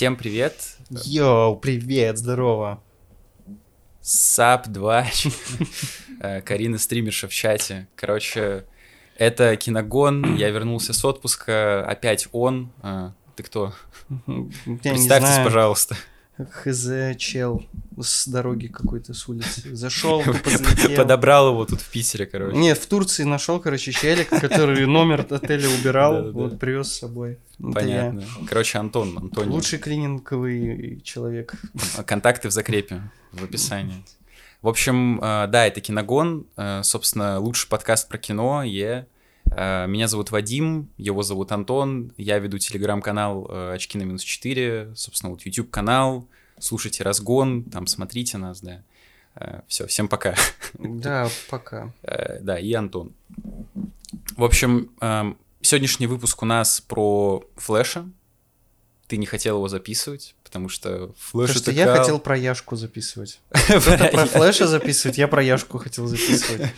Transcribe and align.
Всем 0.00 0.16
привет. 0.16 0.54
Yo, 0.88 1.56
привет, 1.56 2.16
здорово. 2.16 2.82
САП 4.00 4.68
2. 4.68 5.06
Э, 6.22 6.40
Карина 6.40 6.78
стримерша 6.78 7.28
в 7.28 7.34
чате. 7.34 7.86
Короче, 7.96 8.64
это 9.18 9.54
киногон. 9.56 10.36
Я 10.36 10.48
вернулся 10.48 10.94
с 10.94 11.04
отпуска. 11.04 11.84
Опять 11.86 12.28
он. 12.32 12.72
А, 12.80 13.12
Ты 13.36 13.42
кто? 13.42 13.74
Я 14.26 14.92
Представьтесь, 14.92 15.44
пожалуйста. 15.44 15.98
Хз, 16.46 17.16
чел 17.18 17.64
с 18.00 18.28
дороги 18.28 18.66
какой-то 18.68 19.14
с 19.14 19.28
улицы. 19.28 19.74
Зашел. 19.74 20.22
Подобрал 20.96 21.50
его 21.50 21.64
тут 21.64 21.80
в 21.80 21.90
Питере, 21.90 22.26
короче. 22.26 22.56
Нет, 22.56 22.78
в 22.78 22.86
Турции 22.86 23.24
нашел, 23.24 23.60
короче, 23.60 23.92
челик, 23.92 24.28
который 24.28 24.86
номер 24.86 25.26
отеля 25.28 25.68
убирал, 25.68 26.32
вот 26.32 26.58
привез 26.58 26.88
с 26.88 26.98
собой. 26.98 27.38
Понятно. 27.58 28.24
Короче, 28.48 28.78
Антон, 28.78 29.16
Антоний. 29.18 29.50
Лучший 29.50 29.78
клининговый 29.78 31.00
человек. 31.02 31.54
Контакты 32.06 32.48
в 32.48 32.52
закрепе, 32.52 33.02
в 33.32 33.44
описании. 33.44 34.02
В 34.62 34.68
общем, 34.68 35.18
э, 35.22 35.46
да, 35.48 35.66
это 35.66 35.80
киногон. 35.80 36.46
Э, 36.56 36.82
Собственно, 36.82 37.38
лучший 37.38 37.68
подкаст 37.68 38.08
про 38.08 38.18
кино. 38.18 38.62
Е. 38.62 38.84
Э, 38.84 39.04
Меня 39.56 40.06
зовут 40.06 40.30
Вадим, 40.30 40.88
его 40.96 41.22
зовут 41.22 41.52
Антон. 41.52 42.12
Я 42.16 42.38
веду 42.38 42.58
телеграм-канал 42.58 43.46
э, 43.50 43.72
«Очки 43.74 43.98
на 43.98 44.04
минус 44.04 44.24
4». 44.24 44.94
Собственно, 44.94 45.30
вот 45.30 45.42
YouTube-канал. 45.42 46.28
Слушайте 46.58 47.02
«Разгон», 47.02 47.64
там 47.64 47.86
смотрите 47.86 48.38
нас, 48.38 48.60
да. 48.60 48.82
Все, 49.66 49.86
всем 49.86 50.08
пока. 50.08 50.34
Да, 50.78 51.28
пока. 51.48 51.92
Э, 52.02 52.38
Да, 52.40 52.58
и 52.58 52.72
Антон. 52.72 53.12
В 54.36 54.44
общем, 54.44 54.90
эм, 55.00 55.36
сегодняшний 55.60 56.06
выпуск 56.06 56.42
у 56.42 56.46
нас 56.46 56.80
про 56.80 57.44
Флэша. 57.56 58.08
Ты 59.06 59.16
не 59.16 59.26
хотел 59.26 59.56
его 59.56 59.68
записывать, 59.68 60.34
потому 60.50 60.68
что 60.68 61.14
Флэш 61.16 61.50
Потому 61.50 61.62
что 61.62 61.70
я 61.70 61.94
хотел 61.94 62.18
про 62.18 62.36
Яшку 62.36 62.74
записывать. 62.74 63.40
Про 63.50 64.26
флеша 64.26 64.66
записывать, 64.66 65.16
я 65.16 65.28
про 65.28 65.44
Яшку 65.44 65.78
хотел 65.78 66.08
записывать. 66.08 66.72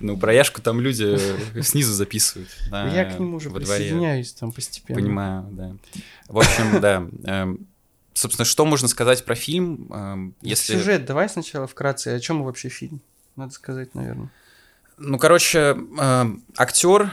Ну, 0.00 0.16
про 0.16 0.32
Яшку 0.32 0.62
там 0.62 0.80
люди 0.80 1.18
снизу 1.60 1.92
записывают. 1.92 2.48
Я 2.70 3.04
к 3.04 3.20
нему 3.20 3.36
уже 3.36 3.50
присоединяюсь 3.50 4.32
там 4.32 4.52
постепенно. 4.52 4.98
Понимаю, 4.98 5.46
да. 5.50 5.76
В 6.28 6.38
общем, 6.38 6.80
да. 6.80 7.06
эм, 7.24 7.66
Собственно, 8.14 8.46
что 8.46 8.64
можно 8.64 8.88
сказать 8.88 9.24
про 9.24 9.34
фильм, 9.34 9.92
эм, 9.92 10.34
если... 10.40 10.78
Сюжет, 10.78 11.04
давай 11.04 11.28
сначала 11.28 11.66
вкратце. 11.66 12.14
О 12.14 12.20
чем 12.20 12.42
вообще 12.44 12.68
фильм? 12.70 13.02
Надо 13.36 13.52
сказать, 13.52 13.94
наверное. 13.94 14.30
Ну, 14.96 15.18
короче, 15.18 15.58
эм, 15.98 16.44
актер 16.56 17.12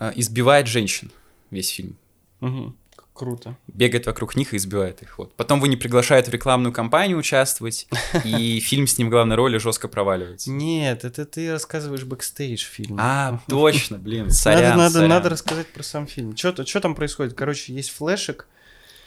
э, 0.00 0.12
избивает 0.16 0.66
женщин 0.66 1.12
весь 1.50 1.68
фильм. 1.68 1.96
Мгм. 2.40 2.76
Круто. 3.14 3.56
Бегает 3.68 4.06
вокруг 4.06 4.34
них 4.34 4.54
и 4.54 4.56
избивает 4.56 5.00
их. 5.00 5.18
Вот. 5.18 5.32
Потом 5.36 5.58
его 5.58 5.68
не 5.68 5.76
приглашают 5.76 6.26
в 6.26 6.30
рекламную 6.32 6.72
кампанию 6.72 7.16
участвовать, 7.16 7.86
и 8.24 8.58
фильм 8.64 8.88
с 8.88 8.98
ним 8.98 9.06
в 9.06 9.10
главной 9.10 9.36
роли 9.36 9.58
жестко 9.58 9.86
проваливается. 9.86 10.50
Нет, 10.50 11.04
это 11.04 11.24
ты 11.24 11.52
рассказываешь 11.52 12.02
бэкстейдж 12.02 12.64
фильма. 12.64 12.98
А, 13.00 13.40
точно, 13.46 13.98
блин, 13.98 14.30
сорян, 14.30 14.76
надо, 14.76 14.94
надо, 14.96 15.06
надо 15.06 15.28
рассказать 15.28 15.68
про 15.68 15.84
сам 15.84 16.08
фильм. 16.08 16.36
Что 16.36 16.52
там 16.80 16.96
происходит? 16.96 17.34
Короче, 17.34 17.72
есть 17.72 17.90
флешек. 17.90 18.48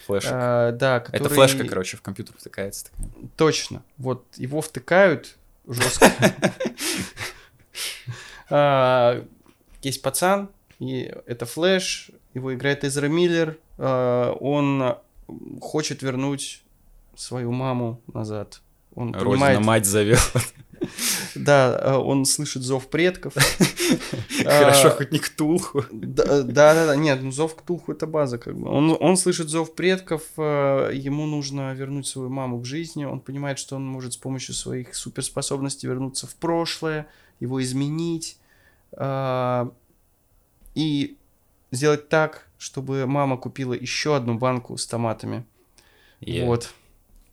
Флешек. 0.05 0.31
а, 0.33 0.71
да, 0.71 0.97
Это 0.97 1.11
который... 1.11 1.33
флешка, 1.33 1.67
короче, 1.67 1.97
в 1.97 2.02
компьютер 2.02 2.33
втыкается. 2.38 2.86
такая. 2.86 3.11
Точно. 3.36 3.83
Вот 3.97 4.25
его 4.38 4.61
втыкают 4.61 5.36
жестко. 5.67 6.11
А, 8.49 9.25
Есть 9.81 10.02
пацан, 10.02 10.49
и 10.80 11.14
это 11.25 11.45
Флэш, 11.45 12.11
его 12.33 12.53
играет 12.53 12.86
Эзра 12.86 13.08
Миллер. 13.08 13.58
А, 13.78 14.33
Он 14.33 14.97
хочет 15.61 16.02
вернуть 16.02 16.64
свою 17.16 17.52
маму 17.52 18.02
назад. 18.14 18.61
Он 18.95 19.14
Родина 19.14 19.30
понимает, 19.30 19.59
мать 19.59 19.86
зовет. 19.86 20.20
да, 21.36 21.78
а, 21.78 22.00
он 22.00 22.25
слышит 22.25 22.64
зов 22.64 22.88
предков. 22.88 23.33
Хорошо, 24.43 24.87
А, 24.87 24.92
хоть 24.92 25.11
не 25.11 25.20
Ктулху. 25.20 25.86
Да, 25.92 26.42
да, 26.43 26.86
да, 26.86 26.95
нет, 26.95 27.21
ну 27.21 27.32
зов 27.32 27.55
Ктулху 27.55 27.92
это 27.92 28.08
база, 28.08 28.37
как 28.37 28.58
бы. 28.58 28.70
Он, 28.70 28.98
он 28.99 29.17
слышит 29.17 29.49
зов 29.49 29.76
предков, 29.76 30.23
э, 30.37 30.92
ему 30.93 31.26
нужно 31.26 31.73
вернуть 31.73 32.08
свою 32.08 32.30
маму 32.30 32.60
к 32.60 32.66
жизни, 32.66 33.05
он 33.05 33.20
понимает, 33.20 33.60
что 33.60 33.76
он 33.76 33.86
может 33.86 34.14
с 34.14 34.17
помощью 34.17 34.55
своих 34.55 34.95
суперспособностей 34.95 35.87
вернуться 35.87 36.26
в 36.27 36.36
прошлое, 36.36 37.08
его 37.39 37.61
изменить 37.61 38.39
и 40.73 41.17
сделать 41.71 42.10
так, 42.10 42.46
чтобы 42.57 43.05
мама 43.05 43.37
купила 43.37 43.73
еще 43.73 44.15
одну 44.15 44.35
банку 44.37 44.77
с 44.77 44.85
томатами. 44.85 45.45
Е. 46.21 46.45
Вот, 46.45 46.73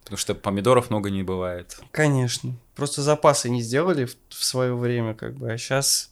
Потому 0.04 0.18
что 0.18 0.34
помидоров 0.34 0.90
много 0.90 1.10
не 1.10 1.22
бывает. 1.22 1.78
конечно. 1.90 2.52
Просто 2.74 3.02
запасы 3.02 3.48
не 3.48 3.62
сделали 3.62 4.04
в, 4.04 4.44
свое 4.44 4.74
время, 4.74 5.14
как 5.14 5.34
бы, 5.34 5.50
а 5.50 5.56
сейчас, 5.56 6.10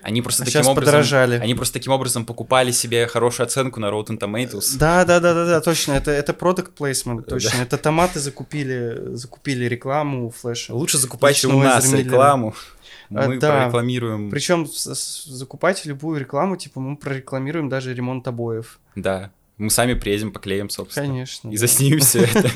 Они 0.00 0.22
просто 0.22 0.44
а 0.44 0.46
таким 0.46 0.60
сейчас 0.60 0.68
образом... 0.68 0.92
подорожали. 0.92 1.38
Они 1.38 1.54
просто 1.54 1.74
таким 1.74 1.92
образом 1.92 2.24
покупали 2.24 2.70
себе 2.70 3.06
хорошую 3.08 3.44
оценку 3.44 3.80
на 3.80 3.86
Rotten 3.86 4.18
Tomatoes. 4.18 4.78
Да, 4.78 5.04
да, 5.04 5.20
да, 5.20 5.34
да, 5.34 5.44
да, 5.44 5.60
точно. 5.60 5.92
Это, 5.92 6.12
это 6.12 6.32
product 6.32 6.74
placement, 6.78 7.16
Да. 7.16 7.22
точно. 7.22 7.58
Это 7.58 7.76
томаты 7.76 8.20
закупили, 8.20 9.14
закупили 9.16 9.64
рекламу 9.66 10.28
у 10.28 10.30
Флэша. 10.30 10.74
Лучше 10.74 10.96
закупайте 10.96 11.48
у 11.48 11.60
нас 11.60 11.92
рекламу. 11.92 12.54
А, 13.10 13.28
Мы 13.28 13.38
да. 13.38 13.60
прорекламируем. 13.60 14.30
Причем 14.30 14.66
закупайте 14.66 15.88
любую 15.88 16.20
рекламу, 16.20 16.56
типа 16.56 16.80
мы 16.80 16.96
прорекламируем 16.96 17.68
даже 17.68 17.94
ремонт 17.94 18.26
обоев. 18.28 18.80
Да. 18.94 19.30
Мы 19.58 19.70
сами 19.70 19.94
приедем, 19.94 20.32
поклеим, 20.32 20.68
собственно. 20.68 21.06
Конечно. 21.06 21.48
И 21.48 21.52
да. 21.52 21.58
заснимем 21.60 22.00
все 22.00 22.24
это. 22.24 22.50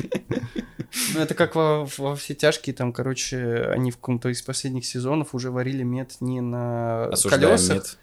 Ну, 1.13 1.21
это 1.21 1.33
как 1.35 1.55
во, 1.55 1.87
во 1.97 2.15
все 2.15 2.35
тяжкие, 2.35 2.75
там, 2.75 2.91
короче, 2.91 3.63
они 3.73 3.91
в 3.91 3.95
каком-то 3.95 4.27
из 4.29 4.41
последних 4.41 4.85
сезонов 4.85 5.33
уже 5.33 5.49
варили 5.49 5.83
мед 5.83 6.17
не 6.19 6.41
на 6.41 7.05
Осуждаем 7.05 7.43
колесах. 7.43 7.75
мед. 7.75 7.97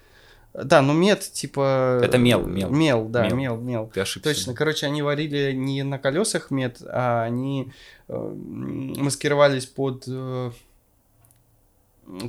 Да, 0.55 0.81
ну 0.81 0.93
мед, 0.93 1.19
типа... 1.19 2.01
Это 2.03 2.17
мел, 2.17 2.45
мел. 2.47 2.71
Мел, 2.71 3.05
да, 3.07 3.27
Мел. 3.27 3.35
мел, 3.35 3.57
мел. 3.57 3.91
Ты 3.93 4.01
ошибся. 4.01 4.29
Точно, 4.33 4.55
короче, 4.55 4.87
они 4.87 5.03
варили 5.03 5.53
не 5.53 5.83
на 5.83 5.99
колесах 5.99 6.49
мед, 6.49 6.81
а 6.83 7.21
они 7.23 7.71
э, 8.07 8.13
маскировались 8.17 9.67
под 9.67 10.05
э, 10.07 10.51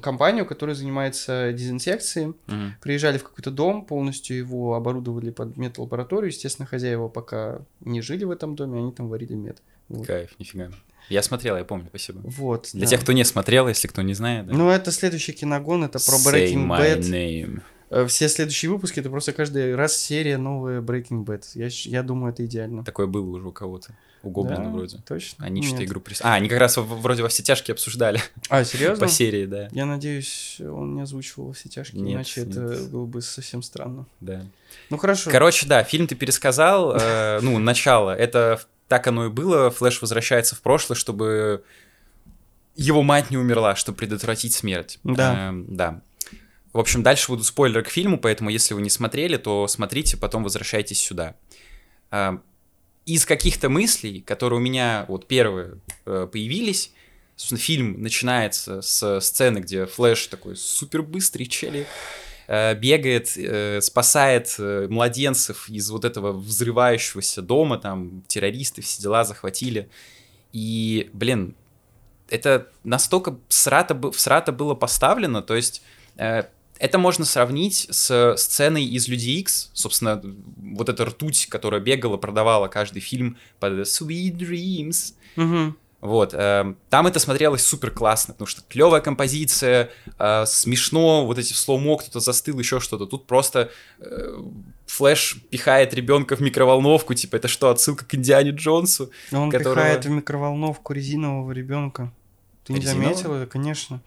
компанию, 0.03 0.47
которая 0.47 0.75
занимается 0.75 1.53
дезинсекцией. 1.53 2.35
Мгм. 2.47 2.75
Приезжали 2.81 3.19
в 3.19 3.25
какой-то 3.25 3.51
дом, 3.51 3.85
полностью 3.85 4.37
его 4.37 4.75
оборудовали 4.75 5.31
под 5.31 5.57
мед-лабораторию. 5.57 6.29
Естественно, 6.31 6.67
хозяева 6.67 7.09
пока 7.09 7.61
не 7.81 8.01
жили 8.01 8.25
в 8.25 8.31
этом 8.31 8.57
доме, 8.57 8.79
они 8.81 8.93
там 8.93 9.09
варили 9.09 9.35
мед. 9.35 9.63
Вот. 9.89 10.07
Кайф, 10.07 10.31
нифига. 10.39 10.71
Я 11.09 11.23
смотрел, 11.23 11.57
я 11.57 11.65
помню, 11.65 11.87
спасибо. 11.89 12.21
Вот, 12.25 12.71
Для 12.73 12.83
да. 12.83 12.87
тех, 12.87 13.01
кто 13.01 13.13
не 13.13 13.25
смотрел, 13.25 13.67
если 13.67 13.89
кто 13.89 14.03
не 14.03 14.15
знает, 14.15 14.47
да. 14.47 14.53
Ну, 14.55 14.69
это 14.71 14.93
следующий 14.93 15.33
киногон, 15.33 15.83
это 15.85 15.99
про 15.99 16.17
Say 16.17 16.53
Breaking 16.55 16.69
Bad. 16.69 17.01
name. 17.01 17.62
Э, 17.91 18.07
Все 18.07 18.29
следующие 18.29 18.71
выпуски, 18.71 19.01
это 19.01 19.11
просто 19.11 19.33
каждый 19.33 19.75
раз 19.75 19.97
серия 19.97 20.39
новая 20.39 20.81
Breaking 20.81 21.25
Bad. 21.25 21.43
Я, 21.55 21.69
я 21.91 22.03
думаю, 22.05 22.33
это 22.33 22.45
идеально. 22.47 22.85
Такое 22.85 23.09
было 23.09 23.29
уже 23.29 23.49
у 23.49 23.53
кого-то. 23.53 23.97
У 24.22 24.31
Гоблина 24.31 24.64
Да, 24.64 24.70
вроде. 24.70 24.98
Точно? 25.06 25.44
Они 25.44 25.62
что-то 25.62 25.84
игру 25.84 26.00
прис... 26.00 26.20
А, 26.22 26.34
они 26.34 26.48
как 26.48 26.58
раз 26.58 26.76
вроде 26.76 27.22
во 27.22 27.28
все 27.28 27.42
тяжкие 27.42 27.72
обсуждали 27.72 28.20
А, 28.48 28.64
серьезно? 28.64 29.06
по 29.06 29.10
серии, 29.10 29.47
да. 29.47 29.69
Я 29.72 29.86
надеюсь, 29.86 30.60
он 30.60 30.94
не 30.94 31.00
озвучивал 31.00 31.47
во 31.48 31.53
все 31.54 31.69
тяжкие, 31.69 32.03
Нет, 32.03 32.14
иначе 32.16 32.42
это 32.42 32.60
нет. 32.60 32.91
было 32.91 33.06
бы 33.06 33.22
совсем 33.22 33.62
странно. 33.62 34.06
да. 34.20 34.44
Ну 34.91 34.98
хорошо. 34.98 35.31
Короче, 35.31 35.66
да, 35.66 35.82
фильм 35.84 36.06
ты 36.06 36.14
пересказал. 36.14 36.94
э, 36.94 37.41
ну, 37.42 37.58
начало. 37.58 38.14
Это 38.14 38.60
так 38.88 39.06
оно 39.06 39.26
и 39.26 39.28
было. 39.28 39.70
Флэш 39.70 40.00
возвращается 40.03 40.54
в 40.54 40.60
прошлое, 40.62 40.97
чтобы 40.97 41.64
его 42.76 43.02
мать 43.02 43.31
не 43.31 43.37
умерла, 43.37 43.75
чтобы 43.76 43.98
предотвратить 43.98 44.52
смерть. 44.52 44.98
Да. 45.04 45.48
Эм, 45.48 45.66
да. 45.75 46.02
В 46.72 46.78
общем, 46.78 47.02
дальше 47.02 47.28
будут 47.28 47.47
спойлеры 47.47 47.82
к 47.82 47.88
фильму, 47.88 48.19
поэтому 48.19 48.50
если 48.50 48.75
вы 48.75 48.82
не 48.82 48.91
смотрели, 48.91 49.37
то 49.37 49.66
смотрите, 49.66 50.16
потом 50.16 50.44
возвращайтесь 50.44 51.00
сюда. 51.00 51.34
Из 53.10 53.26
каких-то 53.26 53.69
мыслей, 53.69 54.21
которые 54.21 54.61
у 54.61 54.62
меня 54.62 55.05
вот 55.08 55.26
первые 55.26 55.79
э, 56.06 56.29
появились, 56.31 56.93
собственно, 57.35 57.58
фильм 57.58 58.00
начинается 58.00 58.82
с 58.82 59.19
сцены, 59.19 59.58
где 59.58 59.87
Флэш 59.87 60.29
такой 60.29 60.55
супер 60.55 61.02
быстрый 61.02 61.46
челик, 61.46 61.88
э, 62.46 62.76
бегает, 62.76 63.37
э, 63.37 63.81
спасает 63.81 64.55
младенцев 64.58 65.69
из 65.69 65.90
вот 65.90 66.05
этого 66.05 66.31
взрывающегося 66.31 67.43
дома, 67.43 67.79
там 67.79 68.23
террористы 68.29 68.81
все 68.81 69.02
дела 69.02 69.25
захватили. 69.25 69.90
И, 70.52 71.11
блин, 71.12 71.56
это 72.29 72.69
настолько 72.85 73.40
срато, 73.49 74.12
всрато 74.12 74.52
было 74.52 74.76
поставлено, 74.76 75.43
то 75.43 75.56
есть 75.56 75.82
это 76.81 76.99
можно 76.99 77.25
сравнить 77.25 77.87
с 77.91 78.35
сценой 78.37 78.85
из 78.85 79.06
Люди 79.06 79.31
Икс, 79.38 79.71
собственно, 79.75 80.21
вот 80.56 80.88
эта 80.88 81.05
ртуть, 81.05 81.47
которая 81.47 81.81
бегала, 81.81 82.17
продавала 82.17 82.69
каждый 82.69 83.00
фильм 83.00 83.37
под 83.61 83.75
Sweet 83.75 84.32
Dreams. 84.37 85.12
Мгм. 85.37 85.77
Вот, 86.00 86.32
э, 86.32 86.75
там 86.88 87.06
это 87.06 87.19
смотрелось 87.21 87.62
супер 87.62 87.91
классно, 87.91 88.32
потому 88.32 88.47
что 88.47 88.62
клевая 88.67 89.03
композиция, 89.03 89.91
э, 90.19 90.44
смешно, 90.47 91.27
вот 91.27 91.37
эти 91.38 91.53
slow-mo, 91.52 91.99
кто-то 91.99 92.21
застыл, 92.21 92.59
еще 92.59 92.81
что-то. 92.81 93.05
Тут 93.05 93.26
просто 93.26 93.71
э, 93.99 94.38
Флэш 94.87 95.37
пихает 95.50 95.93
ребенка 95.93 96.37
в 96.37 96.41
микроволновку, 96.41 97.12
типа 97.12 97.37
это 97.37 97.49
что, 97.49 97.69
отсылка 97.69 98.06
к 98.06 98.15
Индиане 98.15 98.53
Джонсу? 98.53 99.11
Он 99.31 99.50
которого- 99.50 99.75
пихает 99.75 100.05
в 100.06 100.09
микроволновку 100.09 100.94
резинового 100.94 101.53
ребенка. 101.53 102.11
Ты 102.65 102.73
не 102.73 102.81
Резинового? 102.81 103.05
заметил 103.15 103.35
это, 103.35 103.47
конечно. 103.50 104.00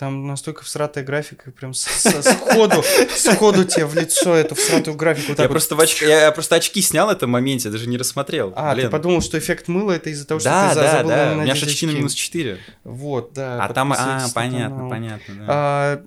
Там 0.00 0.26
настолько 0.26 0.64
всратая 0.64 1.04
графика, 1.04 1.50
прям 1.50 1.74
сходу, 1.74 2.82
сходу 3.14 3.66
тебе 3.66 3.84
в 3.84 3.94
лицо 3.94 4.34
эту 4.34 4.54
всратую 4.54 4.96
графику. 4.96 5.32
вот 5.32 5.38
Я 5.38 5.44
вот. 5.44 5.50
просто, 5.50 5.76
в 5.76 5.80
оч- 5.80 6.08
я 6.08 6.32
просто 6.32 6.56
очки 6.56 6.80
снял 6.80 7.08
в 7.08 7.10
этом 7.10 7.28
моменте, 7.28 7.68
даже 7.68 7.86
не 7.86 7.98
рассмотрел. 7.98 8.54
А, 8.56 8.72
Блин. 8.72 8.86
ты 8.86 8.90
подумал, 8.90 9.20
что 9.20 9.38
эффект 9.38 9.68
мыла 9.68 9.92
это 9.92 10.08
из-за 10.08 10.26
того, 10.26 10.40
что 10.40 10.48
да, 10.48 10.70
ты 10.70 10.74
да, 10.76 10.90
забыл 10.90 11.10
да, 11.10 11.32
у 11.32 11.40
меня 11.42 11.54
же 11.54 11.66
очки 11.66 11.84
на 11.84 11.90
минус 11.90 12.14
4. 12.14 12.58
Вот, 12.84 13.34
да. 13.34 13.62
А 13.62 13.74
там, 13.74 13.92
а, 13.92 14.26
понятно, 14.34 14.88
понятно, 14.88 15.34
да. 15.34 16.02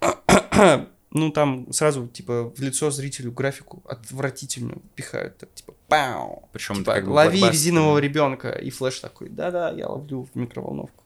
А, 0.00 0.86
ну, 1.10 1.30
там 1.30 1.70
сразу, 1.70 2.08
типа, 2.08 2.44
в 2.44 2.58
лицо 2.60 2.90
зрителю 2.90 3.30
графику 3.30 3.82
отвратительную 3.86 4.80
пихают. 4.94 5.36
так, 5.36 5.52
типа, 5.52 5.74
пау. 5.88 6.48
Причем 6.54 6.76
Типа, 6.76 6.94
как 6.94 7.04
бы 7.04 7.10
лови 7.10 7.44
резинового 7.46 7.98
ребенка. 7.98 8.52
И 8.52 8.70
флеш 8.70 9.00
такой, 9.00 9.28
да-да, 9.28 9.70
я 9.70 9.86
ловлю 9.88 10.26
в 10.32 10.34
микроволновку. 10.34 11.03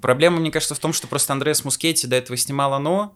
Проблема, 0.00 0.40
мне 0.40 0.50
кажется, 0.50 0.74
в 0.74 0.78
том, 0.78 0.92
что 0.92 1.06
просто 1.06 1.32
Андреас 1.32 1.64
Мускетти 1.64 2.06
до 2.06 2.16
этого 2.16 2.36
снимал 2.36 2.74
«Оно», 2.74 3.14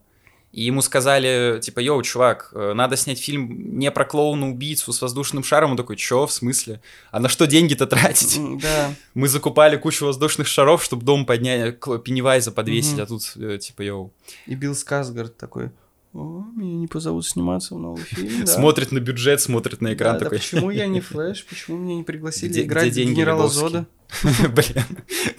и 0.53 0.63
ему 0.63 0.83
сказали, 0.83 1.61
типа, 1.63 1.79
yo, 1.79 2.03
чувак, 2.03 2.51
э, 2.53 2.73
надо 2.75 2.97
снять 2.97 3.21
фильм 3.21 3.79
не 3.79 3.89
про 3.93 4.05
клоуна-убийцу 4.05 4.93
с 4.93 5.01
воздушным 5.01 5.45
шаром. 5.45 5.73
Он 5.73 5.77
такой, 5.77 5.95
чё, 5.95 6.27
в 6.27 6.33
смысле? 6.33 6.81
А 7.13 7.21
на 7.21 7.29
что 7.29 7.47
деньги-то 7.47 7.87
тратить? 7.87 8.41
Да. 8.61 8.93
Мы 9.15 9.29
закупали 9.29 9.77
кучу 9.77 10.07
воздушных 10.07 10.49
шаров, 10.49 10.83
чтобы 10.83 11.05
дом 11.05 11.25
поднять, 11.25 11.79
Пеннивайза 11.79 12.51
подвесить, 12.51 12.99
а 12.99 13.07
тут, 13.07 13.33
э, 13.37 13.59
типа, 13.59 13.83
yo. 13.83 14.13
И 14.47 14.57
Билл 14.57 14.75
Скарсгард 14.75 15.37
такой, 15.37 15.71
о, 16.13 16.45
меня 16.57 16.75
не 16.77 16.87
позовут 16.89 17.25
сниматься 17.27 17.75
в 17.75 17.79
новый 17.79 18.03
фильм, 18.03 18.41
да. 18.45 18.47
Смотрит 18.47 18.91
на 18.93 18.99
бюджет, 18.99 19.41
смотрит 19.41 19.81
на 19.81 19.95
экран 19.95 20.15
Да, 20.15 20.19
да 20.19 20.25
такой. 20.25 20.39
почему 20.39 20.71
я 20.71 20.87
не 20.87 21.01
Флэш? 21.01 21.45
Почему 21.47 21.79
меня 21.79 21.97
не 21.97 22.03
пригласили 22.03 22.51
Где- 22.51 22.63
играть 22.63 22.87
где 22.87 23.03
деньги, 23.03 23.15
генерала? 23.15 23.49
Зода? 23.49 23.87
Блин, 24.25 24.85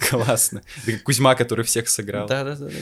классно. 0.08 0.62
Кузьма, 1.04 1.34
который 1.34 1.62
всех 1.64 1.90
сыграл. 1.90 2.26
Да, 2.26 2.42
да, 2.42 2.56
да, 2.56 2.66
да, 2.66 2.72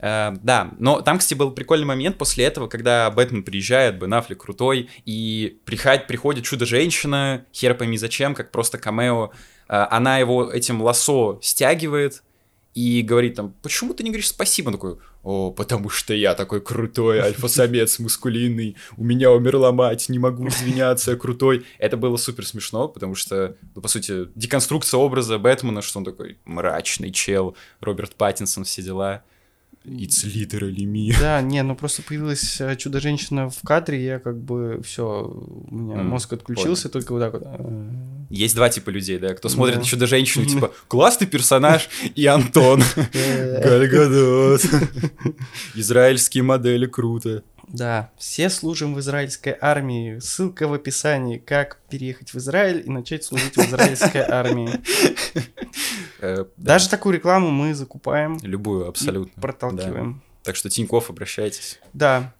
да. 0.00 0.32
Э, 0.32 0.36
да, 0.42 0.70
но 0.78 1.02
там, 1.02 1.18
кстати, 1.18 1.36
был 1.36 1.50
прикольный 1.50 1.84
момент 1.86 2.16
после 2.16 2.44
этого, 2.44 2.66
когда 2.66 3.10
Бэтмен 3.10 3.42
приезжает, 3.42 3.98
Бен 3.98 4.14
Аффлек 4.14 4.40
крутой, 4.40 4.88
и 5.04 5.60
приходит, 5.66 6.06
приходит 6.06 6.44
Чудо-женщина, 6.44 7.44
хер 7.52 7.74
пойми 7.74 7.98
зачем, 7.98 8.34
как 8.34 8.50
просто 8.50 8.78
камео, 8.78 9.30
Э, 9.68 9.86
она 9.90 10.18
его 10.18 10.50
этим 10.52 10.82
лосо 10.82 11.38
стягивает 11.42 12.22
и 12.74 13.02
говорит 13.02 13.36
там, 13.36 13.54
почему 13.62 13.94
ты 13.94 14.02
не 14.02 14.10
говоришь 14.10 14.28
спасибо? 14.28 14.68
Он 14.68 14.74
такой, 14.74 14.96
о, 15.22 15.52
потому 15.52 15.88
что 15.88 16.12
я 16.12 16.34
такой 16.34 16.60
крутой 16.60 17.20
альфа-самец 17.20 17.98
мускулинный, 18.00 18.76
у 18.96 19.04
меня 19.04 19.30
умерла 19.30 19.70
мать, 19.72 20.08
не 20.08 20.18
могу 20.18 20.48
извиняться, 20.48 21.12
я 21.12 21.16
крутой. 21.16 21.64
Это 21.78 21.96
было 21.96 22.16
супер 22.16 22.44
смешно, 22.44 22.88
потому 22.88 23.14
что, 23.14 23.56
ну, 23.74 23.80
по 23.80 23.88
сути, 23.88 24.28
деконструкция 24.34 24.98
образа 24.98 25.38
Бэтмена, 25.38 25.82
что 25.82 25.98
он 26.00 26.04
такой 26.04 26.38
мрачный 26.44 27.12
чел, 27.12 27.56
Роберт 27.80 28.16
Паттинсон, 28.16 28.64
все 28.64 28.82
дела. 28.82 29.22
It's 29.84 30.24
literally 30.24 30.84
me. 30.84 31.14
Да, 31.20 31.42
не, 31.42 31.62
ну 31.62 31.76
просто 31.76 32.02
появилась 32.02 32.58
э, 32.60 32.74
чудо-женщина 32.74 33.50
в 33.50 33.60
кадре, 33.62 34.02
я 34.02 34.18
как 34.18 34.38
бы 34.38 34.80
все, 34.82 35.30
у 35.70 35.74
меня 35.74 35.96
М, 36.00 36.06
мозг 36.06 36.32
отключился, 36.32 36.88
только 36.88 37.12
вот 37.12 37.20
так 37.20 37.34
вот. 37.34 37.42
Есть 38.30 38.54
два 38.54 38.68
типа 38.68 38.90
людей, 38.90 39.18
да, 39.18 39.34
кто 39.34 39.48
смотрит 39.48 39.76
Да. 39.76 39.80
на 39.82 39.86
Чудо-женщину, 39.86 40.44
типа, 40.48 40.72
классный 40.88 41.26
персонаж, 41.26 41.88
и 42.14 42.26
Антон. 42.26 42.82
э, 43.12 43.62
Галь 43.62 43.88
Гадот. 43.88 44.62
Израильские 45.74 46.42
модели, 46.42 46.86
круто. 46.86 47.42
Да, 47.68 48.10
все 48.18 48.50
служим 48.50 48.94
в 48.94 49.00
израильской 49.00 49.56
армии. 49.58 50.18
Ссылка 50.18 50.68
в 50.68 50.74
описании, 50.74 51.38
как 51.38 51.80
переехать 51.88 52.32
в 52.34 52.36
Израиль 52.38 52.82
и 52.86 52.90
начать 52.90 53.24
служить 53.24 53.56
в 53.56 53.58
израильской 53.58 54.20
армии. 54.28 54.70
Э, 56.20 56.44
да, 56.56 56.74
Даже 56.74 56.88
такую 56.90 57.14
рекламу 57.14 57.50
мы 57.50 57.74
закупаем, 57.74 58.38
Любую, 58.42 58.86
абсолютно. 58.88 59.40
проталкиваем. 59.40 60.22
Так 60.42 60.56
что, 60.56 60.68
Тиньков, 60.68 61.08
обращайтесь. 61.10 61.80
Да. 61.94 62.34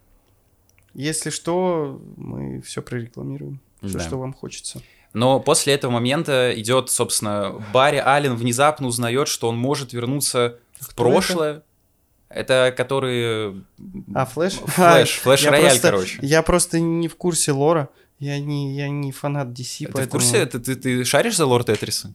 Если 0.93 1.29
что, 1.31 1.99
мы 2.15 2.61
все 2.61 2.81
прорекламируем. 2.81 3.59
Все, 3.83 3.99
что 3.99 4.17
вам 4.17 4.31
хочется. 4.33 4.81
Но 5.15 5.39
после 5.39 5.73
этого 5.73 5.91
момента 5.91 6.51
идет, 6.55 6.89
собственно, 6.89 7.55
Барри 7.73 7.97
Аллен 7.97 8.35
внезапно 8.35 8.87
узнает, 8.87 9.27
что 9.29 9.47
он 9.47 9.57
может 9.57 9.93
вернуться 9.93 10.57
в 10.79 10.89
Кто 10.89 11.03
это? 11.03 11.11
прошлое. 11.11 11.63
Это 12.27 12.73
который... 12.75 13.63
А, 14.13 14.25
флэш? 14.25 14.53
Флэш, 14.55 15.19
Флэш-рояль, 15.19 15.65
просто- 15.69 15.87
короче. 15.89 16.19
Я 16.21 16.41
просто 16.41 16.79
не 16.81 17.07
в 17.07 17.15
курсе 17.15 17.53
лора. 17.53 17.87
Я 18.19 18.39
не, 18.39 18.75
я 18.75 18.89
не 18.89 19.11
фанат 19.13 19.47
DC, 19.47 19.85
Ты 19.85 19.87
в 19.87 19.93
поэтому... 19.93 20.11
курсе? 20.21 20.45
Ты, 20.47 20.59
ты, 20.59 20.75
ты 20.75 21.05
шаришь 21.05 21.37
за 21.37 21.45
лорд 21.45 21.67
Тетриса? 21.67 22.13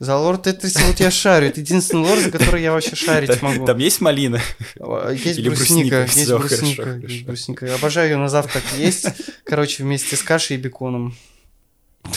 За 0.00 0.16
лор 0.16 0.38
Тетриса 0.38 0.80
вот 0.86 0.98
я 0.98 1.10
шарю. 1.12 1.46
Это 1.48 1.60
единственный 1.60 2.08
лор, 2.08 2.18
за 2.18 2.30
который 2.32 2.62
я 2.62 2.72
вообще 2.72 2.96
шарить 2.96 3.42
могу. 3.42 3.64
Там 3.64 3.78
есть 3.78 4.00
малина? 4.00 4.40
А, 4.80 5.10
Есть 5.12 5.40
брусника, 5.46 6.02
есть 6.02 6.32
брусника, 6.32 6.96
есть 6.96 7.24
брусника. 7.26 7.72
Обожаю 7.74 8.10
ее 8.10 8.16
на 8.16 8.28
завтрак 8.28 8.64
есть. 8.76 9.06
Короче, 9.44 9.84
вместе 9.84 10.16
с 10.16 10.22
кашей 10.22 10.56
и 10.56 10.58
беконом. 10.58 11.14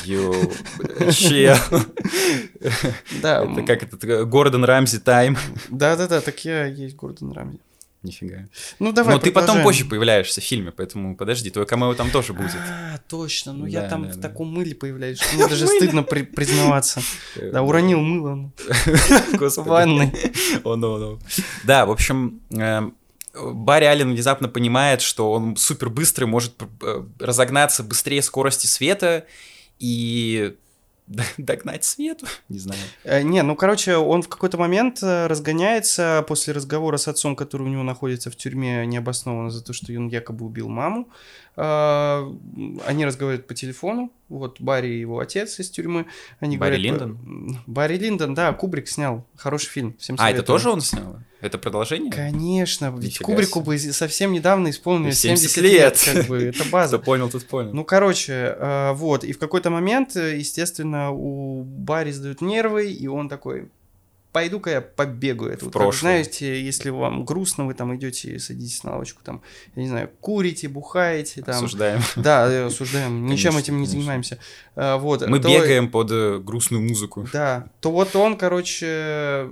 Йоу, 0.05 0.51
чел. 1.11 1.55
Да, 3.21 3.43
Это 3.43 3.61
как 3.63 3.83
это, 3.83 4.25
Гордон 4.25 4.63
Рамзи 4.65 4.99
Тайм. 4.99 5.37
да, 5.69 5.95
да, 5.95 6.07
да, 6.07 6.21
так 6.21 6.43
я 6.45 6.65
есть 6.65 6.95
Гордон 6.95 7.31
Рамзи. 7.31 7.59
Нифига. 8.01 8.49
Ну 8.79 8.91
давай. 8.91 9.15
Но 9.15 9.19
ты 9.21 9.31
потом 9.31 9.63
позже 9.63 9.85
появляешься 9.85 10.41
в 10.41 10.43
фильме, 10.43 10.71
поэтому 10.71 11.15
подожди, 11.15 11.49
твой 11.49 11.65
камео 11.65 11.93
там 11.93 12.09
тоже 12.11 12.33
будет. 12.33 12.51
А, 12.57 12.97
точно. 13.07 13.53
Ну 13.53 13.65
я 13.65 13.87
там 13.87 14.03
в 14.03 14.19
таком 14.19 14.49
мыле 14.53 14.75
появляюсь, 14.75 15.21
что 15.21 15.33
мне 15.37 15.47
даже 15.47 15.65
стыдно 15.77 16.03
при- 16.03 16.23
признаваться. 16.23 17.01
Э, 17.37 17.51
Да, 17.51 17.61
уронил 17.61 18.01
мыло 18.01 18.35
ну, 18.35 18.51
Господи. 19.37 19.69
ванной. 19.69 20.07
О, 20.65 20.75
no, 20.75 20.97
no. 20.99 21.19
Да, 21.63 21.85
в 21.85 21.91
общем, 21.91 22.41
эм, 22.49 22.93
Барри 23.33 23.85
Аллен 23.85 24.11
внезапно 24.11 24.49
понимает, 24.49 25.01
что 25.01 25.31
он 25.31 25.55
супер 25.55 25.89
быстрый, 25.89 26.25
может 26.25 26.61
э, 26.81 27.03
разогнаться 27.19 27.83
быстрее 27.83 28.21
скорости 28.21 28.67
света 28.67 29.25
и 29.79 30.55
догнать 31.37 31.83
свету, 31.83 32.25
не 32.49 32.59
знаю. 32.59 32.79
Э, 33.03 33.21
Не, 33.21 33.43
ну, 33.43 33.55
короче, 33.55 33.97
он 33.97 34.21
в 34.21 34.29
какой-то 34.29 34.57
момент 34.57 35.03
э, 35.03 35.27
разгоняется 35.27 36.23
после 36.27 36.53
разговора 36.53 36.97
с 36.97 37.07
отцом, 37.07 37.35
который 37.35 37.63
у 37.63 37.69
него 37.69 37.83
находится 37.83 38.31
в 38.31 38.35
тюрьме 38.35 38.85
необоснованно 38.85 39.49
за 39.49 39.63
то, 39.63 39.73
что 39.73 39.91
он 39.93 40.07
якобы 40.07 40.45
убил 40.45 40.69
маму. 40.69 41.09
А, 41.55 42.31
Они 42.85 43.05
разговаривают 43.05 43.47
по 43.47 43.53
телефону. 43.53 44.11
Вот 44.29 44.59
Барри 44.59 44.89
и 44.89 44.99
его 44.99 45.19
отец 45.19 45.59
из 45.59 45.69
тюрьмы. 45.69 46.07
Они 46.39 46.57
Барри 46.57 46.77
говорят, 46.77 46.79
э, 46.79 47.05
Линдон? 47.05 47.57
Барри 47.67 47.97
Линдон, 47.97 48.33
да, 48.33 48.51
Кубрик 48.53 48.87
снял. 48.87 49.25
Хороший 49.35 49.69
фильм. 49.69 49.95
Всем 49.99 50.15
А, 50.17 50.29
это 50.29 50.37
советую. 50.37 50.45
тоже 50.45 50.69
он 50.71 50.81
снял? 50.81 51.17
Это 51.41 51.57
продолжение? 51.57 52.11
Конечно, 52.11 52.91
ведь 52.95 53.03
Нифига 53.05 53.25
Кубрику 53.25 53.59
себе. 53.59 53.65
бы 53.89 53.93
совсем 53.93 54.31
недавно 54.31 54.69
исполнилось 54.69 55.19
70 55.19 55.51
70 55.51 55.63
лет, 55.63 55.73
лет. 56.07 56.15
как 56.15 56.27
бы, 56.27 56.37
это 56.41 56.63
база. 56.71 56.97
Кто 56.97 57.05
понял, 57.05 57.29
тот 57.29 57.45
понял. 57.45 57.73
Ну, 57.73 57.83
короче, 57.83 58.55
э, 58.57 58.93
вот, 58.93 59.23
и 59.23 59.33
в 59.33 59.39
какой-то 59.39 59.69
момент, 59.69 60.15
э, 60.15 60.37
естественно, 60.37 61.11
у 61.11 61.63
Барри 61.63 62.11
сдают 62.11 62.39
нервы, 62.41 62.89
и 62.91 63.07
он 63.07 63.27
такой, 63.27 63.67
пойду-ка 64.33 64.69
я 64.71 64.81
побегаю. 64.81 65.53
Это 65.53 65.61
В 65.61 65.63
вот 65.67 65.73
как, 65.73 65.81
прошлое. 65.83 65.99
знаете, 66.23 66.61
если 66.61 66.89
вам 66.89 67.23
грустно, 67.23 67.65
вы 67.65 67.73
там 67.73 67.95
идете, 67.95 68.37
садитесь 68.39 68.83
на 68.83 68.91
лавочку, 68.91 69.21
там, 69.23 69.41
я 69.75 69.81
не 69.83 69.87
знаю, 69.87 70.09
курите, 70.19 70.67
бухаете, 70.67 71.41
там. 71.43 71.55
Осуждаем. 71.55 72.01
Да, 72.17 72.49
э, 72.51 72.65
осуждаем, 72.65 73.25
ничем 73.27 73.55
этим 73.55 73.79
не 73.79 73.87
занимаемся. 73.87 74.39
Э, 74.75 74.97
Вот, 74.97 75.25
Мы 75.27 75.39
то- 75.39 75.47
бегаем 75.47 75.89
под 75.89 76.11
э, 76.11 76.39
грустную 76.39 76.81
музыку. 76.83 77.25
Да, 77.31 77.69
то 77.79 77.91
вот 77.91 78.13
он, 78.15 78.35
короче, 78.35 79.49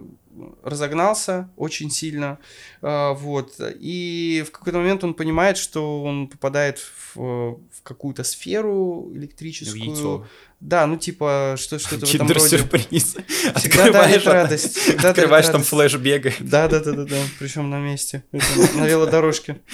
разогнался 0.63 1.49
очень 1.57 1.89
сильно, 1.91 2.37
вот, 2.81 3.55
и 3.59 4.43
в 4.47 4.51
какой-то 4.51 4.79
момент 4.79 5.03
он 5.03 5.13
понимает, 5.13 5.57
что 5.57 6.03
он 6.03 6.27
попадает 6.27 6.79
в, 6.79 7.15
в 7.17 7.81
какую-то 7.83 8.23
сферу 8.23 9.09
В 9.11 9.17
электрическую. 9.17 9.83
яйцо. 9.83 10.27
Да, 10.61 10.85
ну 10.85 10.95
типа 10.95 11.55
что, 11.57 11.79
что-то 11.79 12.05
в 12.05 12.13
этом 12.13 12.27
роде. 12.27 12.39
Киндер-сюрприз. 12.39 13.17
Всегда 13.55 13.91
дарит 13.91 14.17
Открываешь, 14.17 14.27
а- 14.27 14.33
радость. 14.33 14.77
всегда 14.77 15.01
дарит 15.01 15.17
открываешь 15.17 15.47
там 15.47 15.63
флеш 15.63 15.95
бегает. 15.95 16.35
Да, 16.39 16.67
да, 16.67 16.79
да, 16.79 16.91
да, 16.91 17.05
да. 17.05 17.17
Причем 17.39 17.69
на 17.69 17.79
месте. 17.79 18.23
Это 18.31 18.77
на 18.77 18.85
велодорожке. 18.87 19.57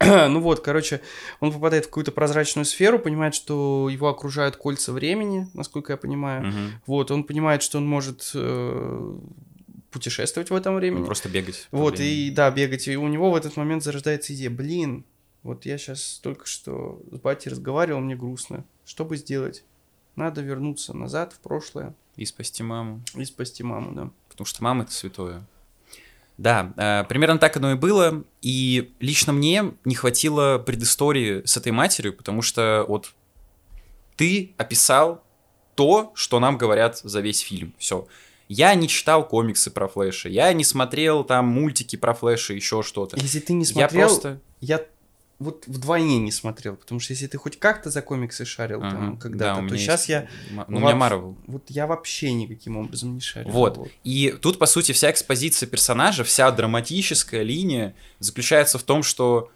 Ну 0.00 0.40
вот, 0.40 0.60
короче, 0.60 1.00
он 1.40 1.52
попадает 1.52 1.84
в 1.84 1.88
какую-то 1.88 2.12
прозрачную 2.12 2.66
сферу, 2.66 2.98
понимает, 2.98 3.34
что 3.34 3.88
его 3.90 4.08
окружают 4.08 4.56
кольца 4.56 4.92
времени, 4.92 5.48
насколько 5.54 5.92
я 5.92 5.96
понимаю. 5.96 6.44
Мгм. 6.46 6.72
Вот, 6.86 7.10
он 7.10 7.24
понимает, 7.24 7.62
что 7.62 7.78
он 7.78 7.86
может 7.86 8.30
э, 8.34 9.18
путешествовать 9.90 10.50
в 10.50 10.54
этом 10.54 10.74
времени. 10.76 11.04
Просто 11.04 11.30
бегать. 11.30 11.68
Вот, 11.70 11.96
времени. 11.96 12.26
и 12.26 12.30
да, 12.30 12.50
бегать. 12.50 12.88
И 12.88 12.96
у 12.96 13.08
него 13.08 13.30
в 13.30 13.36
этот 13.36 13.56
момент 13.56 13.82
зарождается 13.82 14.34
идея, 14.34 14.50
блин, 14.50 15.06
вот 15.46 15.64
я 15.64 15.78
сейчас 15.78 16.20
только 16.22 16.46
что 16.46 17.00
с 17.10 17.18
батей 17.18 17.50
разговаривал, 17.50 18.00
мне 18.00 18.16
грустно. 18.16 18.64
Что 18.84 19.04
бы 19.04 19.16
сделать? 19.16 19.64
надо 20.16 20.40
вернуться 20.40 20.94
назад 20.94 21.34
в 21.34 21.38
прошлое 21.38 21.94
И 22.16 22.24
спасти 22.24 22.62
маму. 22.62 23.02
и 23.14 23.24
спасти 23.24 23.62
маму, 23.62 23.92
да. 23.92 24.10
Потому 24.28 24.46
что 24.46 24.64
мама 24.64 24.84
это 24.84 24.92
святое. 24.92 25.46
Да, 26.38 26.72
э, 26.76 27.04
примерно 27.08 27.38
так 27.38 27.56
оно 27.56 27.72
и 27.72 27.76
было. 27.76 28.24
И 28.42 28.92
лично 29.00 29.32
мне 29.32 29.74
не 29.84 29.94
хватило 29.94 30.58
предыстории 30.58 31.42
с 31.44 31.56
этой 31.56 31.72
матерью, 31.72 32.14
потому 32.14 32.42
что 32.42 32.84
вот 32.88 33.14
ты 34.16 34.54
описал 34.56 35.22
то, 35.74 36.12
что 36.14 36.40
нам 36.40 36.58
говорят 36.58 36.98
за 36.98 37.20
весь 37.20 37.40
фильм. 37.40 37.74
Все. 37.78 38.06
Я 38.48 38.74
не 38.74 38.88
читал 38.88 39.26
комиксы 39.26 39.70
про 39.70 39.88
Флэша, 39.88 40.28
я 40.28 40.52
не 40.52 40.62
смотрел 40.62 41.24
там 41.24 41.46
мультики 41.48 41.96
про 41.96 42.14
Флэша, 42.14 42.54
еще 42.54 42.82
что-то. 42.82 43.18
Если 43.18 43.40
ты 43.40 43.52
не 43.52 43.64
Я 43.64 43.72
смотрел, 43.72 44.08
просто... 44.08 44.40
я 44.60 44.86
вот 45.38 45.64
вдвойне 45.66 46.18
не 46.18 46.32
смотрел, 46.32 46.76
потому 46.76 46.98
что 46.98 47.12
если 47.12 47.26
ты 47.26 47.36
хоть 47.36 47.58
как-то 47.58 47.90
за 47.90 48.00
комиксы 48.00 48.44
шарил 48.46 48.78
Ага, 48.82 48.90
там 48.90 49.14
да, 49.16 49.20
когда-то, 49.20 49.60
меня 49.60 49.68
то 49.68 49.74
есть 49.74 49.84
сейчас 49.84 50.08
я 50.08 50.22
м- 50.50 50.64
Ну, 50.68 50.78
у 50.78 50.80
меня 50.80 50.96
Марвел. 50.96 51.36
вот 51.46 51.64
я 51.68 51.86
вообще 51.86 52.32
никаким 52.32 52.76
образом 52.78 53.14
не 53.14 53.20
шарил. 53.20 53.50
Вот. 53.50 53.86
И 54.02 54.34
тут, 54.40 54.58
по 54.58 54.66
сути, 54.66 54.92
вся 54.92 55.10
экспозиция 55.10 55.66
персонажа, 55.66 56.24
вся 56.24 56.50
драматическая 56.50 57.42
линия 57.42 57.94
заключается 58.18 58.78
в 58.78 58.82
том, 58.82 59.02
что 59.02 59.50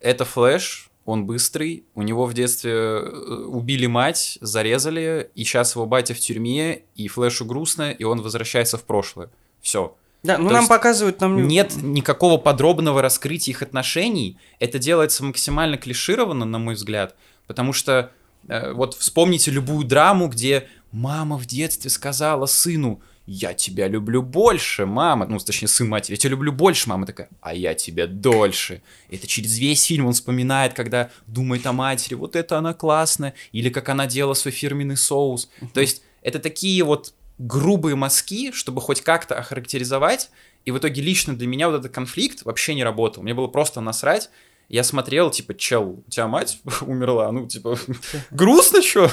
это 0.00 0.24
Флэш, 0.26 0.90
он 1.06 1.26
быстрый, 1.26 1.84
у 1.94 2.02
него 2.02 2.26
в 2.26 2.34
детстве 2.34 2.72
э, 2.72 3.44
убили 3.46 3.86
мать, 3.86 4.38
зарезали, 4.40 5.30
и 5.34 5.44
сейчас 5.44 5.74
его 5.74 5.86
батя 5.86 6.14
в 6.14 6.18
тюрьме, 6.18 6.82
и 6.94 7.08
Флэшу 7.08 7.44
грустно, 7.44 7.90
и 7.92 8.04
он 8.04 8.20
возвращается 8.22 8.78
в 8.78 8.84
прошлое. 8.84 9.30
Все. 9.60 9.96
Да, 10.24 10.38
ну 10.38 10.48
То 10.48 10.54
нам 10.54 10.66
показывают, 10.66 11.20
нам 11.20 11.46
Нет 11.46 11.76
никакого 11.76 12.38
подробного 12.38 13.02
раскрытия 13.02 13.52
их 13.52 13.62
отношений. 13.62 14.38
Это 14.58 14.78
делается 14.78 15.22
максимально 15.22 15.76
клишированно, 15.76 16.46
на 16.46 16.58
мой 16.58 16.74
взгляд, 16.74 17.14
потому 17.46 17.74
что 17.74 18.10
э, 18.48 18.72
вот 18.72 18.94
вспомните 18.94 19.50
любую 19.50 19.86
драму, 19.86 20.28
где 20.28 20.66
мама 20.92 21.36
в 21.36 21.44
детстве 21.44 21.90
сказала 21.90 22.46
сыну, 22.46 23.02
я 23.26 23.54
тебя 23.54 23.86
люблю 23.88 24.22
больше, 24.22 24.86
мама. 24.86 25.26
Ну, 25.26 25.38
точнее, 25.38 25.68
сын 25.68 25.88
матери, 25.88 26.12
я 26.12 26.16
тебя 26.16 26.30
люблю 26.30 26.52
больше, 26.52 26.88
мама 26.88 27.06
такая, 27.06 27.28
а 27.40 27.54
я 27.54 27.74
тебя 27.74 28.06
дольше. 28.06 28.82
Это 29.10 29.26
через 29.26 29.58
весь 29.58 29.84
фильм 29.84 30.06
он 30.06 30.12
вспоминает, 30.12 30.74
когда 30.74 31.10
думает 31.26 31.66
о 31.66 31.72
матери, 31.72 32.14
вот 32.14 32.36
это 32.36 32.58
она 32.58 32.74
классная, 32.74 33.34
или 33.52 33.68
как 33.70 33.88
она 33.88 34.06
делала 34.06 34.34
свой 34.34 34.52
фирменный 34.52 34.96
соус. 34.96 35.50
То 35.72 35.80
есть 35.80 36.02
это 36.22 36.38
такие 36.38 36.82
вот 36.84 37.14
грубые 37.38 37.96
мазки, 37.96 38.52
чтобы 38.52 38.80
хоть 38.80 39.00
как-то 39.00 39.36
охарактеризовать, 39.36 40.30
и 40.64 40.70
в 40.70 40.78
итоге 40.78 41.02
лично 41.02 41.36
для 41.36 41.46
меня 41.46 41.68
вот 41.68 41.80
этот 41.80 41.92
конфликт 41.92 42.44
вообще 42.44 42.74
не 42.74 42.84
работал. 42.84 43.22
Мне 43.22 43.34
было 43.34 43.48
просто 43.48 43.80
насрать. 43.80 44.30
Я 44.68 44.82
смотрел, 44.82 45.30
типа, 45.30 45.54
чел, 45.54 46.02
у 46.06 46.10
тебя 46.10 46.26
мать 46.26 46.58
умерла, 46.80 47.30
ну, 47.32 47.46
типа, 47.46 47.76
грустно, 48.30 48.80
чё? 48.82 49.10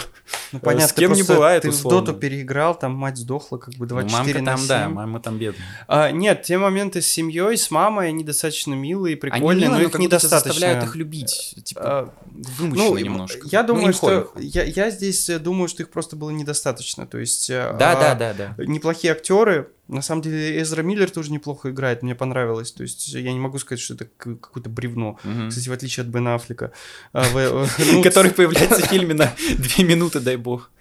Ну, 0.53 0.59
понятно, 0.59 0.87
с 0.87 0.93
кем 0.93 1.13
не 1.13 1.23
бывает, 1.23 1.63
Ты 1.63 1.71
в 1.71 1.73
условно. 1.75 2.05
доту 2.07 2.17
переиграл, 2.19 2.77
там 2.77 2.93
мать 2.93 3.17
сдохла, 3.17 3.57
как 3.57 3.73
бы 3.75 3.85
Ну, 3.85 3.99
24 3.99 4.39
мамка 4.39 4.51
на 4.51 4.57
там, 4.57 4.67
да, 4.67 4.83
7. 4.85 4.93
мама 4.93 5.19
там 5.19 5.37
бедная. 5.37 5.63
А, 5.87 6.11
нет, 6.11 6.43
те 6.43 6.57
моменты 6.57 7.01
с 7.01 7.07
семьей, 7.07 7.57
с 7.57 7.69
мамой, 7.69 8.07
они 8.09 8.23
достаточно 8.23 8.73
милые, 8.73 9.13
Они 9.13 9.19
прикольные, 9.19 9.67
милые, 9.67 9.83
но 9.83 9.89
их 9.89 9.99
недостаточно. 9.99 10.53
заставляют 10.53 10.83
их 10.85 10.95
любить, 10.95 11.55
типа, 11.63 11.81
А, 11.83 12.13
ну, 12.59 12.97
немножко. 12.97 13.47
Я 13.51 13.61
Ну, 13.61 13.67
думаю, 13.67 13.87
имхо, 13.89 13.97
что 13.97 14.31
я, 14.39 14.63
я 14.63 14.89
здесь 14.89 15.29
э, 15.29 15.37
думаю, 15.39 15.67
что 15.67 15.83
их 15.83 15.89
просто 15.91 16.15
было 16.15 16.29
недостаточно. 16.29 17.05
То 17.05 17.17
есть 17.17 17.49
э, 17.49 17.75
Да, 17.77 17.91
а, 17.91 18.15
да, 18.15 18.33
да, 18.33 18.53
да. 18.57 18.63
неплохие 18.65 19.11
актеры. 19.13 19.69
На 19.91 20.01
самом 20.01 20.21
деле 20.21 20.61
Эзра 20.61 20.81
Миллер 20.83 21.09
тоже 21.09 21.31
неплохо 21.31 21.69
играет, 21.69 22.01
мне 22.01 22.15
понравилось. 22.15 22.71
То 22.71 22.83
есть 22.83 23.09
я 23.09 23.33
не 23.33 23.39
могу 23.39 23.59
сказать, 23.59 23.81
что 23.81 23.93
это 23.93 24.07
какое-то 24.17 24.69
бревно. 24.69 25.19
Мгм. 25.23 25.49
Кстати, 25.49 25.67
в 25.69 25.73
отличие 25.73 26.03
от 26.05 26.09
Бена 26.09 26.35
Аффлека. 26.35 26.71
А, 27.13 27.23
в- 27.23 27.37
э, 27.37 27.67
ну, 27.91 28.01
Который 28.01 28.31
появляется 28.37 28.81
в 28.81 28.85
фильме 28.89 29.13
на 29.13 29.33
две 29.57 29.83
минуты, 29.83 30.19
дай 30.21 30.37
бог. 30.37 30.71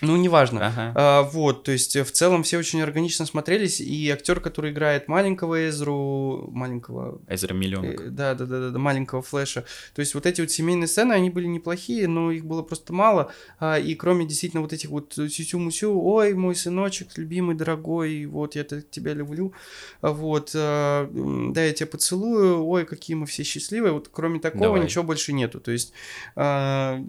Ну, 0.00 0.16
неважно. 0.16 0.66
Ага. 0.66 0.92
А, 0.94 1.22
вот, 1.22 1.64
то 1.64 1.72
есть 1.72 1.96
э, 1.96 2.04
в 2.04 2.12
целом 2.12 2.42
все 2.42 2.58
очень 2.58 2.82
органично 2.82 3.26
смотрелись, 3.26 3.80
и 3.80 4.10
актер, 4.10 4.40
который 4.40 4.72
играет 4.72 5.08
маленького 5.08 5.68
Эзру, 5.68 6.48
маленького 6.50 7.20
Эзра 7.28 7.54
Миллионок. 7.54 8.00
Э, 8.00 8.08
Да, 8.08 8.34
да, 8.34 8.46
да, 8.46 8.70
да, 8.70 8.78
маленького 8.78 9.22
флеша. 9.22 9.64
То 9.94 10.00
есть 10.00 10.14
вот 10.14 10.26
эти 10.26 10.40
вот 10.40 10.50
семейные 10.50 10.88
сцены, 10.88 11.12
они 11.12 11.30
были 11.30 11.46
неплохие, 11.46 12.08
но 12.08 12.30
их 12.30 12.44
было 12.44 12.62
просто 12.62 12.92
мало. 12.92 13.32
А, 13.58 13.78
и 13.78 13.94
кроме 13.94 14.26
действительно 14.26 14.62
вот 14.62 14.72
этих 14.72 14.90
вот 14.90 15.14
сюсю-мусю, 15.14 15.92
ой, 15.92 16.34
мой 16.34 16.54
сыночек, 16.54 17.16
любимый, 17.16 17.56
дорогой, 17.56 18.26
вот 18.26 18.56
я 18.56 18.64
тебя 18.64 19.14
люблю, 19.14 19.52
а, 20.00 20.10
вот, 20.10 20.52
а, 20.54 21.08
да, 21.52 21.64
я 21.64 21.72
тебя 21.72 21.86
поцелую, 21.86 22.64
ой, 22.64 22.84
какие 22.84 23.16
мы 23.16 23.26
все 23.26 23.42
счастливые. 23.42 23.92
Вот 23.92 24.08
кроме 24.10 24.40
такого 24.40 24.64
Давай. 24.64 24.84
ничего 24.84 25.04
больше 25.04 25.32
нету. 25.32 25.60
То 25.60 25.70
есть 25.70 25.92
а, 26.36 27.02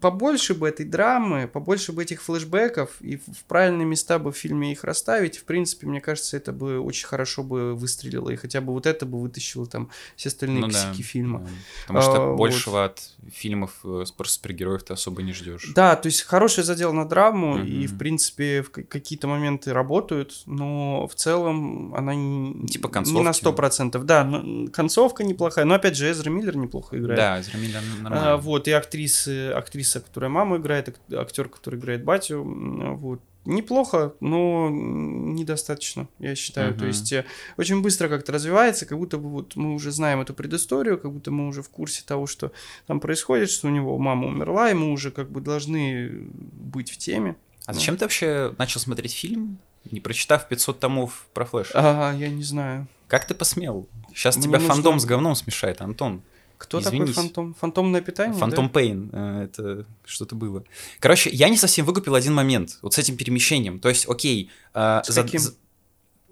побольше 0.00 0.54
бы 0.54 0.68
этой 0.68 0.86
драмы, 0.86 1.48
побольше 1.48 1.69
бы 1.92 2.02
этих 2.02 2.22
флешбеков, 2.22 2.90
и 3.00 3.16
в 3.16 3.44
правильные 3.46 3.86
места 3.86 4.18
бы 4.18 4.32
в 4.32 4.36
фильме 4.36 4.72
их 4.72 4.84
расставить, 4.84 5.38
в 5.38 5.44
принципе, 5.44 5.86
мне 5.86 6.00
кажется, 6.00 6.36
это 6.36 6.52
бы 6.52 6.80
очень 6.80 7.06
хорошо 7.06 7.42
бы 7.42 7.74
выстрелило, 7.74 8.30
и 8.30 8.36
хотя 8.36 8.60
бы 8.60 8.72
вот 8.72 8.86
это 8.86 9.06
бы 9.06 9.20
вытащило 9.20 9.66
там 9.66 9.88
все 10.16 10.28
остальные 10.28 10.60
Ну 10.62 10.68
да, 10.68 10.72
косяки 10.90 11.02
фильма. 11.02 11.40
да. 11.40 11.48
Потому 11.82 12.00
что 12.02 12.16
А, 12.16 12.26
вот. 12.30 12.36
большего 12.38 12.84
от 12.84 13.00
фильмов 13.32 13.72
э, 13.84 14.04
про 14.16 14.24
супергероев 14.28 14.82
ты 14.82 14.92
особо 14.92 15.22
не 15.22 15.32
ждешь. 15.32 15.72
Да, 15.74 15.96
то 15.96 16.06
есть 16.06 16.22
хороший 16.22 16.64
задел 16.64 16.92
на 16.92 17.08
драму, 17.08 17.58
Мгм. 17.58 17.66
и, 17.66 17.86
в 17.86 17.96
принципе, 17.98 18.62
в 18.62 18.70
какие-то 18.70 19.26
моменты 19.28 19.72
работают, 19.72 20.42
но 20.46 21.06
в 21.06 21.14
целом 21.14 21.94
она 21.94 22.14
не, 22.14 22.66
Типа 22.66 22.88
не 22.88 22.92
концовки. 22.94 23.24
на 23.24 23.32
100%. 23.32 24.04
Да, 24.04 24.42
концовка 24.72 25.24
неплохая, 25.24 25.64
но 25.64 25.74
опять 25.74 25.96
же, 25.96 26.10
Эзра 26.10 26.30
Миллер 26.30 26.56
неплохо 26.56 26.98
играет. 26.98 27.16
Да, 27.18 27.40
Эзра 27.40 27.56
Миллер 27.58 27.80
А, 27.80 28.02
нормально. 28.02 28.36
вот, 28.38 28.68
и 28.68 28.72
актрисы, 28.72 29.50
актриса, 29.50 30.00
которая 30.00 30.30
маму 30.30 30.56
играет, 30.56 30.88
ак- 30.88 31.00
актер, 31.18 31.48
который 31.60 31.78
играет 31.78 32.04
батю, 32.04 32.42
вот. 32.42 33.20
Неплохо, 33.46 34.12
но 34.20 34.68
недостаточно, 34.70 36.08
я 36.18 36.34
считаю. 36.34 36.72
То 36.74 36.80
Мгм. 36.80 36.88
есть 36.88 37.10
э, 37.12 37.24
очень 37.56 37.80
быстро 37.80 38.08
как-то 38.08 38.32
развивается, 38.32 38.84
как 38.84 38.98
будто 38.98 39.16
бы 39.16 39.30
вот 39.30 39.56
мы 39.56 39.72
уже 39.74 39.92
знаем 39.92 40.20
эту 40.20 40.34
предысторию, 40.34 40.98
как 40.98 41.10
будто 41.10 41.30
мы 41.30 41.48
уже 41.48 41.62
в 41.62 41.70
курсе 41.70 42.02
того, 42.04 42.26
что 42.26 42.52
там 42.86 43.00
происходит, 43.00 43.48
что 43.50 43.68
у 43.68 43.70
него 43.70 43.96
мама 43.98 44.26
умерла, 44.26 44.70
и 44.70 44.74
мы 44.74 44.92
уже 44.92 45.10
как 45.10 45.30
бы 45.30 45.40
должны 45.40 46.10
быть 46.34 46.90
в 46.90 46.98
теме. 46.98 47.34
А 47.64 47.72
зачем 47.72 47.96
ты 47.96 48.04
вообще 48.04 48.54
начал 48.58 48.78
смотреть 48.80 49.14
фильм, 49.14 49.58
не 49.90 50.00
прочитав 50.00 50.46
500 50.46 50.78
томов 50.80 51.26
про 51.32 51.46
Флэш? 51.46 51.70
А, 51.74 52.12
я 52.14 52.28
не 52.28 52.42
знаю. 52.42 52.88
Как 53.08 53.26
ты 53.26 53.34
посмел? 53.34 53.88
Сейчас 54.14 54.36
Мне 54.36 54.44
тебя 54.44 54.58
нужно- 54.58 54.74
фандом 54.74 55.00
с 55.00 55.06
говном 55.06 55.34
смешает, 55.34 55.80
Антон. 55.80 56.20
Кто 56.60 56.78
Извинись. 56.78 57.08
такой 57.08 57.14
фантом? 57.14 57.54
Фантомное 57.58 58.02
питание? 58.02 58.38
Фантом 58.38 58.66
да? 58.66 58.72
Пейн, 58.72 59.08
э, 59.12 59.44
это 59.44 59.86
что-то 60.04 60.34
было. 60.34 60.62
Короче, 60.98 61.30
я 61.30 61.48
не 61.48 61.56
совсем 61.56 61.86
выкупил 61.86 62.14
один 62.14 62.34
момент, 62.34 62.78
вот 62.82 62.92
с 62.92 62.98
этим 62.98 63.16
перемещением. 63.16 63.80
То 63.80 63.88
есть, 63.88 64.06
окей, 64.06 64.50
э, 64.74 65.00
С 65.02 65.08
за- 65.08 65.22
каким? 65.22 65.40
за- 65.40 65.54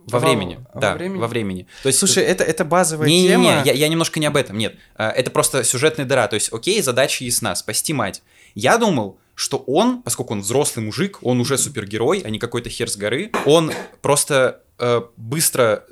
во 0.06 0.18
Во- 0.20 0.26
времени, 0.28 0.60
во 0.74 0.80
да, 0.80 0.94
времени? 0.94 1.18
во 1.18 1.28
времени. 1.28 1.66
То 1.82 1.88
есть, 1.88 1.98
Слушай, 1.98 2.24
это, 2.24 2.44
это 2.44 2.64
базовая 2.66 3.08
не, 3.08 3.22
не, 3.22 3.28
тема. 3.28 3.42
не, 3.42 3.48
я, 3.64 3.72
я 3.72 3.88
немножко 3.88 4.20
не 4.20 4.26
об 4.26 4.36
этом, 4.36 4.58
нет. 4.58 4.76
Э, 4.98 5.08
Это 5.08 5.30
просто 5.30 5.64
сюжетная 5.64 6.04
дыра. 6.06 6.28
То 6.28 6.34
есть, 6.34 6.52
окей, 6.52 6.82
задача 6.82 7.24
ясна, 7.24 7.54
спасти 7.54 7.94
мать. 7.94 8.22
Я 8.54 8.76
думал, 8.76 9.18
что 9.34 9.56
он, 9.66 10.02
поскольку 10.02 10.34
он 10.34 10.40
взрослый 10.42 10.84
мужик, 10.84 11.18
он 11.22 11.40
уже 11.40 11.56
супергерой, 11.56 12.20
а 12.20 12.28
не 12.30 12.38
какой-то 12.38 12.68
хер 12.68 12.88
с 12.90 12.96
горы, 12.98 13.30
он 13.46 13.72
просто 14.02 14.62
э, 14.78 15.00
быстро 15.16 15.84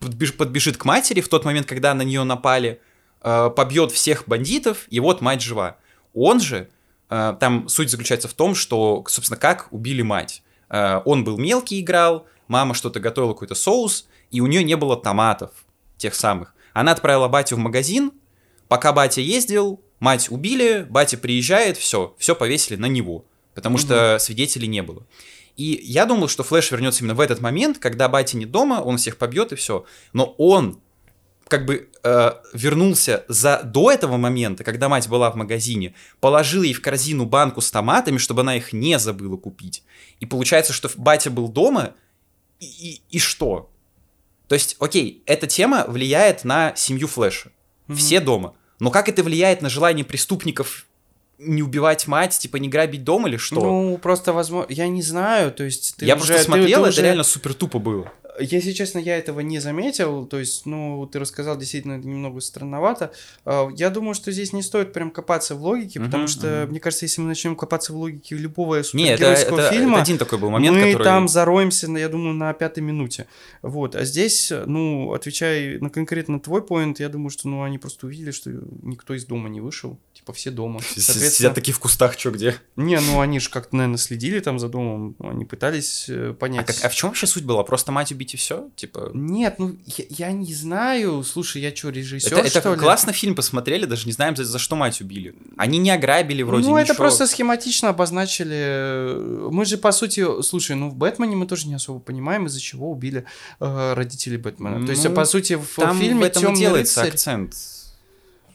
подбеж- 0.00 0.32
подбежит 0.32 0.76
к 0.78 0.84
матери 0.84 1.20
в 1.20 1.28
тот 1.28 1.44
момент, 1.44 1.66
когда 1.66 1.94
на 1.94 2.02
нее 2.02 2.24
напали, 2.24 2.80
э, 3.24 3.50
побьет 3.50 3.90
всех 3.90 4.28
бандитов, 4.28 4.86
и 4.90 5.00
вот 5.00 5.20
мать 5.20 5.42
жива. 5.42 5.78
Он 6.12 6.40
же, 6.40 6.68
э, 7.10 7.34
там 7.40 7.68
суть 7.68 7.90
заключается 7.90 8.28
в 8.28 8.34
том, 8.34 8.54
что, 8.54 9.04
собственно, 9.08 9.38
как 9.38 9.68
убили 9.72 10.02
мать. 10.02 10.42
Э, 10.68 11.00
он 11.04 11.24
был 11.24 11.38
мелкий, 11.38 11.80
играл, 11.80 12.26
мама 12.46 12.74
что-то 12.74 13.00
готовила, 13.00 13.32
какой-то 13.32 13.54
соус, 13.54 14.06
и 14.30 14.40
у 14.40 14.46
нее 14.46 14.62
не 14.62 14.76
было 14.76 14.96
томатов, 14.96 15.50
тех 15.96 16.14
самых. 16.14 16.54
Она 16.72 16.92
отправила 16.92 17.28
батю 17.28 17.56
в 17.56 17.60
магазин, 17.60 18.12
пока 18.68 18.92
батя 18.92 19.20
ездил, 19.20 19.80
мать 20.00 20.30
убили, 20.30 20.86
батя 20.88 21.16
приезжает, 21.16 21.78
все, 21.78 22.14
все 22.18 22.34
повесили 22.34 22.76
на 22.76 22.86
него, 22.86 23.24
потому 23.54 23.78
что 23.78 24.18
свидетелей 24.18 24.68
не 24.68 24.82
было. 24.82 25.06
И 25.56 25.80
я 25.84 26.04
думал, 26.04 26.28
что 26.28 26.42
Флэш 26.42 26.72
вернется 26.72 27.00
именно 27.00 27.14
в 27.14 27.20
этот 27.20 27.40
момент, 27.40 27.78
когда 27.78 28.08
батя 28.08 28.36
не 28.36 28.46
дома, 28.46 28.82
он 28.82 28.96
всех 28.96 29.16
побьет 29.16 29.52
и 29.52 29.56
все. 29.56 29.84
Но 30.12 30.34
он 30.36 30.80
как 31.48 31.66
бы 31.66 31.88
э, 32.02 32.32
вернулся 32.52 33.24
за 33.28 33.62
до 33.62 33.90
этого 33.90 34.16
момента, 34.16 34.64
когда 34.64 34.88
мать 34.88 35.08
была 35.08 35.30
в 35.30 35.36
магазине, 35.36 35.94
положил 36.20 36.62
ей 36.62 36.72
в 36.72 36.80
корзину 36.80 37.26
банку 37.26 37.60
с 37.60 37.70
томатами, 37.70 38.18
чтобы 38.18 38.40
она 38.42 38.56
их 38.56 38.72
не 38.72 38.98
забыла 38.98 39.36
купить. 39.36 39.82
И 40.20 40.26
получается, 40.26 40.72
что 40.72 40.90
батя 40.96 41.30
был 41.30 41.48
дома, 41.48 41.94
и, 42.60 42.66
и, 42.66 43.02
и 43.10 43.18
что? 43.18 43.70
То 44.48 44.54
есть, 44.54 44.76
окей, 44.78 45.22
эта 45.26 45.46
тема 45.46 45.84
влияет 45.88 46.44
на 46.44 46.72
семью 46.76 47.08
Флэша. 47.08 47.50
Мгм. 47.88 47.98
Все 47.98 48.20
дома. 48.20 48.54
Но 48.80 48.90
как 48.90 49.08
это 49.08 49.22
влияет 49.22 49.62
на 49.62 49.68
желание 49.68 50.04
преступников 50.04 50.86
не 51.38 51.62
убивать 51.62 52.06
мать, 52.06 52.38
типа 52.38 52.56
не 52.56 52.68
грабить 52.68 53.04
дом 53.04 53.26
или 53.26 53.36
что? 53.36 53.56
Ну, 53.56 53.98
просто 53.98 54.32
возможно, 54.32 54.72
я 54.72 54.88
не 54.88 55.02
знаю, 55.02 55.52
то 55.52 55.64
есть 55.64 55.96
ты 55.96 56.06
я 56.06 56.14
уже- 56.16 56.26
просто 56.26 56.38
ты- 56.38 56.44
смотрел, 56.44 56.66
ты 56.82 56.88
это 56.88 56.88
уже- 56.90 57.02
реально 57.02 57.22
супер 57.24 57.54
тупо 57.54 57.78
было. 57.78 58.10
Если 58.40 58.72
честно, 58.72 58.98
я 58.98 59.16
этого 59.16 59.40
не 59.40 59.60
заметил, 59.60 60.26
то 60.26 60.38
есть, 60.40 60.66
ну, 60.66 61.06
ты 61.06 61.18
рассказал, 61.20 61.56
действительно, 61.56 61.98
немного 61.98 62.40
странновато. 62.40 63.12
А, 63.44 63.68
Я 63.76 63.90
думаю, 63.90 64.14
что 64.14 64.32
здесь 64.32 64.52
не 64.52 64.62
стоит 64.62 64.92
прям 64.92 65.10
копаться 65.10 65.54
в 65.54 65.62
логике, 65.62 66.00
Мгм, 66.00 66.08
потому 66.08 66.26
что, 66.26 66.46
мгм. 66.62 66.70
мне 66.70 66.80
кажется, 66.80 67.04
если 67.04 67.20
мы 67.20 67.28
начнем 67.28 67.54
копаться 67.54 67.92
в 67.92 67.96
логике 67.96 68.34
любого 68.36 68.82
супергеройского 68.82 69.60
это- 69.60 69.70
фильма, 69.70 69.92
это 69.94 70.02
один 70.02 70.18
такой 70.18 70.38
был 70.38 70.50
момент, 70.50 70.76
мы 70.76 70.82
который... 70.92 71.04
там 71.04 71.28
зароемся, 71.28 71.86
я 71.92 72.08
думаю, 72.08 72.34
на 72.34 72.52
пятой 72.54 72.80
минуте. 72.82 73.26
Вот. 73.62 73.94
А 73.94 74.04
здесь, 74.04 74.52
ну, 74.66 75.12
отвечая 75.12 75.78
на 75.78 75.90
конкретно 75.90 76.40
твой 76.40 76.62
поинт, 76.62 77.00
я 77.00 77.08
думаю, 77.08 77.30
что, 77.30 77.48
ну, 77.48 77.62
они 77.62 77.78
просто 77.78 78.06
увидели, 78.06 78.32
что 78.32 78.50
никто 78.82 79.14
из 79.14 79.24
дома 79.26 79.48
не 79.48 79.60
вышел. 79.60 79.98
Типа, 80.24 80.32
все 80.32 80.50
дома. 80.50 80.80
Соответственно, 80.80 81.30
Сидят 81.30 81.54
такие 81.54 81.74
в 81.74 81.78
кустах, 81.80 82.18
что 82.18 82.30
где. 82.30 82.56
не, 82.76 82.98
ну, 82.98 83.20
они 83.20 83.40
же 83.40 83.50
как-то, 83.50 83.76
наверное, 83.76 83.98
следили 83.98 84.40
там 84.40 84.58
за 84.58 84.70
домом, 84.70 85.16
они 85.18 85.44
пытались 85.44 86.06
э, 86.08 86.30
А, 86.30 86.32
понять. 86.32 86.64
как- 86.66 86.82
а 86.82 86.88
в 86.88 86.94
чем 86.94 87.10
вообще 87.10 87.26
суть 87.26 87.44
была? 87.44 87.62
Просто 87.62 87.92
мать 87.92 88.10
убить 88.10 88.32
и 88.32 88.38
все? 88.38 88.70
Типа... 88.74 89.10
Нет, 89.12 89.56
ну, 89.58 89.76
я, 89.84 90.04
я 90.08 90.32
не 90.32 90.54
знаю. 90.54 91.22
Слушай, 91.24 91.60
я 91.60 91.76
что, 91.76 91.90
режиссер, 91.90 92.32
Это, 92.32 92.40
это 92.46 92.60
что 92.60 92.72
ли? 92.74 92.80
классно 92.80 93.12
фильм 93.12 93.34
посмотрели, 93.34 93.84
даже 93.84 94.06
не 94.06 94.12
знаем, 94.12 94.34
за, 94.34 94.44
за 94.44 94.58
что 94.58 94.76
мать 94.76 95.02
убили. 95.02 95.34
Они 95.58 95.76
не 95.76 95.90
ограбили 95.90 96.42
вроде 96.42 96.68
ну, 96.68 96.76
это 96.78 96.92
ничего. 96.92 96.96
просто 97.04 97.26
схематично 97.26 97.90
обозначили. 97.90 99.50
Мы 99.50 99.66
же, 99.66 99.76
по 99.76 99.92
сути, 99.92 100.24
слушай, 100.42 100.74
ну, 100.74 100.88
в 100.88 100.94
Бэтмене 100.94 101.36
мы 101.36 101.46
тоже 101.46 101.68
не 101.68 101.74
особо 101.74 102.00
понимаем, 102.00 102.46
из-за 102.46 102.60
чего 102.60 102.90
убили 102.90 103.26
э, 103.60 103.92
родителей 103.92 104.38
Бэтмена. 104.38 104.86
То 104.86 104.90
есть, 104.92 105.04
Ну, 105.04 105.14
по 105.14 105.26
сути, 105.26 105.54
в 105.54 105.66
Там 105.76 105.98
фильме 105.98 106.22
в 106.22 106.24
этом 106.24 106.42
и 106.42 106.46
«Тёмный 106.46 106.60
делается 106.60 107.00
рыцарь» 107.02 107.12
акцент. 107.12 107.54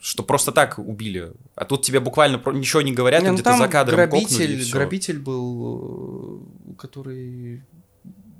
Что 0.01 0.23
просто 0.23 0.51
так 0.51 0.79
убили. 0.79 1.33
А 1.55 1.65
тут 1.65 1.81
тебе 1.81 1.99
буквально 1.99 2.39
про- 2.39 2.53
ничего 2.53 2.81
не 2.81 2.93
говорят, 2.93 3.21
Не, 3.21 3.29
ну, 3.29 3.33
где-то 3.35 3.57
за 3.57 3.67
кадром 3.67 3.97
кокнули, 3.99 4.23
грабитель, 4.25 4.61
всё. 4.61 4.77
грабитель 4.77 5.19
был, 5.19 6.41
э, 6.69 6.75
который 6.77 7.63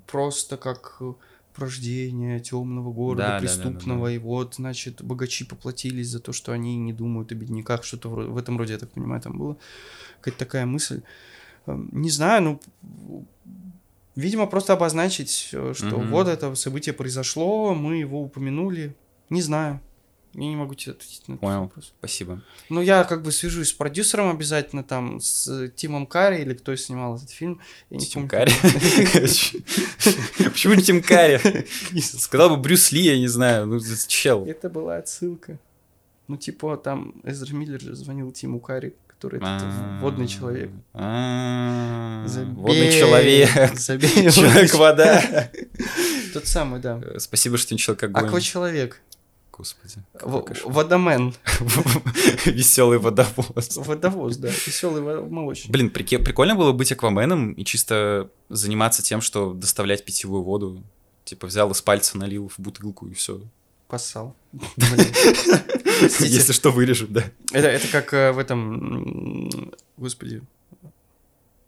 просто 0.08 0.56
как 0.58 0.98
э, 1.02 1.14
порождение 1.54 2.40
темного 2.40 2.94
города, 2.94 3.24
Да, 3.24 3.28
да, 3.28 3.34
да, 3.34 3.40
да, 3.40 3.40
преступного, 3.62 4.08
да. 4.08 4.14
и 4.14 4.18
вот, 4.18 4.56
значит, 4.56 5.02
богачи 5.04 5.44
поплатились 5.44 6.08
за 6.08 6.20
то, 6.20 6.32
что 6.32 6.54
они 6.54 6.78
не 6.78 6.94
думают 6.94 7.32
о 7.34 7.36
бедняках, 7.36 7.84
что-то 7.84 8.10
в 8.10 8.38
этом 8.38 8.58
роде, 8.58 8.74
я 8.74 8.80
так 8.80 8.92
понимаю, 8.92 9.22
там 9.22 9.38
была 9.38 9.58
какая-то 10.22 10.40
такая 10.40 10.66
мысль. 10.66 11.02
Эм, 11.68 11.90
Не 11.92 12.10
знаю, 12.10 12.42
ну, 12.44 13.26
видимо, 14.16 14.48
просто 14.48 14.74
обозначить, 14.74 15.50
э, 15.52 15.74
что 15.76 15.98
Мгм. 15.98 16.10
вот 16.12 16.28
это 16.30 16.56
событие 16.56 16.94
произошло, 16.94 17.76
мы 17.76 17.98
его 17.98 18.22
упомянули, 18.24 18.96
не 19.30 19.42
знаю. 19.42 19.80
Я 20.40 20.48
не 20.48 20.56
могу 20.56 20.74
тебе 20.74 20.94
ответить 20.94 21.28
на 21.28 21.34
этот 21.34 21.42
Понял. 21.42 21.62
вопрос. 21.64 21.92
Спасибо. 22.00 22.42
Ну, 22.70 22.82
я 22.82 23.04
как 23.04 23.24
бы 23.24 23.32
свяжусь 23.34 23.70
с 23.70 23.74
продюсером 23.74 24.30
обязательно, 24.30 24.86
там, 24.86 25.20
с 25.20 25.70
Тимом 25.76 26.06
Карри, 26.08 26.42
или 26.44 26.54
кто 26.54 26.74
снимал 26.78 27.18
этот 27.18 27.30
фильм. 27.30 27.60
Я 27.90 28.00
Тим 28.00 28.30
Карри. 28.30 28.54
Почему 30.50 30.76
не 30.76 30.82
Тим 30.82 31.04
Карри? 31.04 31.68
Сказал 32.00 32.52
бы 32.52 32.58
Брюс 32.58 32.94
Ли, 32.94 33.02
я 33.02 33.18
не 33.20 33.28
знаю. 33.28 33.66
Ну, 33.66 33.82
чел. 34.08 34.46
Это 34.46 34.70
была 34.70 34.96
отсылка. 34.98 35.60
Ну, 36.30 36.38
типа, 36.38 36.78
там 36.78 37.16
Эзра 37.26 37.54
Миллер 37.54 37.82
же 37.82 37.94
звонил 37.96 38.32
Тиму 38.32 38.62
Карри, 38.62 38.96
который 39.08 39.38
этот 39.40 39.48
А, 39.52 40.00
водный 40.00 40.28
человек. 40.28 40.72
а, 40.94 42.26
Водный 42.54 42.92
человек. 42.94 43.50
Человек-вода. 43.78 45.50
Тот 46.34 46.48
самый, 46.48 46.80
да. 46.80 47.02
Э, 47.04 47.20
Спасибо, 47.20 47.58
что 47.58 47.74
не 47.74 47.78
человек-огонь. 47.80 48.26
Аквачеловек. 48.26 49.02
Господи. 49.60 49.96
В-. 50.14 50.72
Водомен. 50.72 51.34
Веселый 52.46 52.98
водовоз. 52.98 53.76
Водовоз, 53.76 54.38
да. 54.38 54.48
Веселый 54.48 55.02
молочник. 55.02 55.70
Блин, 55.70 55.90
прикольно 55.90 56.56
было 56.56 56.72
быть 56.72 56.94
акваменом 56.94 57.52
и 57.52 57.66
чисто 57.66 58.30
заниматься 58.48 59.04
тем, 59.04 59.20
что 59.20 59.52
доставлять 59.54 60.06
питьевую 60.06 60.44
воду. 60.44 60.82
Типа 61.26 61.48
взял 61.48 61.70
из 61.72 61.82
пальца, 61.82 62.18
налил 62.18 62.48
в 62.48 62.58
бутылку 62.58 63.08
и 63.08 63.14
все. 63.14 63.42
Поссал. 63.90 64.34
Если 66.22 66.54
что, 66.54 66.72
вырежем, 66.72 67.08
да. 67.12 67.26
Это, 67.52 67.68
это 67.68 67.90
как 67.90 68.14
э, 68.14 68.32
в 68.32 68.40
этом, 68.40 69.62
господи, 69.98 70.42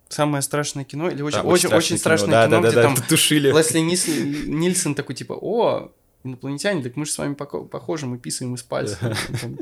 самое 0.07 0.41
страшное 0.41 0.85
кино 0.85 1.09
или 1.09 1.21
очень, 1.21 1.39
Да, 1.39 1.43
очень, 1.43 1.67
очень 1.69 1.97
страшное 1.97 2.31
Да, 2.31 2.45
кино, 2.45 2.55
да, 2.57 2.61
да, 2.61 2.67
где 2.69 2.75
да, 2.75 2.83
там 2.83 2.95
тушили. 2.95 3.51
Лесли 3.51 3.79
Нильсон 3.79 4.95
такой 4.95 5.13
типа, 5.15 5.33
о, 5.33 5.91
инопланетяне, 6.23 6.83
так 6.83 6.95
мы 6.95 7.05
же 7.05 7.11
с 7.11 7.17
вами 7.17 7.33
похожи, 7.33 8.05
мы 8.05 8.17
писаем 8.17 8.55
из 8.55 8.63
пальца. 8.63 9.15
Там 9.41 9.57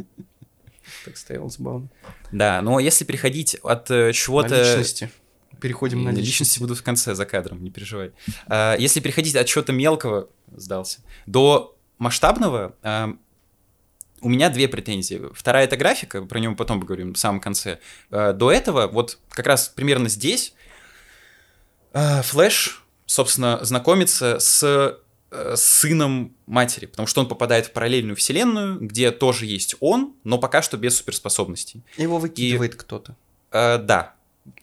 Так 1.06 1.18
стоял 1.18 1.50
забавно. 1.50 1.90
Да, 2.32 2.62
но 2.62 2.80
если 2.80 3.06
переходить 3.06 3.56
от 3.64 3.90
э, 3.92 4.12
чего-то... 4.14 4.84
Переходим 5.60 6.04
на 6.04 6.10
Личности 6.10 6.28
личности. 6.28 6.60
будут 6.60 6.78
в 6.78 6.84
конце 6.84 7.16
за 7.16 7.26
кадром, 7.26 7.62
не 7.62 7.70
переживай. 7.70 8.12
А, 8.48 8.76
Если 8.78 9.02
переходить 9.02 9.36
от 9.36 9.46
чего-то 9.46 9.74
мелкого, 9.74 10.30
сдался, 10.56 11.00
до 11.26 11.78
масштабного, 11.98 12.76
а, 12.82 13.14
у 14.22 14.30
меня 14.30 14.50
две 14.50 14.70
претензии. 14.70 15.22
Вторая 15.34 15.66
это 15.66 15.76
графика, 15.76 16.22
про 16.22 16.40
мы 16.40 16.56
потом 16.56 16.80
поговорим 16.80 17.14
в 17.14 17.18
самом 17.18 17.42
конце. 17.42 17.80
А, 18.10 18.32
До 18.32 18.52
этого, 18.54 18.88
вот 18.88 19.20
как 19.32 19.48
раз 19.48 19.68
примерно 19.68 20.08
здесь, 20.08 20.54
Флэш, 21.92 22.86
собственно, 23.06 23.60
знакомится 23.66 24.40
с 24.40 24.98
э, 25.32 25.54
сыном 25.56 26.34
матери, 26.48 26.86
потому 26.86 27.08
что 27.08 27.22
он 27.22 27.28
попадает 27.28 27.68
в 27.68 27.72
параллельную 27.72 28.16
вселенную, 28.16 28.80
где 28.80 29.12
тоже 29.12 29.46
есть 29.46 29.76
он, 29.80 30.14
но 30.24 30.38
пока 30.38 30.62
что 30.62 30.78
без 30.78 30.98
суперспособностей. 30.98 31.82
Его 31.98 32.18
выкидывает 32.20 32.76
кто-то. 32.76 33.16
Э, 33.52 33.78
да. 33.78 34.14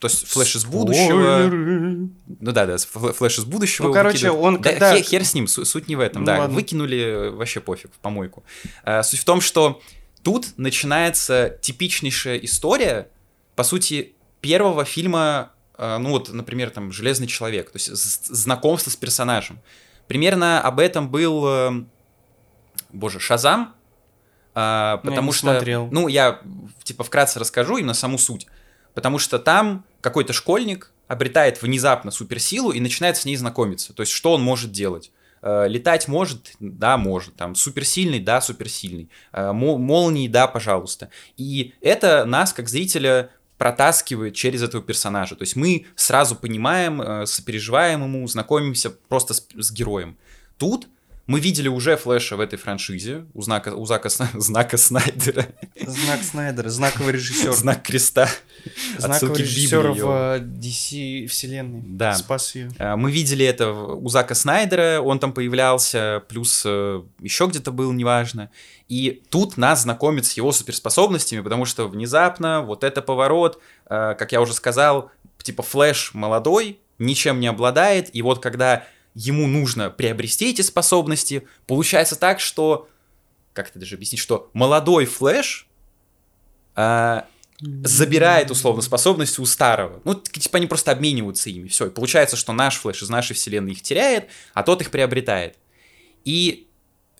То 0.00 0.09
есть 0.09 0.26
Флэш 0.26 0.57
из 0.57 0.64
будущего. 0.64 1.46
Ну 1.48 2.11
да, 2.52 2.66
да, 2.66 2.74
Флэ- 2.76 3.12
Флэш 3.12 3.38
из 3.38 3.44
будущего. 3.44 3.87
Ну, 3.88 3.92
короче, 3.92 4.31
выкидывает. 4.31 4.44
он 4.44 4.61
Да, 4.61 4.70
когда- 4.70 4.96
хе- 4.96 5.02
хер, 5.02 5.24
с 5.24 5.35
ним, 5.35 5.46
су- 5.46 5.64
суть 5.64 5.87
не 5.88 5.94
в 5.96 6.00
этом, 6.00 6.22
Ну, 6.22 6.26
да. 6.26 6.38
ладно. 6.40 6.57
Выкинули 6.57 6.98
э, 6.98 7.31
вообще 7.31 7.61
пофиг, 7.61 7.92
в 7.94 7.98
помойку. 7.98 8.42
А, 8.83 9.02
суть 9.05 9.20
в 9.20 9.24
том, 9.24 9.40
что 9.40 9.81
тут 10.22 10.48
начинается 10.57 11.57
типичнейшая 11.62 12.38
история, 12.38 13.09
по 13.55 13.62
сути, 13.62 14.14
первого 14.40 14.85
фильма, 14.85 15.52
э, 15.79 15.98
ну 15.98 16.11
вот, 16.11 16.33
например, 16.33 16.70
там, 16.70 16.90
«Железный 16.90 17.26
человек», 17.29 17.70
то 17.70 17.76
есть 17.76 17.87
знакомство 18.26 18.90
с 18.90 18.96
персонажем. 18.96 19.61
Примерно 20.07 20.61
об 20.61 20.79
этом 20.81 21.09
был, 21.11 21.47
э, 21.47 21.71
боже, 22.92 23.21
«Шазам», 23.21 23.75
а, 24.55 24.92
Я 25.03 25.11
потому 25.11 25.29
не 25.29 25.37
что, 25.37 25.51
смотрел. 25.53 25.88
ну, 25.90 26.09
я, 26.09 26.40
типа, 26.83 27.05
вкратце 27.05 27.38
расскажу 27.38 27.77
именно 27.77 27.92
саму 27.95 28.16
суть. 28.19 28.47
Потому 28.95 29.19
что 29.19 29.38
там 29.38 29.85
какой-то 30.01 30.33
школьник 30.33 30.92
обретает 31.09 31.61
внезапно 31.61 32.11
суперсилу 32.11 32.71
и 32.71 32.81
начинает 32.81 33.16
с 33.19 33.27
ней 33.27 33.37
знакомиться. 33.37 33.92
То 33.92 34.03
есть, 34.03 34.12
что 34.12 34.33
он 34.33 34.42
может 34.42 34.73
делать? 34.73 35.12
Э, 35.42 35.66
Летать 35.69 36.09
может, 36.09 36.53
да, 36.59 36.97
может. 36.97 37.37
Там 37.37 37.55
суперсильный, 37.55 38.19
да, 38.21 38.40
суперсильный. 38.40 39.11
Э, 39.33 39.53
мо- 39.53 39.77
Молнии, 39.77 40.27
да, 40.27 40.47
пожалуйста. 40.47 41.11
И 41.37 41.75
это 41.83 42.25
нас, 42.25 42.55
как 42.55 42.69
зрителя, 42.71 43.29
протаскивает 43.59 44.35
через 44.35 44.62
этого 44.62 44.83
персонажа. 44.83 45.35
То 45.37 45.42
есть 45.42 45.57
мы 45.57 45.87
сразу 45.95 46.37
понимаем, 46.37 47.01
э, 47.01 47.27
сопереживаем 47.27 48.03
ему, 48.03 48.27
знакомимся 48.29 48.90
просто 48.90 49.35
с, 49.35 49.47
с 49.57 49.73
героем. 49.73 50.16
Тут 50.59 50.88
мы 51.27 51.41
видели 51.41 51.69
уже 51.69 51.97
Флэша 51.97 52.37
в 52.37 52.41
этой 52.41 52.57
франшизе 52.57 53.27
у, 53.35 53.43
знака, 53.43 53.75
у 53.75 53.85
Зака, 53.87 54.09
знака 54.35 54.77
Снайдера, 54.77 55.47
Знак 55.81 56.23
Снайдера, 56.23 56.69
знаковый 56.69 57.12
режиссер. 57.12 57.53
знак 57.53 57.83
креста. 57.83 58.29
Знаковый 58.99 59.39
режиссер 59.39 59.93
в 59.93 60.37
э, 60.37 60.39
DC 60.41 61.27
вселенной. 61.27 61.83
Да. 61.85 62.15
Спас 62.15 62.55
ее. 62.55 62.71
А, 62.79 62.97
Мы 62.97 63.11
видели 63.11 63.45
это 63.45 63.73
у 63.73 64.09
Зака 64.09 64.35
Снайдера, 64.35 65.01
он 65.01 65.19
там 65.19 65.33
появлялся, 65.33 66.23
плюс 66.29 66.65
еще 66.65 67.47
где-то 67.47 67.73
был, 67.73 67.93
неважно. 67.93 68.51
И 68.89 69.23
тут 69.31 69.57
нас 69.57 69.83
знакомят 69.83 70.27
с 70.27 70.33
его 70.35 70.53
суперспособностями, 70.53 71.41
потому 71.41 71.65
что 71.65 71.89
внезапно 71.89 72.62
вот 72.62 72.85
это 72.85 73.03
поворот, 73.03 73.61
э, 73.89 74.15
как 74.17 74.33
я 74.33 74.41
уже 74.41 74.55
сказал, 74.55 75.11
типа 75.43 75.62
Флэш 75.62 76.15
молодой, 76.15 76.79
ничем 76.99 77.41
не 77.41 77.47
обладает, 77.47 78.15
и 78.15 78.23
вот 78.23 78.41
когда 78.41 78.85
ему 79.16 79.46
нужно 79.46 79.88
приобрести 79.88 80.50
эти 80.50 80.61
способности, 80.61 81.48
получается 81.66 82.16
так, 82.16 82.38
что, 82.38 82.87
как 83.55 83.70
это 83.70 83.79
даже 83.79 83.94
объяснить, 83.94 84.20
что 84.20 84.50
молодой 84.52 85.07
Флэш 85.07 85.66
а, 86.74 87.26
забирает, 87.59 88.50
условно, 88.50 88.83
способности 88.83 89.40
у 89.40 89.46
старого. 89.46 90.02
Ну, 90.05 90.14
типа 90.14 90.59
они 90.59 90.66
просто 90.66 90.92
обмениваются 90.92 91.48
ими, 91.48 91.68
все. 91.68 91.87
И 91.87 91.90
получается, 91.90 92.37
что 92.37 92.52
наш 92.52 92.76
Флэш 92.76 93.02
из 93.02 93.09
нашей 93.09 93.33
вселенной 93.33 93.72
их 93.72 93.81
теряет, 93.81 94.29
а 94.52 94.62
тот 94.62 94.83
их 94.83 94.90
приобретает. 94.90 95.57
И 96.26 96.65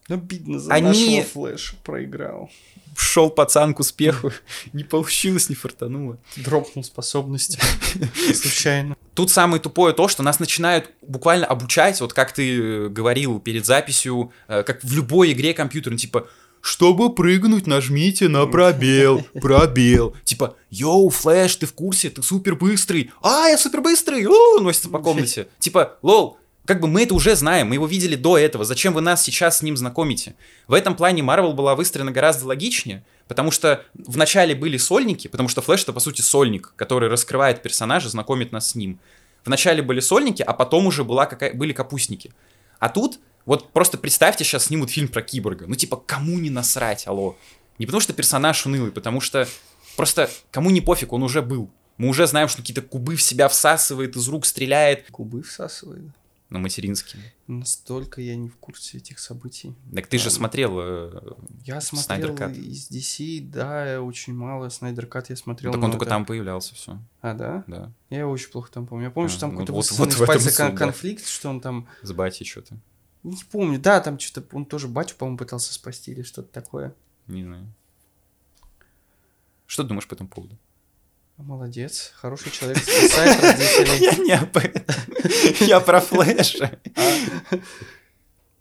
Обидно 0.09 0.59
за 0.61 0.73
Они- 0.73 0.87
нашего 1.19 1.23
Флэша 1.33 1.75
проиграл. 1.83 2.51
шел 2.97 3.29
пацан 3.29 3.75
к 3.75 3.81
успеху, 3.81 4.33
не 4.73 4.85
получилось, 4.85 5.49
не 5.49 5.55
фартануло. 5.55 6.19
Дропнул 6.37 6.85
способности. 6.85 7.59
Случайно. 8.35 8.97
Тут 9.15 9.31
самое 9.31 9.61
тупое 9.61 9.95
то, 9.95 10.09
что 10.09 10.23
нас 10.23 10.39
начинают 10.39 10.91
буквально 11.03 11.47
обучать, 11.47 12.01
вот 12.01 12.13
как 12.13 12.33
ты 12.33 12.59
э, 12.59 12.89
говорил 12.89 13.41
перед 13.41 13.67
записью, 13.67 14.31
э, 14.49 14.63
как 14.63 14.85
в 14.85 14.93
любой 14.93 15.33
игре 15.33 15.55
компьютерной, 15.55 15.99
типа 15.99 16.29
чтобы 16.63 17.15
прыгнуть, 17.15 17.69
нажмите 17.69 18.27
на 18.29 18.45
пробел, 18.47 19.25
пробел. 19.41 20.17
Типа, 20.25 20.57
йоу, 20.71 21.11
Флэш, 21.11 21.55
ты 21.57 21.67
в 21.67 21.73
курсе, 21.75 22.11
ты 22.11 22.23
супер 22.23 22.57
быстрый. 22.57 23.13
А, 23.23 23.47
я 23.49 23.57
супер 23.57 23.83
быстрый, 23.83 24.25
носится 24.61 24.89
по 24.89 24.99
комнате. 24.99 25.47
Типа, 25.61 25.97
лол, 26.03 26.39
как 26.67 26.81
бы 26.81 26.89
мы 26.89 27.05
это 27.05 27.15
уже 27.15 27.37
знаем, 27.37 27.69
мы 27.69 27.77
его 27.77 27.87
видели 27.87 28.17
до 28.17 28.37
этого, 28.37 28.65
зачем 28.65 28.93
вы 28.93 29.01
нас 29.01 29.23
сейчас 29.23 29.59
с 29.59 29.63
ним 29.63 29.77
знакомите? 29.77 30.35
В 30.67 30.75
этом 30.75 30.97
плане 30.97 31.23
Марвел 31.23 31.53
была 31.53 31.75
выстроена 31.75 32.11
гораздо 32.11 32.47
логичнее, 32.47 33.05
потому 33.29 33.51
что 33.51 33.85
в 33.95 34.17
начале 34.17 34.55
были 34.55 34.77
сольники, 34.77 35.29
потому 35.29 35.49
что 35.49 35.63
Флэш 35.63 35.85
это 35.85 35.93
по 35.93 36.01
сути 36.01 36.21
сольник, 36.21 36.73
который 36.77 37.09
раскрывает 37.09 37.63
персонажа, 37.63 38.09
знакомит 38.09 38.53
нас 38.53 38.71
с 38.71 38.75
ним. 38.75 38.99
В 39.45 39.49
начале 39.49 39.81
были 39.81 40.01
сольники, 40.01 40.43
а 40.43 40.53
потом 40.53 40.87
уже 40.87 41.05
была 41.05 41.27
какая... 41.27 41.55
были 41.55 41.73
капустники. 41.73 42.33
А 42.81 42.89
тут, 42.89 43.21
вот 43.45 43.73
просто 43.73 43.97
представьте, 43.97 44.43
сейчас 44.43 44.67
снимут 44.67 44.91
фильм 44.91 45.07
про 45.07 45.23
киборга. 45.23 45.67
Ну 45.69 45.77
типа, 45.77 45.97
кому 45.97 46.39
не 46.41 46.51
насрать, 46.51 47.07
алло? 47.07 47.37
Не 47.79 47.87
потому 47.87 48.01
что 48.01 48.13
персонаж 48.13 48.67
унылый, 48.67 48.91
потому 48.91 49.21
что 49.21 49.47
просто 49.97 50.29
кому 50.51 50.71
не 50.71 50.81
пофиг, 50.81 51.13
он 51.13 51.23
уже 51.23 51.43
был. 51.43 51.71
Мы 51.97 52.09
уже 52.09 52.27
знаем, 52.27 52.49
что 52.49 52.59
какие-то 52.59 52.83
кубы 52.83 53.15
в 53.15 53.23
себя 53.23 53.49
всасывает, 53.49 54.17
из 54.17 54.29
рук 54.29 54.45
стреляет. 54.45 55.07
Кубы 55.11 55.43
всасывает. 55.43 56.11
На 56.49 56.61
материнские. 56.61 57.21
Настолько 57.49 58.21
я 58.21 58.37
не 58.37 58.49
в 58.49 58.57
курсе 58.57 58.99
этих 58.99 59.19
событий. 59.19 59.75
Так 59.93 60.07
ты 60.07 60.17
же 60.17 60.31
смотрел 60.31 60.79
э, 60.79 61.35
Я 61.65 61.81
смотрел 61.81 62.37
из 62.53 62.89
DC, 62.89 63.41
да, 63.51 64.01
очень 64.01 64.33
мало. 64.33 64.69
Снайдер 64.69 65.07
Кат 65.07 65.29
я 65.31 65.35
смотрел. 65.37 65.73
Так 65.73 65.83
он 65.83 65.91
только 65.91 66.05
это- 66.05 66.11
там 66.11 66.25
появлялся, 66.25 66.77
все. 66.77 67.01
А, 67.21 67.35
да? 67.35 67.65
Да. 67.67 67.93
Я 68.11 68.21
его 68.21 68.31
очень 68.31 68.51
плохо 68.51 68.71
там 68.71 68.87
помню. 68.87 69.07
Я 69.07 69.11
помню, 69.11 69.27
А, 69.27 69.31
что 69.31 69.41
там 69.41 69.51
ну 69.55 69.67
какой-то 69.67 69.73
вот- 69.73 70.13
в 70.13 70.25
пальца 70.27 70.57
кон- 70.57 70.71
да. 70.73 70.77
конфликт, 70.77 71.27
что 71.27 71.49
он 71.51 71.61
там... 71.61 71.89
С 72.03 72.13
батей 72.13 72.47
что-то. 72.47 72.77
Не 73.25 73.37
помню. 73.51 73.81
Да, 73.81 74.01
там 74.01 74.21
что-то... 74.21 74.57
Он 74.57 74.65
тоже 74.65 74.87
батю, 74.87 75.17
по-моему, 75.17 75.39
пытался 75.39 75.75
спасти 75.75 76.13
или 76.13 76.23
что-то 76.23 76.53
такое. 76.53 76.95
Не 77.27 77.43
знаю. 77.43 77.67
Что 79.67 79.83
ты 79.83 79.89
думаешь 79.89 80.07
по 80.07 80.15
этому 80.15 80.29
поводу? 80.29 80.57
Молодец. 81.39 82.13
Хороший 82.17 82.51
человек 82.51 82.79
спасает 82.79 83.41
родителей. 83.43 84.25
не 84.25 84.33
об 84.33 84.57
этом. 84.57 84.85
Я 85.61 85.81
про 85.81 86.01
Флэша. 86.01 86.79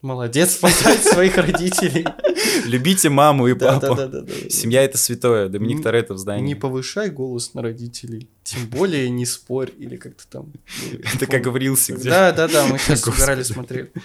Молодец, 0.05 0.53
спасает 0.53 1.03
своих 1.03 1.35
родителей. 1.35 2.05
Любите 2.65 3.09
маму 3.09 3.47
и 3.47 3.55
папу. 3.55 3.97
Семья 4.49 4.83
это 4.83 4.99
святое. 4.99 5.49
Доминик 5.49 5.81
Торетто 5.81 6.13
в 6.13 6.19
здании. 6.19 6.45
Не 6.45 6.53
повышай 6.53 7.09
голос 7.09 7.55
на 7.55 7.63
родителей. 7.63 8.29
Тем 8.43 8.67
более 8.67 9.09
не 9.09 9.25
спорь. 9.25 9.71
Или 9.75 9.95
как-то 9.97 10.27
там... 10.27 10.53
ну, 10.91 10.99
Это 11.15 11.25
как 11.25 11.47
в 11.47 11.57
Рилсе, 11.57 11.97
Да, 11.97 12.31
да, 12.31 12.47
да, 12.47 12.67
мы 12.67 12.77
сейчас 12.77 13.07
угорали, 13.07 13.41
смотрели. 13.43 13.91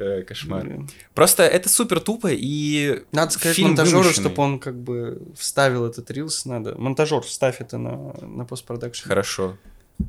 Э, 0.00 0.22
кошмар. 0.22 0.86
Просто 1.12 1.42
это 1.42 1.68
супер 1.68 1.98
тупо 1.98 2.28
и 2.30 3.02
Надо 3.10 3.32
сказать 3.32 3.58
монтажеру, 3.58 4.04
чтобы 4.10 4.40
он 4.40 4.60
как 4.60 4.80
бы 4.80 5.20
вставил 5.36 5.86
этот 5.86 6.08
рилс, 6.12 6.44
надо. 6.44 6.76
Монтажер, 6.78 7.22
вставь 7.22 7.60
это 7.60 7.78
на, 7.78 8.14
на 8.20 8.44
постпродакшн. 8.44 9.08
хорошо. 9.08 9.56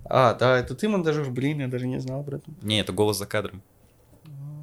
А, 0.05 0.35
да, 0.35 0.59
это 0.59 0.75
ты 0.75 0.87
монтажер, 0.87 1.31
блин, 1.31 1.61
я 1.61 1.67
даже 1.67 1.87
не 1.87 1.99
знал 1.99 2.19
об 2.19 2.29
этом. 2.29 2.55
Не, 2.61 2.81
это 2.81 2.93
голос 2.93 3.17
за 3.17 3.25
кадром. 3.25 3.63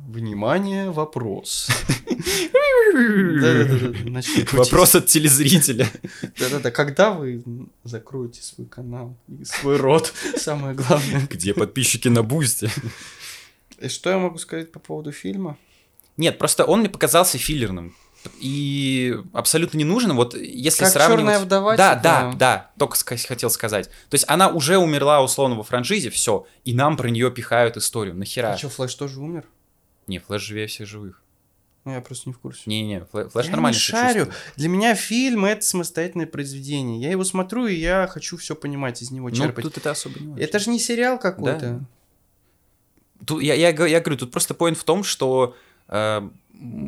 Внимание, 0.06 0.90
вопрос. 0.92 1.68
Вопрос 4.52 4.94
от 4.94 5.06
телезрителя. 5.06 5.88
Да-да-да, 6.38 6.70
когда 6.70 7.10
вы 7.10 7.42
закроете 7.82 8.40
свой 8.40 8.68
канал 8.68 9.16
и 9.28 9.44
свой 9.44 9.76
рот, 9.76 10.12
самое 10.36 10.74
главное. 10.74 11.26
Где 11.28 11.54
подписчики 11.54 12.06
на 12.06 12.22
Бусти? 12.22 12.70
И 13.80 13.88
что 13.88 14.10
я 14.10 14.18
могу 14.18 14.38
сказать 14.38 14.70
по 14.70 14.78
поводу 14.78 15.10
фильма? 15.10 15.58
Нет, 16.16 16.38
просто 16.38 16.64
он 16.64 16.80
мне 16.80 16.88
показался 16.88 17.36
филлерным. 17.36 17.96
И 18.40 19.18
абсолютно 19.32 19.78
не 19.78 19.84
нужен. 19.84 20.14
Вот 20.14 20.36
если 20.36 20.84
Как 20.84 20.92
сравнивать... 20.92 21.20
«Чёрная 21.20 21.38
вдова», 21.40 21.76
Да, 21.76 21.90
типа? 21.90 22.02
да, 22.02 22.32
да, 22.36 22.70
только 22.78 22.96
хотел 22.96 23.50
сказать. 23.50 23.86
То 24.08 24.14
есть 24.14 24.24
она 24.28 24.50
уже 24.50 24.78
умерла 24.78 25.20
условно 25.22 25.56
во 25.56 25.64
франшизе, 25.64 26.10
все, 26.10 26.46
и 26.64 26.74
нам 26.74 26.96
про 26.96 27.08
нее 27.08 27.32
пихают 27.32 27.76
историю. 27.76 28.14
Нахера? 28.14 28.52
А 28.52 28.56
что, 28.56 28.68
Флэш 28.68 28.94
тоже 28.94 29.18
умер? 29.20 29.44
Не, 30.06 30.18
Флэш 30.18 30.42
живее 30.42 30.66
всех 30.66 30.86
живых. 30.88 31.22
Ну, 31.84 31.92
я 31.92 32.00
просто 32.00 32.28
не 32.28 32.32
в 32.32 32.38
курсе. 32.40 32.62
Не-не, 32.66 33.00
Флэ- 33.12 33.28
Флэш 33.30 33.46
я 33.46 33.52
нормально 33.52 33.74
не 33.76 33.80
шарю. 33.80 34.28
Для 34.56 34.68
меня 34.68 34.94
фильм 34.96 35.44
это 35.44 35.62
самостоятельное 35.62 36.26
произведение. 36.26 37.00
Я 37.00 37.10
его 37.10 37.22
смотрю, 37.22 37.66
и 37.66 37.74
я 37.74 38.08
хочу 38.08 38.36
все 38.36 38.56
понимать 38.56 39.02
из 39.02 39.10
него, 39.12 39.28
Ну, 39.28 39.34
черпать. 39.36 39.64
тут 39.64 39.76
это 39.78 39.92
особо 39.92 40.18
не 40.18 40.26
важно. 40.28 40.42
Это 40.42 40.58
же 40.58 40.70
не 40.70 40.80
сериал 40.80 41.18
какой-то. 41.18 41.84
Тут, 43.24 43.42
я, 43.42 43.54
я, 43.54 43.68
я 43.68 44.00
говорю, 44.00 44.16
тут 44.18 44.30
просто 44.32 44.54
поинт 44.54 44.76
в 44.78 44.84
том, 44.84 45.02
что 45.04 45.56
э, 45.88 46.28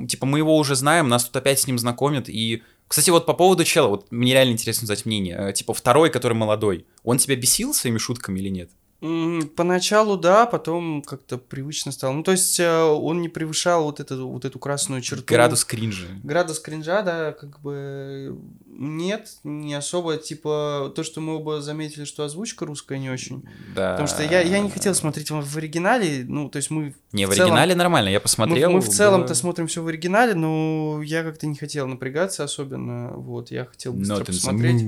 типа 0.09 0.27
мы 0.27 0.39
его 0.39 0.57
уже 0.57 0.75
знаем, 0.75 1.09
нас 1.09 1.25
тут 1.25 1.37
опять 1.37 1.59
с 1.61 1.67
ним 1.67 1.79
знакомят, 1.79 2.29
и 2.29 2.63
кстати, 2.87 3.11
вот 3.11 3.27
по 3.27 3.35
поводу 3.35 3.65
чела, 3.65 3.89
вот 3.89 4.11
мне 4.11 4.33
реально 4.33 4.53
интересно 4.53 4.85
узнать 4.85 5.07
мнение. 5.07 5.37
Э, 5.39 5.53
типа 5.53 5.75
второй, 5.75 6.11
который 6.11 6.35
молодой, 6.35 6.87
он 7.03 7.19
тебя 7.19 7.37
бесил 7.37 7.73
своими 7.73 7.99
шутками 7.99 8.39
или 8.41 8.49
нет? 8.49 8.71
Поначалу 9.01 10.17
да, 10.17 10.45
потом 10.47 11.03
как-то 11.03 11.39
привычно 11.39 11.93
стало. 11.93 12.15
Ну, 12.15 12.25
то 12.25 12.33
есть 12.33 12.59
э, 12.59 12.83
он 12.83 13.23
не 13.23 13.29
превышал 13.29 13.85
вот 13.85 14.01
эту, 14.01 14.27
вот 14.29 14.45
эту 14.45 14.59
красную 14.59 15.03
черту. 15.03 15.23
Градус 15.33 15.65
кринжа. 15.65 16.09
Градус 16.25 16.59
кринжа, 16.59 17.03
да, 17.03 17.31
как 17.31 17.61
бы 17.61 18.37
нет, 18.67 19.39
не 19.45 19.75
особо. 19.75 20.17
Типа 20.17 20.93
то, 20.97 21.05
что 21.05 21.21
мы 21.21 21.37
оба 21.37 21.61
заметили, 21.61 22.05
что 22.05 22.25
озвучка 22.25 22.67
русская 22.67 22.99
не 22.99 23.09
очень. 23.09 23.45
Да. 23.73 23.93
Потому 23.93 24.09
что 24.09 24.25
я, 24.25 24.41
я 24.41 24.59
не 24.59 24.69
хотел 24.69 24.97
смотреть 24.97 25.31
его 25.31 25.43
в 25.43 25.57
оригинале. 25.57 26.25
Ну, 26.27 26.49
то 26.49 26.57
есть 26.57 26.71
мы 26.71 26.97
Не, 27.13 27.27
в 27.27 27.31
в 27.31 27.35
целом- 27.35 27.53
оригинале 27.53 27.77
нормально, 27.77 28.09
я 28.09 28.19
Мы, 28.19 28.21
посмотрел. 28.23 28.71
мы 28.73 28.81
в 28.81 28.89
целом-то 28.89 29.29
было 29.29 29.35
смотрим 29.35 29.69
все 29.69 29.81
в 29.81 29.87
оригинале, 29.87 30.35
но 30.35 31.01
я 31.05 31.23
как-то 31.23 31.47
не 31.47 31.55
хотел 31.55 31.87
напрягаться 31.87 32.43
особенно. 32.43 33.11
Вот, 33.11 33.53
я 33.53 33.65
хотел 33.65 33.93
быстро 33.93 34.17
not 34.17 34.27
посмотреть. 34.27 34.83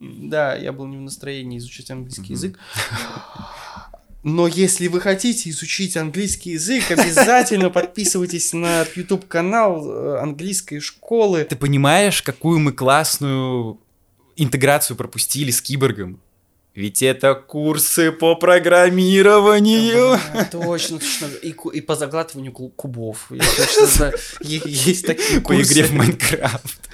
Да, 0.00 0.54
я 0.54 0.72
был 0.72 0.86
не 0.86 0.96
в 0.96 1.02
настроении 1.02 1.58
изучать 1.58 1.90
английский 1.90 2.32
язык. 2.32 2.58
Но 4.22 4.46
если 4.46 4.88
вы 4.88 5.00
хотите 5.00 5.48
изучить 5.48 5.96
английский 5.96 6.52
язык, 6.52 6.90
обязательно 6.90 7.70
подписывайтесь 7.70 8.52
на 8.52 8.84
YouTube 8.94 9.26
канал 9.26 9.90
э, 9.90 10.18
английской 10.20 10.80
школы. 10.80 11.44
Ты 11.44 11.56
понимаешь, 11.56 12.22
какую 12.22 12.58
мы 12.58 12.72
классную 12.72 13.80
интеграцию 14.36 14.96
пропустили 14.96 15.50
с 15.50 15.62
киборгом? 15.62 16.20
Ведь 16.74 17.02
это 17.02 17.34
курсы 17.34 18.12
по 18.12 18.36
программированию. 18.36 20.18
А, 20.34 20.44
точно, 20.44 20.98
точно. 20.98 21.26
И, 21.42 21.54
и 21.72 21.80
по 21.80 21.96
заглатыванию 21.96 22.52
ку- 22.52 22.68
кубов. 22.70 23.26
Я 23.30 23.42
точно 23.56 23.86
знаю. 23.86 24.14
Есть 24.40 25.06
такие 25.06 25.40
По 25.40 25.60
игре 25.60 25.82
в 25.82 25.88
курсы. 25.88 25.92
Майнкрафт. 25.92 26.90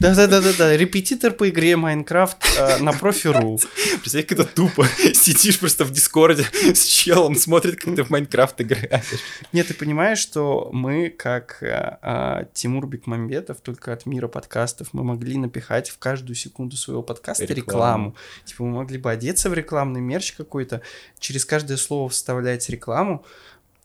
Да-да-да-да. 0.00 0.76
Репетитор 0.76 1.32
по 1.32 1.48
игре 1.48 1.76
Майнкрафт 1.76 2.38
э, 2.58 2.78
на 2.78 2.92
профи.ру. 2.92 3.58
Представляешь, 4.00 4.30
это 4.30 4.44
тупо. 4.44 4.86
Сидишь 5.12 5.58
просто 5.58 5.84
в 5.84 5.90
Дискорде 5.90 6.46
с 6.74 6.84
челом, 6.84 7.34
смотрит, 7.34 7.76
как 7.76 7.94
ты 7.94 8.04
в 8.04 8.10
Майнкрафт 8.10 8.60
играешь. 8.60 9.04
Нет, 9.52 9.68
ты 9.68 9.74
понимаешь, 9.74 10.18
что 10.18 10.70
мы, 10.72 11.10
как 11.10 11.62
э, 11.62 11.98
э, 12.02 12.44
Тимур 12.54 12.86
Бекмамбетов, 12.86 13.60
только 13.60 13.92
от 13.92 14.06
мира 14.06 14.28
подкастов, 14.28 14.88
мы 14.92 15.04
могли 15.04 15.36
напихать 15.36 15.90
в 15.90 15.98
каждую 15.98 16.34
секунду 16.36 16.76
своего 16.76 17.02
подкаста 17.02 17.44
рекламу. 17.52 18.14
Типа 18.46 18.64
мы 18.64 18.76
могли 18.76 18.98
бы 19.02 19.10
одеться 19.10 19.50
в 19.50 19.54
рекламный 19.54 20.00
мерч 20.00 20.32
какой-то, 20.32 20.80
через 21.18 21.44
каждое 21.44 21.76
слово 21.76 22.08
вставлять 22.08 22.68
рекламу, 22.70 23.24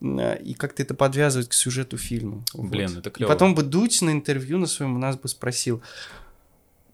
э, 0.01 0.41
и 0.41 0.53
как-то 0.53 0.81
это 0.83 0.93
подвязывать 0.93 1.49
к 1.49 1.53
сюжету 1.53 1.97
фильма. 1.97 2.43
Блин, 2.53 2.89
Вот. 2.89 2.97
это 2.99 3.09
И 3.09 3.13
клево. 3.13 3.29
потом 3.29 3.53
бы 3.55 3.63
Дудь 3.63 4.01
на 4.01 4.11
интервью 4.11 4.57
на 4.59 4.67
своем 4.67 4.95
у 4.95 4.99
нас 4.99 5.17
бы 5.17 5.27
спросил, 5.27 5.81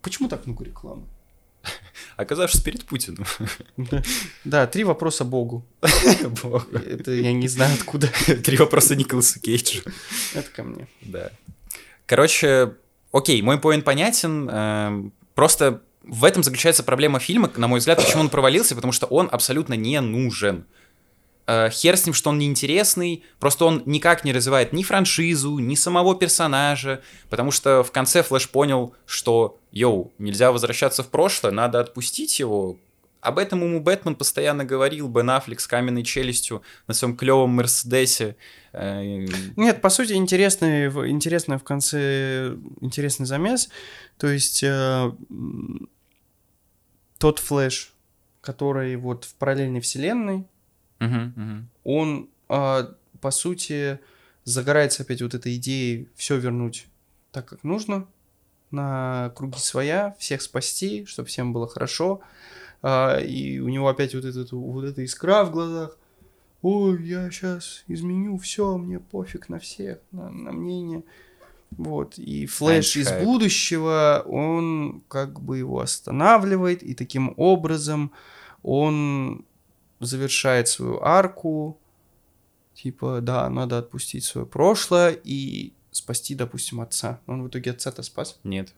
почему 0.01 0.27
так 0.29 0.45
много 0.47 0.65
рекламы? 0.65 1.03
Оказавшись 2.17 2.62
перед 2.62 2.83
Путиным. 2.86 3.25
Да, 4.43 4.67
три 4.67 4.83
вопроса 4.83 5.23
Богу. 5.23 5.65
Бог. 6.43 6.67
Это 6.73 7.12
я 7.12 7.31
не 7.33 7.47
знаю 7.47 7.73
откуда. 7.75 8.07
Три 8.43 8.57
вопроса 8.57 8.95
Николаса 8.95 9.39
Кейджа. 9.39 9.81
Это 10.33 10.49
ко 10.51 10.63
мне. 10.63 10.88
Да. 11.01 11.31
Короче, 12.05 12.73
окей, 13.13 13.41
мой 13.41 13.59
поинт 13.59 13.86
понятен. 13.86 14.49
эм, 14.49 15.13
Просто 15.36 15.81
в 16.03 16.25
этом 16.25 16.43
заключается 16.43 16.83
проблема 16.83 17.19
фильма, 17.19 17.49
на 17.55 17.67
мой 17.67 17.79
взгляд, 17.79 18.03
почему 18.03 18.21
он 18.21 18.29
провалился, 18.29 18.75
потому 18.75 18.91
что 18.91 19.05
он 19.07 19.29
абсолютно 19.31 19.73
не 19.73 19.99
нужен. 20.01 20.65
Э, 21.45 21.69
Хер 21.69 21.97
с 21.97 22.05
ним, 22.05 22.13
что 22.13 22.29
он 22.29 22.37
неинтересный, 22.37 23.23
просто 23.39 23.65
он 23.65 23.83
никак 23.85 24.23
не 24.23 24.33
развивает 24.33 24.73
ни 24.73 24.83
франшизу, 24.83 25.57
ни 25.59 25.75
самого 25.75 26.15
персонажа, 26.15 27.01
потому 27.29 27.51
что 27.51 27.83
в 27.83 27.91
конце 27.91 28.23
Флэш 28.23 28.49
понял, 28.49 28.93
что, 29.05 29.59
йоу, 29.71 30.13
нельзя 30.17 30.51
возвращаться 30.51 31.03
в 31.03 31.07
прошлое, 31.07 31.51
надо 31.51 31.79
отпустить 31.79 32.39
его. 32.39 32.77
Об 33.19 33.39
этом 33.39 33.61
ему 33.61 33.79
Бэтмен 33.79 34.15
постоянно 34.15 34.65
говорил, 34.65 35.07
Бен 35.07 35.29
Аффлек 35.29 35.61
с 35.61 35.67
каменной 35.67 36.03
челюстью 36.03 36.61
на 36.87 36.93
своем 36.93 37.15
клевом 37.15 37.51
Мерседесе. 37.51 38.35
Э, 38.73 39.01
Нет, 39.55 39.81
по 39.81 39.89
сути, 39.89 40.13
интересный, 40.13 40.87
интересный 41.09 41.57
в 41.57 41.63
конце 41.63 42.57
интересный 42.81 43.25
замес. 43.25 43.69
То 44.17 44.27
есть 44.27 44.61
э, 44.63 45.11
тот 47.23 47.39
флэш, 47.39 47.93
который 48.41 48.97
вот 48.97 49.23
в 49.23 49.36
параллельной 49.36 49.79
вселенной, 49.79 50.45
мгм, 50.99 51.33
мгм. 51.38 51.69
он, 51.86 52.29
э, 52.49 52.88
по 53.21 53.31
сути, 53.31 53.97
загорается 54.43 55.03
опять 55.03 55.21
вот 55.21 55.33
этой 55.33 55.55
идеей 55.55 56.09
все 56.17 56.38
вернуть 56.38 56.86
так, 57.31 57.45
как 57.45 57.63
нужно, 57.63 58.07
на 58.71 59.31
круги 59.38 59.57
своя, 59.57 60.17
всех 60.19 60.41
спасти, 60.41 61.05
чтобы 61.05 61.29
всем 61.29 61.53
было 61.53 61.65
хорошо. 61.65 62.19
А, 62.81 63.19
и 63.19 63.59
у 63.59 63.69
него 63.69 63.88
опять 63.88 64.13
вот, 64.13 64.25
этот, 64.25 64.51
вот 64.51 64.83
эта 64.83 65.05
искра 65.05 65.45
в 65.45 65.51
глазах. 65.51 65.97
ой, 66.62 67.07
я 67.07 67.31
сейчас 67.31 67.86
изменю 67.88 68.38
все, 68.38 68.77
мне 68.77 68.99
пофиг 68.99 69.47
на 69.47 69.59
всех, 69.59 69.99
на, 70.12 70.29
на 70.29 70.51
мнение. 70.51 71.03
Вот, 71.77 72.17
и 72.17 72.45
Флэш 72.45 72.97
из 72.97 73.12
будущего, 73.12 74.23
он 74.25 75.03
как 75.07 75.39
бы 75.39 75.57
его 75.57 75.79
останавливает, 75.79 76.83
и 76.83 76.93
таким 76.93 77.33
образом 77.38 78.12
он 78.62 79.45
завершает 79.99 80.67
свою 80.67 81.01
арку, 81.01 81.79
типа, 82.73 83.19
да, 83.21 83.49
надо 83.49 83.77
отпустить 83.77 84.23
свое 84.23 84.45
прошлое 84.45 85.17
и 85.23 85.73
спасти, 85.91 86.36
допустим, 86.36 86.81
отца. 86.81 87.19
Он 87.27 87.43
в 87.43 87.47
итоге 87.47 87.71
отца-то 87.71 88.03
спас. 88.03 88.39
Нет. 88.43 88.73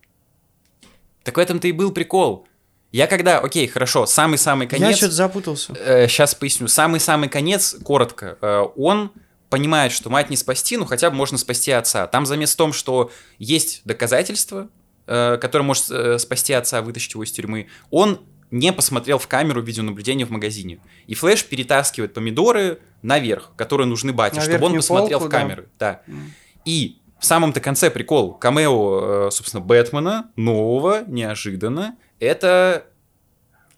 Так 1.23 1.37
в 1.37 1.39
этом-то 1.39 1.67
и 1.67 1.71
был 1.71 1.91
прикол. 1.91 2.47
Я 2.91 3.07
когда, 3.07 3.39
окей, 3.39 3.67
хорошо, 3.67 4.05
самый-самый 4.05 4.65
Я 4.65 4.69
конец... 4.69 4.97
что-то 4.97 5.13
запутался. 5.13 5.73
сейчас 6.07 6.35
поясню. 6.35 6.67
Самый-самый 6.67 7.29
конец, 7.29 7.75
коротко, 7.83 8.37
э, 8.41 8.63
он 8.77 9.11
понимает, 9.49 9.91
что 9.91 10.09
мать 10.09 10.29
не 10.29 10.37
спасти, 10.37 10.77
но 10.77 10.85
хотя 10.85 11.09
бы 11.09 11.15
можно 11.15 11.37
спасти 11.37 11.71
отца. 11.71 12.07
Там 12.07 12.25
замес 12.25 12.53
в 12.53 12.57
том, 12.57 12.73
что 12.73 13.11
есть 13.37 13.81
доказательства, 13.85 14.69
э, 15.07 15.37
которое 15.37 15.63
может 15.63 15.89
э, 15.91 16.17
спасти 16.19 16.53
отца, 16.53 16.81
вытащить 16.81 17.13
его 17.13 17.23
из 17.23 17.31
тюрьмы. 17.31 17.67
Он 17.91 18.21
не 18.51 18.71
посмотрел 18.71 19.17
в 19.17 19.27
камеру 19.27 19.61
видеонаблюдения 19.61 20.25
в 20.25 20.29
магазине. 20.29 20.79
И 21.07 21.15
Флэш 21.15 21.45
перетаскивает 21.45 22.13
помидоры 22.13 22.79
наверх, 23.01 23.51
которые 23.55 23.87
нужны 23.87 24.13
бате, 24.13 24.37
На 24.37 24.41
чтобы 24.43 24.65
он 24.65 24.75
посмотрел 24.75 25.19
полку, 25.19 25.29
в 25.29 25.31
да. 25.31 25.39
камеры. 25.39 25.69
Да. 25.79 26.01
М. 26.07 26.33
И 26.63 26.99
в 27.19 27.25
самом-то 27.25 27.59
конце 27.59 27.89
прикол. 27.89 28.33
Камео, 28.33 29.27
э, 29.27 29.31
собственно, 29.31 29.61
Бэтмена, 29.61 30.31
нового, 30.35 31.03
неожиданно. 31.07 31.97
Это, 32.19 32.85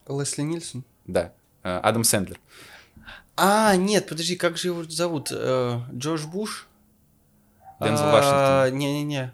Лесли 0.08 0.42
Нильсон. 0.44 0.84
да, 1.06 1.34
э, 1.64 1.80
Адам 1.84 2.04
Сэндлер. 2.04 2.40
А, 3.38 3.76
нет, 3.76 4.08
подожди, 4.08 4.36
как 4.36 4.58
же 4.58 4.70
его 4.70 4.84
зовут? 4.84 5.30
Э, 5.32 5.80
Джордж 5.94 6.26
Буш? 6.26 6.68
Дензел 7.80 8.06
А, 8.06 8.12
Вашингтон. 8.12 8.80
Не-не-не. 8.80 9.32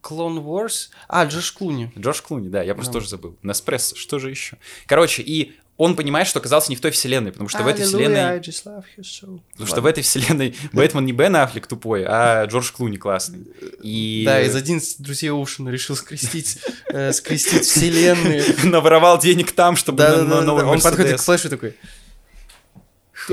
Клон 0.00 0.38
Wars? 0.38 0.88
А, 1.08 1.26
Джордж 1.26 1.52
Клуни. 1.52 1.92
Джордж 1.98 2.22
Клуни, 2.22 2.48
да, 2.48 2.62
я 2.62 2.74
просто 2.74 2.92
тоже 2.92 3.08
забыл. 3.08 3.36
Неспрессо, 3.42 3.96
что 3.96 4.18
же 4.18 4.30
еще? 4.30 4.56
Короче, 4.86 5.22
и 5.22 5.56
он 5.76 5.96
понимает, 5.96 6.26
что 6.28 6.40
оказался 6.40 6.70
не 6.70 6.76
в 6.76 6.80
той 6.80 6.90
вселенной, 6.90 7.32
потому 7.32 7.48
что 7.48 7.62
в 7.62 7.66
этой 7.66 7.86
вселенной... 7.86 8.38
So. 8.38 9.40
Потому 9.52 9.66
что 9.66 9.80
в 9.80 9.86
этой 9.86 10.02
вселенной 10.02 10.54
Бэтмен 10.72 11.04
не 11.06 11.12
Бен 11.12 11.36
Аффлек 11.36 11.66
тупой, 11.66 12.04
а 12.06 12.44
Джордж 12.44 12.70
Клуни 12.70 12.98
классный. 12.98 13.46
И 13.82 14.22
Да, 14.26 14.42
из 14.42 14.54
11 14.54 15.00
друзей 15.00 15.30
Оушена 15.30 15.70
решил 15.70 15.96
скрестить, 15.96 16.58
э, 16.88 17.12
скрестить 17.12 17.64
вселенные. 17.64 18.44
наворовал 18.64 19.18
денег 19.18 19.52
там, 19.52 19.76
чтобы 19.76 19.98
Да, 19.98 20.16
на, 20.18 20.24
да, 20.24 20.40
на 20.42 20.56
да. 20.58 20.66
Он 20.66 20.80
подходит 20.80 21.18
к. 21.18 21.22
Флэшу 21.22 21.48
такой. 21.48 21.74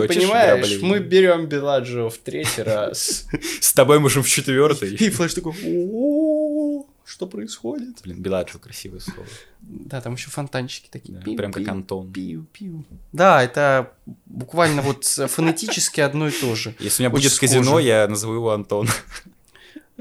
Ты 0.02 0.08
Хочешь 0.08 0.24
понимаешь, 0.24 0.54
ограбление? 0.54 0.86
мы 0.88 1.00
берем 1.00 1.46
Беладжио 1.48 2.10
в 2.10 2.18
третий 2.18 2.62
раз. 2.64 3.28
С 3.62 3.74
тобой 3.74 4.00
можем 4.00 4.24
в 4.24 4.28
четвертый. 4.30 4.96
И 4.96 5.10
Флэш 5.10 5.34
такой, 5.34 5.54
«О, 5.64 6.86
что 7.06 7.28
происходит? 7.28 8.00
Блин, 8.04 8.22
Беладжио 8.22 8.60
красивое 8.60 9.00
слово. 9.00 9.28
Да, 9.62 10.02
там 10.02 10.14
еще 10.14 10.30
фонтанчики 10.30 10.88
такие. 10.92 11.18
Да, 11.20 11.32
прям 11.34 11.52
как 11.52 11.68
Антон. 11.68 12.12
Пиу, 12.12 12.46
пиу. 12.54 12.84
Да, 13.12 13.44
это 13.44 13.92
буквально 14.26 14.82
вот 14.82 15.04
фонетически 15.06 16.00
одно 16.02 16.28
и 16.28 16.32
то 16.32 16.56
же. 16.56 16.76
Если 16.80 17.02
у 17.02 17.06
меня 17.06 17.10
будет 17.10 17.38
казино, 17.38 17.80
я 17.80 18.08
назову 18.08 18.34
его 18.36 18.52
Антон. 18.52 18.88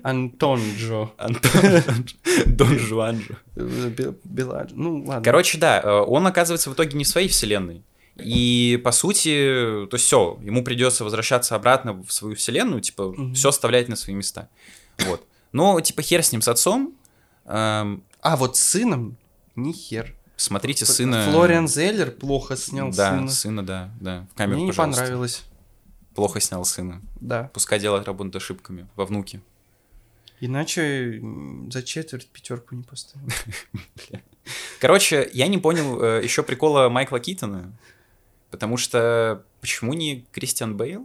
Антон 0.02 0.60
Джо. 0.78 1.10
Антон. 1.16 1.82
Дон 2.46 2.78
Жуанжо. 2.78 3.34
Э, 3.56 3.88
Бе- 3.88 4.14
Беладж- 4.24 4.72
Ну, 4.74 5.02
ладно. 5.04 5.22
Короче, 5.24 5.58
да, 5.58 5.80
э, 5.82 5.88
он 6.06 6.26
оказывается 6.26 6.70
в 6.70 6.74
итоге 6.74 6.96
не 6.98 7.04
в 7.04 7.08
своей 7.08 7.28
вселенной. 7.28 7.82
И 8.18 8.80
по 8.82 8.92
сути, 8.92 9.86
то 9.90 9.94
есть 9.94 10.04
все, 10.06 10.38
ему 10.42 10.64
придется 10.64 11.04
возвращаться 11.04 11.54
обратно 11.54 11.92
в 12.02 12.10
свою 12.12 12.34
вселенную, 12.34 12.80
типа, 12.80 13.08
Мгм. 13.12 13.34
все 13.34 13.50
оставлять 13.50 13.88
на 13.88 13.96
свои 13.96 14.14
места. 14.16 14.48
Вот. 15.00 15.22
Но, 15.52 15.78
типа, 15.80 16.02
хер 16.02 16.22
с 16.22 16.32
ним, 16.32 16.40
с 16.42 16.48
отцом. 16.48 16.94
Эм, 17.44 18.02
А 18.22 18.36
вот 18.36 18.56
с 18.56 18.62
сыном 18.62 19.16
ни 19.54 19.72
хер. 19.72 20.14
смотрите 20.36 20.84
сына. 20.86 21.28
Флориан 21.30 21.68
Зеллер 21.68 22.10
плохо 22.10 22.56
снял 22.56 22.90
да, 22.90 23.26
сына. 23.28 23.64
да, 23.64 23.90
да. 24.00 24.26
В 24.32 24.34
камеру, 24.36 24.56
Мне 24.56 24.64
не 24.66 24.70
пожалуйста. 24.72 25.00
понравилось. 25.02 25.44
Плохо 26.14 26.40
снял 26.40 26.64
сына. 26.64 27.02
Да. 27.20 27.50
Пускай 27.52 27.78
делает 27.78 28.06
работу 28.06 28.38
ошибками 28.38 28.86
во 28.96 29.04
внуке. 29.04 29.40
Иначе 30.40 31.22
за 31.70 31.82
четверть 31.82 32.28
пятерку 32.28 32.74
не 32.74 32.82
поставил. 32.82 33.28
Короче, 34.80 35.28
я 35.32 35.46
не 35.48 35.58
понял 35.58 36.02
еще 36.20 36.42
прикола 36.42 36.88
Майкла 36.88 37.20
Китона. 37.20 37.72
Потому 38.50 38.76
что 38.76 39.44
почему 39.60 39.92
не 39.92 40.24
Кристиан 40.32 40.76
Бейл? 40.76 41.02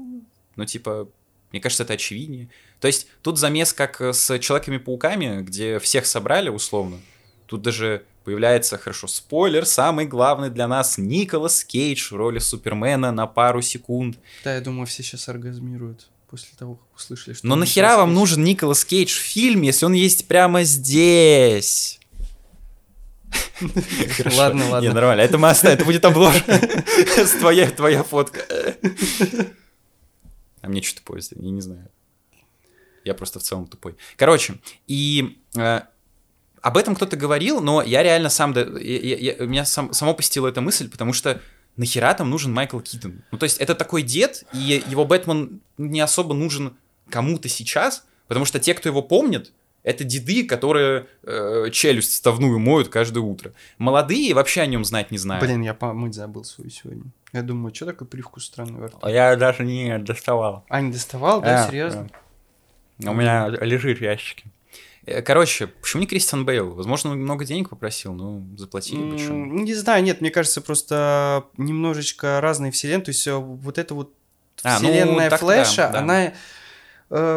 Ну, 0.55 0.65
типа, 0.65 1.07
мне 1.51 1.61
кажется, 1.61 1.83
это 1.83 1.93
очевиднее. 1.93 2.49
То 2.79 2.87
есть 2.87 3.07
тут 3.21 3.37
замес 3.37 3.73
как 3.73 4.01
с 4.01 4.39
Человеками-пауками, 4.39 5.41
где 5.41 5.79
всех 5.79 6.05
собрали 6.05 6.49
условно. 6.49 6.99
Тут 7.45 7.61
даже 7.61 8.05
появляется, 8.23 8.77
хорошо, 8.77 9.07
спойлер, 9.07 9.65
самый 9.65 10.05
главный 10.05 10.49
для 10.49 10.67
нас 10.67 10.97
Николас 10.97 11.63
Кейдж 11.63 12.13
в 12.13 12.15
роли 12.15 12.39
Супермена 12.39 13.11
на 13.11 13.27
пару 13.27 13.61
секунд. 13.61 14.17
Да, 14.43 14.55
я 14.55 14.61
думаю, 14.61 14.85
все 14.85 15.03
сейчас 15.03 15.27
оргазмируют 15.27 16.07
после 16.29 16.49
того, 16.57 16.75
как 16.75 16.95
услышали, 16.95 17.33
что... 17.33 17.45
Но 17.45 17.55
нахера 17.55 17.97
вам 17.97 18.13
нужен 18.13 18.43
Николас 18.43 18.85
Кейдж 18.85 19.11
в 19.11 19.21
фильме, 19.21 19.67
если 19.67 19.85
он 19.85 19.93
есть 19.93 20.27
прямо 20.27 20.63
здесь? 20.63 21.99
Ладно, 24.35 24.69
ладно. 24.69 24.87
Не, 24.87 24.93
нормально. 24.93 25.21
Это 25.21 25.37
мы 25.37 25.49
оставим. 25.49 25.75
Это 25.75 25.85
будет 25.85 26.03
обложка. 26.05 26.59
Твоя, 27.39 27.69
твоя 27.69 28.03
фотка. 28.03 28.41
А 30.61 30.67
мне 30.67 30.81
что 30.81 30.97
тупое? 30.99 31.21
Я 31.35 31.51
не 31.51 31.61
знаю. 31.61 31.87
Я 33.03 33.13
просто 33.13 33.39
в 33.39 33.43
целом 33.43 33.67
тупой. 33.67 33.95
Короче, 34.15 34.59
и 34.87 35.39
э, 35.57 35.81
об 36.61 36.77
этом 36.77 36.95
кто-то 36.95 37.17
говорил, 37.17 37.59
но 37.61 37.81
я 37.81 38.03
реально 38.03 38.29
сам... 38.29 38.53
я- 38.53 38.63
я- 38.99 39.17
я- 39.17 39.45
меня 39.45 39.65
сам, 39.65 39.91
само 39.93 40.13
посетила 40.13 40.47
эта 40.47 40.61
мысль, 40.61 40.87
потому 40.87 41.11
что 41.13 41.41
нахера 41.77 42.13
там 42.13 42.29
нужен 42.29 42.53
Майкл 42.53 42.79
Китон? 42.79 43.23
Ну, 43.31 43.39
то 43.39 43.45
есть 43.45 43.57
это 43.57 43.73
такой 43.73 44.03
дед, 44.03 44.43
и 44.53 44.83
его 44.87 45.05
Бэтмен 45.05 45.61
не 45.79 45.99
особо 45.99 46.35
нужен 46.35 46.77
кому-то 47.09 47.49
сейчас, 47.49 48.05
потому 48.27 48.45
что 48.45 48.59
те, 48.59 48.75
кто 48.75 48.87
его 48.87 49.01
помнит, 49.01 49.51
это 49.83 50.03
деды, 50.03 50.45
которые 50.45 51.07
э, 51.23 51.69
челюсть 51.71 52.13
ставную 52.15 52.59
моют 52.59 52.89
каждое 52.89 53.21
утро. 53.21 53.53
Молодые 53.77 54.33
вообще 54.33 54.61
о 54.61 54.65
нем 54.65 54.85
знать 54.85 55.11
не 55.11 55.17
знают. 55.17 55.43
Блин, 55.45 55.61
я 55.61 55.73
помыть 55.73 56.13
забыл 56.13 56.43
свою 56.43 56.69
сегодня. 56.69 57.03
Я 57.33 57.41
думаю, 57.43 57.73
что 57.73 57.85
такой 57.85 58.07
привкус 58.07 58.45
странный 58.45 58.79
во 58.79 58.87
рту? 58.87 58.97
А 59.01 59.09
я 59.09 59.35
даже 59.35 59.63
не 59.63 59.97
доставал. 59.99 60.65
А, 60.69 60.81
не 60.81 60.91
доставал? 60.91 61.41
Да, 61.41 61.65
А, 61.65 61.67
серьезно? 61.69 62.09
да. 62.97 63.11
У 63.11 63.13
меня 63.13 63.47
лежит 63.47 63.97
в 63.99 64.01
ящике. 64.01 64.43
Э, 65.05 65.21
Короче, 65.23 65.65
почему 65.67 66.01
не 66.01 66.07
Кристиан 66.07 66.45
Бейл? 66.45 66.71
Возможно, 66.73 67.11
он 67.11 67.19
много 67.19 67.45
денег 67.45 67.69
попросил, 67.69 68.13
но 68.13 68.43
заплатили 68.57 69.01
бы. 69.01 69.19
М, 69.19 69.55
Не 69.63 69.73
знаю, 69.73 70.03
нет, 70.03 70.21
мне 70.21 70.29
кажется, 70.29 70.61
просто 70.61 71.45
немножечко 71.57 72.39
разные 72.41 72.71
вселенные. 72.71 73.05
То 73.05 73.09
есть 73.09 73.25
э, 73.25 73.33
вот 73.35 73.77
эта 73.79 73.95
вот 73.95 74.13
А, 74.63 74.79
ну, 74.79 74.89
вселенная 74.89 75.29
так 75.31 75.39
Флэша, 75.39 75.75
да, 75.87 75.91
да. 75.93 75.99
она 75.99 76.33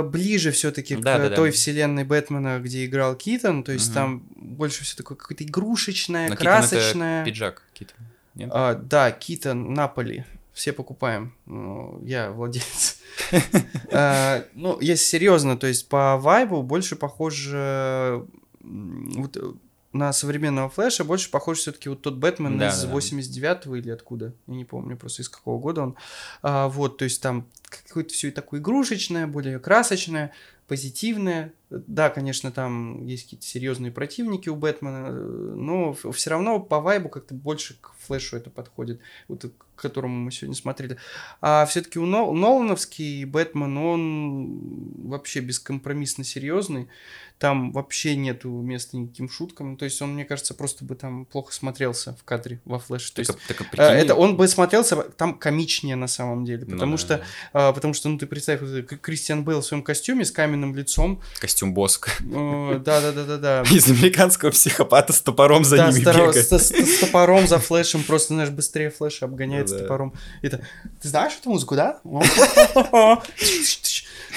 ближе 0.03 0.51
все-таки 0.53 0.97
к 0.97 1.01
Да-да-да. 1.01 1.35
той 1.35 1.51
вселенной 1.51 2.05
Бэтмена, 2.05 2.61
где 2.61 2.87
играл 2.87 3.17
Китон. 3.17 3.65
То 3.65 3.73
есть 3.73 3.87
Мгм. 3.89 3.95
там 3.95 4.23
больше 4.37 4.85
все 4.85 4.97
такое 4.97 5.17
какое-то 5.17 5.43
игрушечное, 5.45 6.29
Но 6.29 6.37
Китон 6.37 6.47
это 6.49 6.69
красочное. 6.69 7.25
пиджак 7.25 7.63
Китон. 7.73 7.97
Нет? 8.35 8.51
А, 8.53 8.75
да, 8.75 9.11
Китон, 9.11 9.75
Наполи. 9.75 10.25
Все 10.53 10.73
покупаем. 10.73 11.35
Ну, 11.47 12.01
я 12.05 12.31
владелец. 12.31 12.99
А, 13.93 14.45
Ну, 14.55 14.79
если 14.81 15.05
серьезно, 15.05 15.57
то 15.57 15.67
есть 15.67 15.89
по 15.89 16.17
вайбу 16.17 16.63
больше 16.63 16.95
похоже 16.97 18.25
вот, 18.61 19.37
э, 19.37 19.53
на 19.95 20.13
современного 20.13 20.69
Флэша, 20.69 21.05
больше 21.05 21.31
похож 21.31 21.59
все-таки 21.59 21.89
вот 21.89 22.03
тот 22.03 22.17
Бэтмен 22.17 22.59
Да, 22.59 22.69
из 22.69 22.83
да, 22.83 22.89
да. 22.89 22.95
89-го 22.95 23.77
или 23.77 23.91
откуда, 23.91 24.35
я 24.47 24.55
не 24.55 24.65
помню 24.65 24.97
просто 24.97 25.23
из 25.23 25.29
какого 25.29 25.59
года 25.59 25.83
он. 25.83 25.97
А, 26.43 26.69
Вот, 26.69 26.99
то 26.99 27.05
есть 27.05 27.23
там 27.23 27.47
какое-то 27.87 28.13
все 28.13 28.31
такое 28.31 28.61
игрушечное, 28.61 29.27
более 29.27 29.59
красочное, 29.59 30.33
позитивное. 30.67 31.53
Да, 31.71 32.09
конечно, 32.09 32.51
там 32.53 33.05
есть 33.07 33.25
какие-то 33.25 33.45
серьезные 33.47 33.91
противники 33.93 34.49
у 34.49 34.55
Бэтмена, 34.57 35.07
э, 35.11 35.55
но 35.57 35.93
все 36.13 36.31
равно 36.31 36.61
по 36.61 36.81
вайбу 36.81 37.09
как-то 37.09 37.35
больше 37.35 37.77
к 37.81 37.93
Флэшу 38.07 38.37
это 38.37 38.49
подходит, 38.51 39.01
вот 39.29 39.45
к 39.77 39.81
которому 39.81 40.15
мы 40.17 40.31
сегодня 40.31 40.55
смотрели. 40.57 40.97
А 41.41 41.67
все-таки 41.67 41.99
у 41.99 42.07
Нол- 42.07 42.33
Нолановский 42.33 43.25
Бэтмен, 43.25 43.77
он 43.77 45.09
вообще 45.09 45.41
бескомпромиссно 45.41 46.23
серьезный. 46.25 46.89
Там 47.39 47.73
вообще 47.73 48.15
нету 48.17 48.49
места 48.49 48.97
никаким 48.97 49.29
шуткам. 49.29 49.73
Ну, 49.73 49.77
То 49.77 49.85
есть 49.85 50.01
он, 50.01 50.15
мне 50.15 50.25
кажется, 50.25 50.55
просто 50.55 50.85
бы 50.85 50.95
там 50.95 51.25
плохо 51.27 51.53
смотрелся 51.53 52.17
в 52.19 52.23
кадре 52.25 52.61
во 52.65 52.79
флеше. 52.79 53.13
То 53.13 53.25
Так, 53.25 53.37
есть 53.37 53.49
так, 53.49 53.61
э, 53.61 53.65
прикинь, 53.71 53.87
это 53.87 54.15
он 54.15 54.37
бы 54.37 54.47
смотрелся 54.49 54.97
там 55.03 55.35
комичнее 55.39 55.97
на 55.97 56.07
самом 56.07 56.45
деле, 56.45 56.65
ну 56.67 56.75
потому 56.75 56.93
да, 56.93 56.99
что 56.99 57.19
да. 57.19 57.25
а, 57.53 57.73
потому 57.73 57.93
что, 57.93 58.09
ну, 58.09 58.19
ты 58.19 58.27
представь, 58.27 58.61
К- 58.61 58.97
Кристиан 58.99 59.45
Бейл 59.45 59.61
в 59.61 59.67
своем 59.67 59.83
костюме 59.83 60.25
с 60.25 60.31
каменным 60.31 60.75
лицом, 60.77 61.21
Костюм 61.41 61.75
Боск. 61.75 62.09
Да-да-да-да-да. 62.23 63.63
Из 63.71 63.89
американского 63.91 64.51
психопата 64.51 65.13
с 65.13 65.21
топором 65.21 65.65
за 65.65 65.77
Да, 65.77 65.91
ними 65.91 66.03
с, 66.03 66.07
торо- 66.07 66.27
бегает. 66.29 66.47
с- 66.47 66.59
с- 66.59 66.71
с 66.73 66.99
топором 67.01 67.47
за 67.49 67.59
флешем, 67.59 68.05
просто, 68.05 68.35
знаешь, 68.35 68.51
быстрее 68.51 68.91
флеша 68.91 69.25
обгоняет 69.27 69.69
Да. 69.69 69.79
топором. 69.81 70.15
Это, 70.41 70.63
ты 71.03 71.09
знаешь 71.09 71.33
эту 71.41 71.51
музыку, 71.51 71.75
да? 71.75 72.01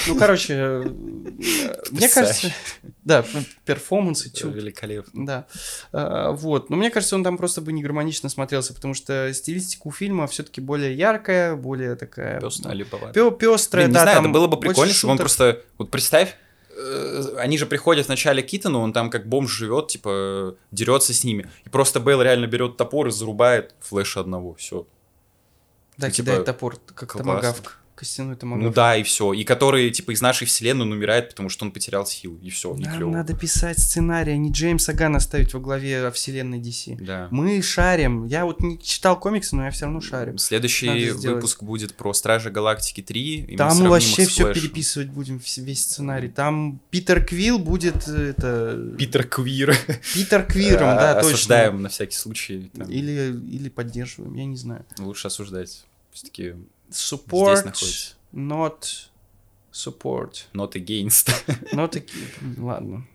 Ну, 0.08 0.16
короче, 0.16 0.54
э, 0.54 0.84
мне 1.92 2.08
кажется... 2.08 2.52
Да, 3.08 3.24
перформансы, 3.64 4.30
тю, 4.30 4.50
Великолепно. 4.50 5.26
Да. 5.26 5.48
А, 5.94 6.32
Вот. 6.32 6.70
Но 6.70 6.76
мне 6.76 6.92
кажется, 6.92 7.16
он 7.16 7.24
там 7.24 7.38
просто 7.38 7.62
бы 7.62 7.72
не 7.72 7.82
гармонично 7.82 8.28
смотрелся, 8.28 8.74
потому 8.74 8.94
что 8.94 9.34
стилистика 9.34 9.88
у 9.88 9.92
фильма 9.92 10.28
все-таки 10.28 10.60
более 10.60 10.94
яркая, 10.94 11.56
более 11.56 11.96
такая... 11.96 12.42
Пёстно, 12.42 12.74
липовато. 12.74 13.18
Пё- 13.18 13.32
пёстрая, 13.32 13.86
Блин, 13.86 13.92
не 13.92 13.94
да, 13.96 14.02
знаю, 14.04 14.20
это 14.20 14.30
было 14.30 14.48
бы 14.48 14.60
прикольно, 14.60 14.94
чтобы 14.94 15.14
он 15.14 15.18
просто... 15.18 15.62
Вот 15.78 15.90
представь, 15.90 16.36
э, 16.76 17.36
они 17.38 17.58
же 17.58 17.66
приходят 17.66 18.08
в 18.08 18.10
начале 18.10 18.44
к 18.44 18.54
Итану, 18.54 18.82
он 18.82 18.92
там 18.92 19.10
как 19.10 19.26
бомж 19.26 19.52
живет, 19.52 19.88
типа, 19.88 20.58
дерется 20.72 21.14
с 21.14 21.24
ними. 21.24 21.50
И 21.66 21.70
просто 21.70 22.02
Бейл 22.02 22.22
реально 22.22 22.48
берет 22.48 22.76
топор 22.76 23.08
и 23.08 23.12
зарубает 23.12 23.74
флеша 23.80 24.20
одного. 24.20 24.54
Все. 24.56 24.86
Да, 25.98 26.08
ну, 26.08 26.12
типа, 26.12 26.26
кидает 26.26 26.46
топор, 26.46 26.78
как 26.94 27.14
томагавк. 27.14 27.80
Костяной 27.98 28.36
томагавк. 28.36 28.68
Ну 28.68 28.72
да, 28.72 28.96
и 28.96 29.02
все. 29.02 29.34
И 29.34 29.44
который, 29.44 29.90
типа, 29.90 30.12
из 30.12 30.22
нашей 30.22 30.46
вселенной 30.46 30.84
он 30.84 30.92
умирает, 30.92 31.30
потому 31.30 31.50
что 31.50 31.66
он 31.66 31.72
потерял 31.72 32.06
силу. 32.06 32.38
И 32.44 32.52
все, 32.52 32.76
Нам 32.76 32.96
клево. 32.96 33.10
надо 33.10 33.36
писать 33.36 33.80
сценарий, 33.80 34.34
а 34.34 34.38
не 34.38 34.52
Джеймса 34.52 34.94
Ганна 34.94 35.20
ставить 35.20 35.52
во 35.56 35.60
главе 35.60 36.12
вселенной 36.12 36.60
DC. 36.60 37.04
Да. 37.04 37.28
Мы 37.32 37.60
шарим. 37.64 38.26
Я 38.26 38.46
вот 38.46 38.62
не 38.62 38.80
читал 38.80 39.20
комиксы, 39.20 39.56
но 39.56 39.66
я 39.66 39.72
все 39.72 39.86
равно 39.86 40.00
шарим. 40.02 40.38
Следующий 40.38 41.10
выпуск 41.10 41.64
будет 41.64 41.96
про 41.96 42.14
Стражи 42.14 42.52
Галактики 42.52 43.02
3. 43.02 43.36
и 43.50 43.58
Там 43.58 43.76
мы 43.78 43.90
вообще 43.90 44.28
все 44.28 44.54
переписывать 44.54 45.10
будем, 45.10 45.42
весь 45.58 45.82
сценарий. 45.82 46.30
Там 46.30 46.80
Питер 46.92 47.26
Квилл 47.26 47.58
будет 47.58 48.08
э, 48.08 48.30
это... 48.30 48.96
Питер 48.98 49.28
Квир. 49.28 49.76
Питер 50.14 50.46
Квиром, 50.46 50.96
да, 50.96 51.16
точно. 51.16 51.30
Осуждаем 51.30 51.82
на 51.82 51.90
всякий 51.90 52.16
случай. 52.16 52.70
там. 52.78 52.90
Или, 52.90 53.36
или 53.52 53.70
поддерживаем, 53.70 54.36
я 54.36 54.46
не 54.46 54.56
знаю. 54.56 54.86
Лучше 55.00 55.28
осуждать. 55.28 55.86
Все-таки 56.12 56.54
Support, 56.92 57.76
not 58.34 59.08
support. 59.72 60.46
not 60.54 60.74
against. 60.74 61.30
Но 61.74 61.88
такие, 61.88 62.26
ладно. 62.58 63.06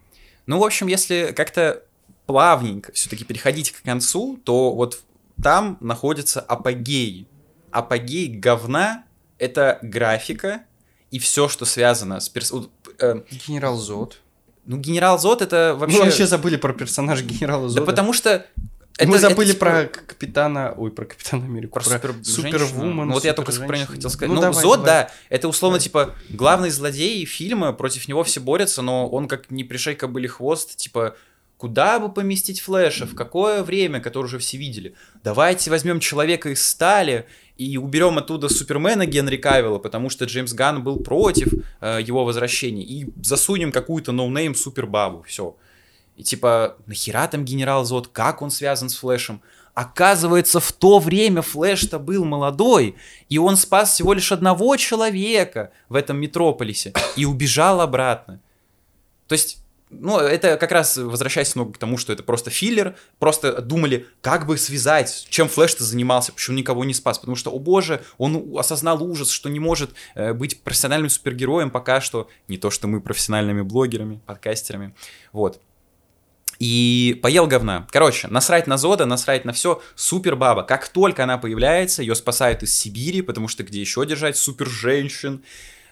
Ну, 0.47 0.59
в 0.59 0.65
общем, 0.65 0.87
если 0.89 1.33
как-то 1.37 1.83
плавненько 2.27 2.93
все-таки 2.93 3.25
переходить 3.25 3.71
к 3.73 3.83
концу, 3.83 4.39
то 4.45 4.75
вот 4.75 5.03
там 5.43 5.77
находится 5.81 6.41
апогей. 6.41 7.27
Апогей 7.71 8.29
говна— 8.29 9.05
это 9.39 9.79
графика 9.83 10.63
и 11.11 11.19
все, 11.19 11.49
что 11.49 11.65
связано 11.65 12.21
с 12.21 12.29
перс... 12.29 12.53
э, 12.99 13.23
Генерал 13.47 13.77
Зод. 13.77 14.21
ну, 14.67 14.77
генерал 14.77 15.19
Зод— 15.19 15.43
это 15.43 15.73
Мы 15.75 15.81
вообще... 15.81 15.99
вообще 16.05 16.27
забыли 16.27 16.57
про 16.57 16.73
персонажа 16.73 17.25
генерала 17.25 17.65
Да 17.65 17.69
Зода. 17.69 17.87
потому 17.87 18.13
что... 18.13 18.47
Мы 19.01 19.17
это- 19.17 19.29
забыли 19.31 19.51
это, 19.51 19.53
типа, 19.55 19.67
про 19.67 19.85
капитана... 19.87 20.75
Ой, 20.77 20.91
про 20.91 21.05
капитана 21.07 21.45
Америку. 21.45 21.75
Про 21.75 21.85
супер 21.85 22.15
супервумен. 22.23 23.07
Ну, 23.09 23.13
вот 23.15 23.25
я 23.25 23.33
только 23.33 23.53
про 23.53 23.77
него 23.77 23.87
хотел 23.87 24.11
сказать. 24.11 24.29
Ну, 24.29 24.35
Ну, 24.37 24.41
давай, 24.41 24.63
Зод, 24.63 24.81
давай. 24.85 25.05
да, 25.05 25.11
это 25.31 25.49
условно, 25.49 25.79
типа, 25.79 26.15
главный 26.29 26.71
злодей 26.71 27.25
фильма, 27.25 27.73
против 27.73 28.07
него 28.09 28.23
все 28.25 28.41
борются, 28.41 28.83
но 28.83 29.09
он 29.09 29.29
как 29.29 29.51
не 29.51 29.65
пришей 29.65 29.95
кобыли 29.95 30.27
хвост, 30.27 30.77
типа, 30.77 31.17
куда 31.57 32.01
бы 32.01 32.13
поместить 32.13 32.61
Флэша, 32.61 33.07
в 33.07 33.15
какое 33.15 33.63
время, 33.63 34.01
которое 34.01 34.27
уже 34.27 34.39
все 34.39 34.57
видели. 34.59 34.95
Давайте 35.25 35.71
возьмем 35.71 36.01
человека 36.01 36.51
из 36.51 36.67
стали 36.67 37.27
и 37.57 37.77
уберем 37.79 38.19
оттуда 38.19 38.49
Супермена 38.49 39.07
Генри 39.07 39.37
Кавилла, 39.37 39.79
потому 39.79 40.11
что 40.11 40.25
Джеймс 40.25 40.53
Ганн 40.53 40.83
был 40.83 40.99
против 41.01 41.53
э, 41.81 42.01
его 42.03 42.25
возвращения, 42.25 42.83
и 42.83 43.07
засунем 43.23 43.71
какую-то 43.73 44.11
ноунейм 44.13 44.55
супербабу, 44.55 45.23
все. 45.23 45.57
И 46.16 46.22
типа, 46.22 46.77
нахера 46.87 47.27
там 47.27 47.44
генерал 47.44 47.85
Зод, 47.85 48.09
как 48.09 48.42
он 48.42 48.51
связан 48.51 48.88
с 48.88 48.96
Флэшем? 48.96 49.42
Оказывается, 49.75 50.61
в 50.61 50.70
то 50.72 50.98
время 50.98 51.40
Флэш-то 51.40 51.98
был 51.98 52.27
молодой, 52.27 52.96
и 53.31 53.38
он 53.38 53.57
спас 53.57 53.94
всего 53.94 54.12
лишь 54.12 54.31
одного 54.31 54.77
человека 54.77 55.72
в 55.88 55.94
этом 55.94 56.18
метрополисе 56.18 56.92
и 57.16 57.25
убежал 57.25 57.81
обратно. 57.81 58.40
То 59.29 59.33
есть, 59.33 59.64
ну, 59.88 60.18
это 60.18 60.59
как 60.59 60.72
раз 60.72 60.98
возвращаясь 60.98 61.55
много 61.55 61.72
к 61.72 61.79
тому, 61.79 61.96
что 61.96 62.12
это 62.12 62.22
просто 62.22 62.51
филлер, 62.51 62.96
просто 63.18 63.62
думали, 63.62 64.07
как 64.20 64.46
бы 64.46 64.59
связать, 64.59 65.27
чем 65.31 65.48
Флэш-то 65.48 65.85
занимался, 65.85 66.33
почему 66.33 66.59
никого 66.59 66.85
не 66.85 66.92
спас, 66.92 67.18
потому 67.18 67.37
что, 67.37 67.51
о 67.51 67.59
боже, 67.59 68.03
он 68.18 68.55
осознал 68.59 69.03
ужас, 69.03 69.31
что 69.31 69.48
не 69.48 69.59
может 69.59 69.94
э, 70.14 70.35
быть 70.35 70.61
профессиональным 70.61 71.09
супергероем 71.09 71.70
пока 71.70 72.03
что, 72.03 72.29
не 72.46 72.59
то 72.59 72.70
что 72.70 72.88
мы 72.88 73.01
профессиональными 73.01 73.62
блогерами, 73.62 74.20
подкастерами, 74.27 74.94
вот. 75.33 75.62
И 76.59 77.19
поел 77.23 77.47
говна. 77.47 77.87
Короче, 77.91 78.29
насрать 78.29 78.67
на 78.67 78.77
Зода, 78.77 79.05
насрать 79.07 79.45
на 79.45 79.53
все. 79.53 79.83
Супер 79.95 80.37
баба. 80.37 80.62
Как 80.62 80.88
только 80.88 81.25
она 81.25 81.38
появляется, 81.38 82.03
ее 82.03 82.15
спасают 82.15 82.62
из 82.62 82.75
Сибири, 82.75 83.23
потому 83.23 83.49
что 83.49 83.62
где 83.65 83.81
еще 83.81 84.05
держать 84.07 84.37
супер 84.37 84.69
женщин. 84.69 85.43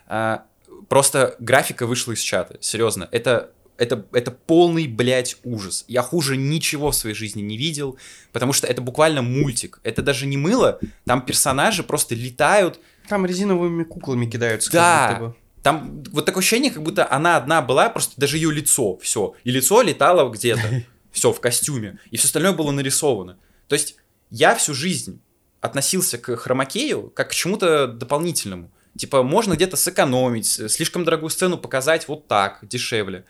А, 0.06 0.44
просто 0.88 1.36
графика 1.38 1.86
вышла 1.86 2.12
из 2.12 2.20
чата. 2.20 2.56
Серьезно. 2.60 3.08
Это, 3.10 3.50
это, 3.78 4.06
это 4.12 4.30
полный, 4.30 4.86
блядь, 4.86 5.36
ужас. 5.42 5.84
Я 5.88 6.02
хуже 6.02 6.36
ничего 6.36 6.90
в 6.90 6.94
своей 6.94 7.16
жизни 7.16 7.40
не 7.40 7.56
видел, 7.56 7.96
потому 8.32 8.52
что 8.52 8.66
это 8.66 8.82
буквально 8.82 9.22
мультик. 9.22 9.80
Это 9.82 10.02
даже 10.02 10.26
не 10.26 10.36
мыло. 10.36 10.78
Там 11.04 11.22
персонажи 11.22 11.82
просто 11.82 12.14
летают, 12.14 12.80
Там 13.08 13.26
резиновыми 13.26 13.82
куклами 13.82 14.26
кидаются. 14.26 14.70
Да. 14.70 15.34
Там 15.62 16.02
вот 16.10 16.24
такое 16.24 16.40
ощущение, 16.40 16.70
как 16.70 16.82
будто 16.82 17.10
она 17.10 17.36
одна 17.36 17.62
была, 17.62 17.88
просто 17.90 18.14
даже 18.16 18.36
ее 18.36 18.52
лицо, 18.52 18.96
все. 18.98 19.34
И 19.44 19.50
лицо 19.50 19.82
летало 19.82 20.30
где-то, 20.30 20.84
все, 21.12 21.32
в 21.32 21.40
костюме. 21.40 21.98
И 22.10 22.16
все 22.16 22.26
остальное 22.26 22.52
было 22.52 22.70
нарисовано. 22.70 23.38
То 23.68 23.74
есть 23.74 23.96
я 24.30 24.54
всю 24.54 24.74
жизнь 24.74 25.20
относился 25.60 26.18
к 26.18 26.36
хромакею 26.36 27.10
как 27.10 27.30
к 27.30 27.34
чему-то 27.34 27.86
дополнительному. 27.86 28.70
Типа, 28.98 29.22
можно 29.22 29.54
где-то 29.54 29.76
сэкономить, 29.76 30.46
слишком 30.46 31.04
дорогую 31.04 31.30
сцену 31.30 31.58
показать 31.58 32.08
вот 32.08 32.26
так, 32.26 32.58
дешевле. 32.62 33.24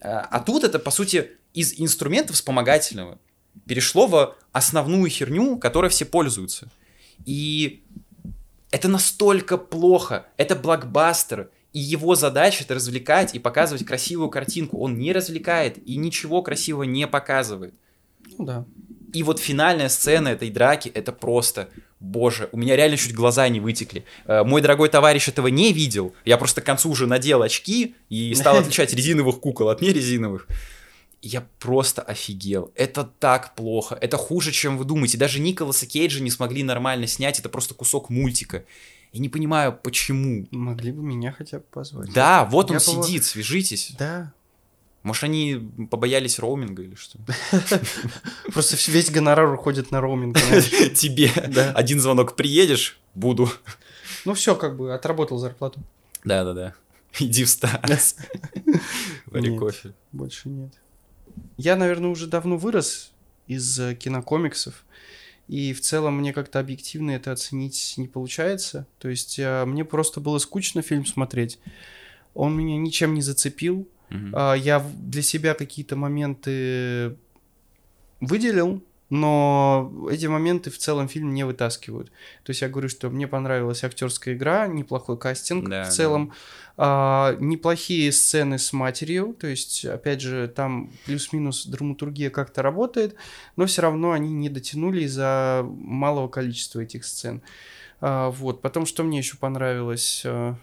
А 0.00 0.26
а 0.30 0.40
тут 0.40 0.64
это, 0.64 0.78
по 0.78 0.90
сути, 0.90 1.30
из 1.54 1.74
инструмента 1.78 2.32
вспомогательного 2.32 3.18
перешло 3.66 4.06
в 4.06 4.36
основную 4.52 5.08
херню, 5.08 5.58
которой 5.58 5.90
все 5.90 6.04
пользуются. 6.04 6.68
И 7.24 7.84
это 8.70 8.88
настолько 8.88 9.56
плохо. 9.56 10.26
Это 10.36 10.56
блокбастер. 10.56 11.50
И 11.76 11.78
его 11.78 12.14
задача 12.14 12.64
это 12.64 12.76
развлекать 12.76 13.34
и 13.34 13.38
показывать 13.38 13.84
красивую 13.84 14.30
картинку. 14.30 14.78
Он 14.78 14.96
не 14.96 15.12
развлекает 15.12 15.76
и 15.86 15.98
ничего 15.98 16.40
красивого 16.40 16.84
не 16.84 17.06
показывает. 17.06 17.74
Ну 18.38 18.46
да. 18.46 18.64
И 19.12 19.22
вот 19.22 19.38
финальная 19.38 19.90
сцена 19.90 20.28
этой 20.28 20.48
драки, 20.48 20.88
это 20.88 21.12
просто, 21.12 21.68
боже, 22.00 22.48
у 22.52 22.56
меня 22.56 22.76
реально 22.76 22.96
чуть 22.96 23.12
глаза 23.12 23.46
не 23.50 23.60
вытекли. 23.60 24.06
Э, 24.24 24.42
Мой 24.42 24.62
дорогой 24.62 24.88
товарищ 24.88 25.28
этого 25.28 25.48
не 25.48 25.74
видел. 25.74 26.14
Я 26.24 26.38
просто 26.38 26.62
к 26.62 26.64
концу 26.64 26.88
уже 26.88 27.06
надел 27.06 27.42
очки 27.42 27.94
и 28.08 28.34
стал 28.34 28.56
отличать 28.60 28.94
резиновых 28.94 29.40
кукол 29.40 29.68
от 29.68 29.82
нерезиновых. 29.82 30.48
Я 31.26 31.40
просто 31.58 32.02
офигел. 32.02 32.70
Это 32.76 33.02
так 33.04 33.56
плохо. 33.56 33.98
Это 34.00 34.16
хуже, 34.16 34.52
чем 34.52 34.78
вы 34.78 34.84
думаете. 34.84 35.18
Даже 35.18 35.40
Николаса 35.40 35.84
Кейджа 35.84 36.20
не 36.22 36.30
смогли 36.30 36.62
нормально 36.62 37.08
снять. 37.08 37.40
Это 37.40 37.48
просто 37.48 37.74
кусок 37.74 38.10
мультика. 38.10 38.64
Я 39.12 39.20
не 39.20 39.28
понимаю, 39.28 39.76
почему. 39.82 40.46
Могли 40.52 40.92
бы 40.92 41.02
меня 41.02 41.32
хотя 41.32 41.58
бы 41.58 41.64
позвать. 41.64 42.12
Да, 42.12 42.44
вот 42.44 42.70
он 42.70 42.76
Я 42.78 42.78
бы- 42.78 43.04
сидит, 43.04 43.24
свяжитесь. 43.24 43.92
Да. 43.98 44.32
Может, 45.02 45.24
они 45.24 45.68
побоялись 45.90 46.38
роуминга 46.38 46.82
или 46.82 46.94
что? 46.94 47.18
Просто 48.52 48.76
весь 48.92 49.10
гонорар 49.10 49.52
уходит 49.52 49.90
на 49.90 50.00
роуминг. 50.00 50.36
Тебе 50.94 51.30
один 51.74 52.00
звонок 52.00 52.36
приедешь, 52.36 53.00
буду. 53.14 53.50
Ну 54.24 54.34
все, 54.34 54.54
как 54.54 54.76
бы, 54.76 54.94
отработал 54.94 55.38
зарплату. 55.38 55.80
Да-да-да. 56.24 56.74
Иди 57.18 57.44
в 57.44 57.48
Стас. 57.48 58.16
Вари 59.26 59.56
кофе. 59.58 59.92
Больше 60.12 60.48
нет. 60.48 60.72
Я, 61.56 61.76
наверное, 61.76 62.10
уже 62.10 62.26
давно 62.26 62.56
вырос 62.56 63.12
из 63.46 63.78
э, 63.78 63.94
кинокомиксов. 63.94 64.84
И 65.48 65.72
в 65.72 65.80
целом 65.80 66.18
мне 66.18 66.32
как-то 66.32 66.58
объективно 66.58 67.12
это 67.12 67.32
оценить 67.32 67.94
не 67.96 68.08
получается. 68.08 68.86
То 68.98 69.08
есть 69.08 69.38
э, 69.38 69.64
мне 69.64 69.84
просто 69.84 70.20
было 70.20 70.38
скучно 70.38 70.82
фильм 70.82 71.06
смотреть. 71.06 71.58
Он 72.34 72.56
меня 72.56 72.76
ничем 72.76 73.14
не 73.14 73.22
зацепил. 73.22 73.88
А, 74.34 74.54
Я 74.54 74.84
для 74.98 75.22
себя 75.22 75.54
какие-то 75.54 75.96
моменты 75.96 77.16
выделил, 78.20 78.82
но 79.08 79.92
эти 80.10 80.26
моменты 80.26 80.70
в 80.70 80.78
целом 80.78 81.08
фильм 81.08 81.32
не 81.32 81.44
вытаскивают. 81.44 82.08
То 82.42 82.50
есть 82.50 82.62
я 82.62 82.68
говорю, 82.68 82.88
что 82.88 83.08
мне 83.08 83.28
понравилась 83.28 83.84
актерская 83.84 84.34
игра, 84.34 84.66
неплохой 84.66 85.16
кастинг 85.16 85.68
Да, 85.68 85.84
в 85.84 85.86
да. 85.86 85.90
целом, 85.90 86.32
а, 86.76 87.36
неплохие 87.38 88.10
сцены 88.12 88.58
с 88.58 88.72
матерью, 88.72 89.34
то 89.38 89.46
есть, 89.46 89.84
опять 89.84 90.20
же, 90.20 90.48
там 90.48 90.90
плюс-минус 91.06 91.66
драматургия 91.66 92.30
как-то 92.30 92.62
работает, 92.62 93.14
но 93.56 93.66
все 93.66 93.82
равно 93.82 94.10
они 94.12 94.32
не 94.32 94.48
дотянули 94.48 95.02
из-за 95.04 95.64
малого 95.64 96.28
количества 96.28 96.80
этих 96.80 97.04
сцен. 97.04 97.42
А, 98.00 98.30
вот, 98.30 98.60
потом 98.60 98.86
что 98.86 99.04
мне 99.04 99.18
еще 99.18 99.36
понравилось? 99.36 100.22
А, 100.26 100.54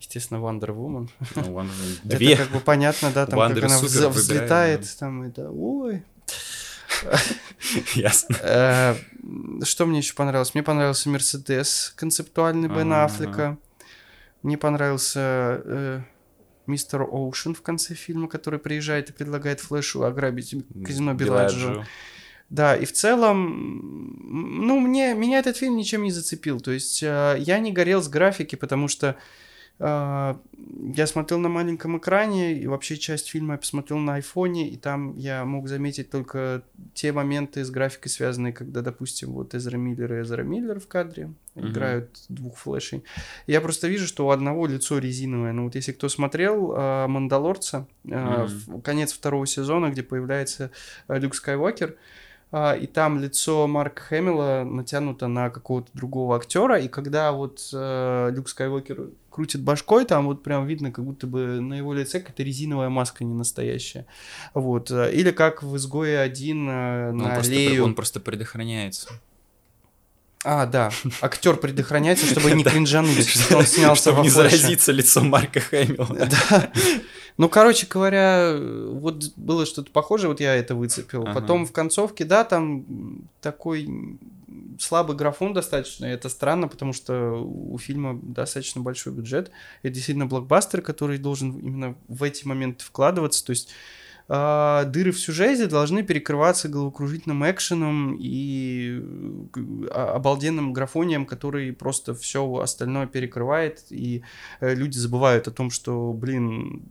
естественно, 0.00 0.38
Wonder 0.38 0.68
Woman. 0.68 1.08
Ну, 1.34 1.42
Wonder- 1.42 1.70
Это 2.04 2.16
Две. 2.16 2.36
как 2.36 2.50
бы 2.50 2.60
понятно, 2.60 3.10
да, 3.10 3.26
там 3.26 3.38
Wonder 3.40 3.54
как 3.54 3.64
она 3.64 3.78
выбирает, 3.78 4.14
взлетает, 4.14 4.80
да. 4.82 4.86
там 4.98 5.22
это, 5.22 5.50
ой. 5.50 6.02
Ясно. 7.94 8.36
Э, 8.42 8.94
Что 9.62 9.86
мне 9.86 9.98
еще 9.98 10.14
понравилось? 10.14 10.54
Мне 10.54 10.62
понравился 10.62 11.08
Мерседес 11.08 11.92
концептуальный 11.96 12.68
Бен. 12.68 12.92
Аффлека. 12.92 13.58
Мне 14.42 14.56
понравился 14.56 15.62
э, 15.64 16.00
Мистер 16.66 17.02
Оушен 17.02 17.54
в 17.54 17.62
конце 17.62 17.94
фильма, 17.94 18.28
который 18.28 18.58
приезжает 18.58 19.10
и 19.10 19.12
предлагает 19.12 19.60
Флэшу 19.60 20.04
ограбить 20.04 20.54
казино. 20.84 21.14
Беладжио. 21.14 21.84
Да, 22.50 22.74
и 22.76 22.86
в 22.86 22.92
целом, 22.92 24.66
ну, 24.66 24.80
мне, 24.80 25.12
меня 25.14 25.38
этот 25.38 25.58
фильм 25.58 25.76
ничем 25.76 26.02
не 26.02 26.10
зацепил. 26.10 26.60
То 26.60 26.70
есть 26.70 27.02
э, 27.02 27.36
я 27.38 27.58
не 27.58 27.72
горел 27.72 28.02
с 28.02 28.08
графики, 28.08 28.56
потому 28.56 28.88
что 28.88 29.16
я 29.80 31.06
смотрел 31.06 31.38
на 31.38 31.48
маленьком 31.48 31.98
экране, 31.98 32.54
и 32.54 32.66
вообще 32.66 32.96
часть 32.96 33.28
фильма 33.28 33.54
я 33.54 33.58
посмотрел 33.58 33.98
на 33.98 34.14
айфоне, 34.16 34.68
и 34.68 34.76
там 34.76 35.16
я 35.16 35.44
мог 35.44 35.68
заметить 35.68 36.10
только 36.10 36.62
те 36.94 37.12
моменты 37.12 37.64
с 37.64 37.70
графикой 37.70 38.10
связанные, 38.10 38.52
когда, 38.52 38.80
допустим, 38.82 39.32
вот 39.32 39.54
Эзра 39.54 39.76
Миллер 39.76 40.14
и 40.14 40.22
Эзра 40.22 40.42
Миллер 40.42 40.80
в 40.80 40.88
кадре 40.88 41.30
Мгм. 41.54 41.68
играют 41.70 42.10
двух 42.28 42.56
флешей. 42.56 43.02
Я 43.46 43.60
просто 43.60 43.88
вижу, 43.88 44.06
что 44.06 44.26
у 44.26 44.30
одного 44.30 44.66
лицо 44.66 44.98
резиновое. 44.98 45.52
Ну 45.52 45.64
вот 45.64 45.74
если 45.74 45.92
кто 45.92 46.08
смотрел 46.08 46.72
э, 46.72 47.06
«Мандалорца», 47.08 47.86
э, 48.04 48.46
в- 48.46 48.80
конец 48.82 49.12
второго 49.12 49.46
сезона, 49.46 49.90
где 49.90 50.02
появляется 50.02 50.70
Люк 51.08 51.34
Скайуокер, 51.34 51.96
а, 52.50 52.72
и 52.74 52.86
там 52.86 53.18
лицо 53.20 53.66
Марка 53.66 54.00
Хэмилла 54.02 54.64
натянуто 54.64 55.28
на 55.28 55.50
какого-то 55.50 55.90
другого 55.92 56.36
актера, 56.36 56.78
и 56.80 56.88
когда 56.88 57.32
вот 57.32 57.58
Люк 57.72 58.48
Скайуокер 58.48 59.10
крутит 59.38 59.62
башкой, 59.62 60.04
там 60.04 60.26
вот 60.26 60.42
прям 60.42 60.66
видно, 60.66 60.90
как 60.90 61.04
будто 61.04 61.28
бы 61.28 61.60
на 61.60 61.74
его 61.74 61.94
лице 61.94 62.18
какая-то 62.18 62.42
резиновая 62.42 62.88
маска 62.88 63.22
не 63.22 63.34
настоящая. 63.34 64.04
Вот. 64.52 64.90
э, 64.90 65.12
Или 65.12 65.30
как 65.30 65.62
в 65.62 65.76
«Изгое 65.76 66.22
один» 66.22 66.68
э, 66.68 67.12
Ну, 67.12 67.22
Он 67.22 67.28
на 67.28 67.34
просто, 67.34 67.84
он 67.84 67.94
просто 67.94 68.18
предохраняется. 68.18 69.10
А, 70.44 70.66
да. 70.66 70.90
Актер 71.20 71.56
предохраняется, 71.56 72.26
чтобы 72.26 72.50
не 72.50 72.64
кринжануть, 72.64 73.28
что 73.28 73.58
он 73.58 73.64
снялся 73.64 74.02
Чтобы 74.02 74.16
во 74.18 74.22
не 74.24 74.30
заразиться 74.30 74.90
лицом 74.90 75.28
Марка 75.28 75.60
Хэмилла. 75.60 76.26
Да. 76.26 76.72
Ну, 77.36 77.48
короче 77.48 77.86
говоря, 77.88 78.56
вот 78.58 79.24
было 79.36 79.66
что-то 79.66 79.92
похожее, 79.92 80.30
вот 80.30 80.40
я 80.40 80.56
это 80.56 80.74
выцепил. 80.74 81.22
Потом 81.32 81.64
в 81.64 81.70
концовке, 81.70 82.24
да, 82.24 82.42
там 82.42 82.84
такой 83.40 83.88
слабый 84.78 85.16
графон 85.16 85.52
достаточно, 85.52 86.06
и 86.06 86.10
это 86.10 86.28
странно, 86.28 86.68
потому 86.68 86.92
что 86.92 87.34
у 87.42 87.76
фильма 87.78 88.18
достаточно 88.22 88.80
большой 88.80 89.12
бюджет. 89.12 89.50
Это 89.82 89.94
действительно 89.94 90.26
блокбастер, 90.26 90.82
который 90.82 91.18
должен 91.18 91.58
именно 91.58 91.96
в 92.08 92.22
эти 92.22 92.46
моменты 92.46 92.84
вкладываться, 92.84 93.44
то 93.44 93.50
есть 93.50 93.70
а, 94.30 94.84
дыры 94.84 95.10
в 95.10 95.18
сюжете 95.18 95.66
должны 95.66 96.02
перекрываться 96.02 96.68
головокружительным 96.68 97.50
экшеном 97.50 98.14
и 98.20 99.02
э, 99.56 99.86
обалденным 99.88 100.74
графонием, 100.74 101.24
который 101.24 101.72
просто 101.72 102.14
все 102.14 102.46
остальное 102.56 103.06
перекрывает, 103.06 103.86
и 103.88 104.22
э, 104.60 104.74
люди 104.74 104.98
забывают 104.98 105.48
о 105.48 105.50
том, 105.50 105.70
что, 105.70 106.12
блин, 106.12 106.82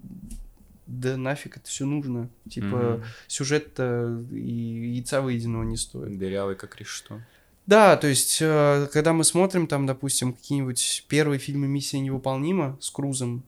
да 0.88 1.16
нафиг 1.16 1.58
это 1.58 1.68
все 1.68 1.86
нужно. 1.86 2.30
Типа, 2.50 2.96
Мгм. 2.96 3.04
сюжет-то 3.28 4.24
и 4.32 4.96
яйца 4.96 5.22
выеденного 5.22 5.64
не 5.64 5.78
стоит. 5.78 6.18
Дырявый 6.18 6.56
как 6.56 6.76
решето. 6.78 7.22
Да, 7.68 7.98
то 7.98 8.08
есть, 8.08 8.38
э, 8.40 8.88
когда 8.94 9.12
мы 9.12 9.26
смотрим 9.26 9.68
там, 9.68 9.86
допустим, 9.86 10.34
какие-нибудь 10.34 11.06
первые 11.10 11.38
фильмы 11.38 11.68
«Миссия 11.68 12.00
невыполнима» 12.00 12.78
с 12.80 12.90
Крузом, 12.90 13.44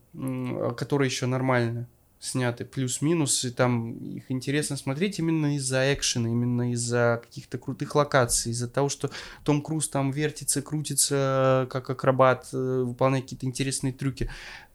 которые 0.77 1.07
еще 1.07 1.25
нормально 1.25 1.87
сняты, 2.19 2.65
плюс-минус, 2.65 3.45
и 3.45 3.49
там 3.49 3.93
их 3.93 4.25
интересно 4.29 4.75
смотреть 4.75 5.19
именно 5.19 5.55
из-за 5.55 5.93
экшена, 5.93 6.27
именно 6.27 6.73
из-за 6.73 7.21
каких-то 7.23 7.57
крутых 7.57 7.95
локаций, 7.95 8.51
из-за 8.51 8.67
того, 8.67 8.89
что 8.89 9.09
Том 9.45 9.61
Круз 9.61 9.87
там 9.87 10.11
вертится, 10.11 10.61
крутится, 10.61 11.67
как 11.71 11.89
акробат, 11.89 12.49
э, 12.51 12.83
выполняет 12.85 13.23
какие-то 13.23 13.45
интересные 13.45 13.93
трюки. 13.93 14.29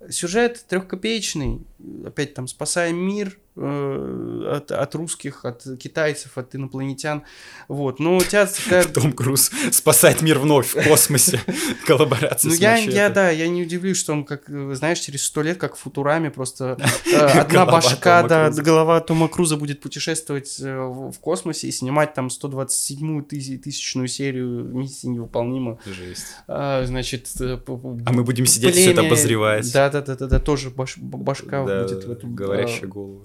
Сюжет 0.08 0.64
трехкопеечный, 0.68 1.60
опять 2.06 2.32
там 2.32 2.48
спасаем 2.48 2.96
мир 2.96 3.38
от, 3.56 4.72
от 4.72 4.94
русских, 4.94 5.44
от 5.44 5.64
китайцев, 5.78 6.36
от 6.36 6.54
инопланетян, 6.54 7.22
вот. 7.68 8.00
Но 8.00 8.16
у 8.16 8.20
тебя 8.20 8.46
такая 8.46 8.84
Том 8.92 9.12
Круз 9.12 9.50
спасает 9.70 10.22
мир 10.22 10.38
вновь 10.38 10.74
в 10.74 10.88
космосе. 10.88 11.40
Коллаборация 11.86 12.48
ну, 12.48 12.54
с 12.56 12.58
я, 12.58 12.76
я, 12.76 13.10
да, 13.10 13.30
я 13.30 13.46
не 13.48 13.62
удивлюсь, 13.62 13.96
что 13.96 14.12
он, 14.12 14.24
как, 14.24 14.48
э, 14.48 14.74
знаешь, 14.74 14.98
через 14.98 15.24
сто 15.24 15.42
лет, 15.42 15.58
как 15.58 15.76
в 15.76 15.80
Футураме, 15.80 16.30
просто 16.30 16.78
э, 17.06 17.16
одна 17.16 17.66
башка, 17.66 18.24
да, 18.24 18.50
голова 18.50 19.00
Тома 19.00 19.28
Круза 19.28 19.56
будет 19.56 19.80
путешествовать 19.80 20.58
э, 20.60 20.76
в 20.76 21.18
космосе 21.20 21.68
и 21.68 21.72
снимать 21.72 22.14
там 22.14 22.28
127-ю 22.28 23.22
тысяч- 23.22 23.60
тысячную 23.60 24.08
серию 24.08 24.64
«Миссии 24.64 25.06
невыполнима». 25.06 25.78
Жесть. 25.86 26.26
А, 26.48 26.84
значит... 26.84 27.28
э, 27.40 27.58
А 27.66 28.12
мы 28.12 28.24
будем 28.24 28.46
сидеть 28.46 28.74
все 28.74 28.92
это 28.92 29.02
обозревать. 29.02 29.72
Да-да-да-да, 29.72 30.40
тоже 30.40 30.70
баш- 30.70 30.98
башка 30.98 31.62
будет 31.62 32.24
в 32.24 32.34
говорящая 32.34 32.84
э, 32.84 32.86
голова. 32.86 33.20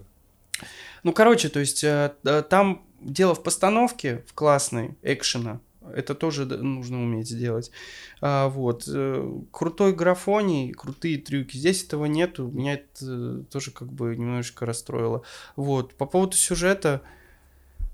Ну, 1.04 1.14
короче, 1.14 1.50
то 1.50 1.60
есть 1.60 1.84
э, 1.84 2.14
э, 2.24 2.44
там 2.44 2.86
дело 3.02 3.36
в 3.36 3.44
постановке, 3.44 4.24
в 4.28 4.34
классной, 4.34 4.98
экшена. 5.02 5.62
Это 5.94 6.14
тоже 6.14 6.46
нужно 6.46 7.02
уметь 7.02 7.30
сделать. 7.30 7.72
А, 8.22 8.50
вот. 8.50 8.84
э, 8.88 9.40
Крутой 9.52 9.94
графоний, 9.94 10.72
крутые 10.72 11.18
трюки. 11.18 11.58
Здесь 11.58 11.84
этого 11.84 12.06
нету. 12.06 12.48
Меня 12.48 12.74
это 12.74 13.44
тоже 13.46 13.72
как 13.72 13.92
бы 13.92 14.16
немножечко 14.16 14.66
расстроило. 14.66 15.24
Вот. 15.56 15.96
По 15.96 16.06
поводу 16.06 16.36
сюжета, 16.36 17.02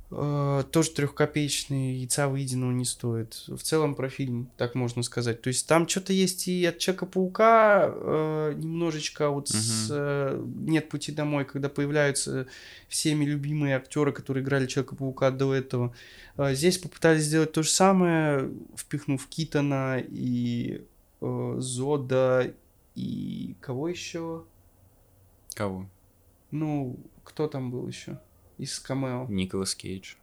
тоже 0.09 0.91
трехкопеечный, 0.91 1.95
яйца 1.95 2.27
выеденного 2.27 2.71
не 2.71 2.85
стоит. 2.85 3.43
В 3.47 3.57
целом 3.57 3.95
про 3.95 4.07
фильм, 4.09 4.51
так 4.55 4.75
можно 4.75 5.01
сказать. 5.01 5.41
То 5.41 5.47
есть 5.47 5.67
там 5.67 5.87
что-то 5.87 6.13
есть 6.13 6.47
и 6.47 6.63
от 6.65 6.77
Человека-паука 6.77 7.91
э, 7.91 8.53
немножечко 8.55 9.29
вот 9.31 9.49
с 9.49 9.89
Мгм. 9.89 9.97
э, 9.97 10.43
«Нет 10.69 10.89
пути 10.89 11.11
домой», 11.11 11.45
когда 11.45 11.69
появляются 11.69 12.47
всеми 12.87 13.25
любимые 13.25 13.75
актеры, 13.77 14.11
которые 14.11 14.43
играли 14.43 14.67
Человека-паука 14.67 15.31
до 15.31 15.53
этого. 15.55 15.93
А, 16.37 16.53
Здесь 16.53 16.77
попытались 16.77 17.23
сделать 17.23 17.51
то 17.51 17.63
же 17.63 17.69
самое, 17.69 18.51
впихнув 18.77 19.25
Китона 19.27 19.99
и 20.07 20.83
э, 21.21 21.55
Зода 21.57 22.53
и 22.93 23.55
кого 23.59 23.89
еще? 23.89 24.43
Кого? 25.55 25.87
Ну, 26.51 26.95
кто 27.23 27.47
там 27.47 27.71
был 27.71 27.87
еще 27.87 28.19
из 28.57 28.79
камео? 28.79 29.25
Николас 29.29 29.75
Кейдж. 29.75 30.15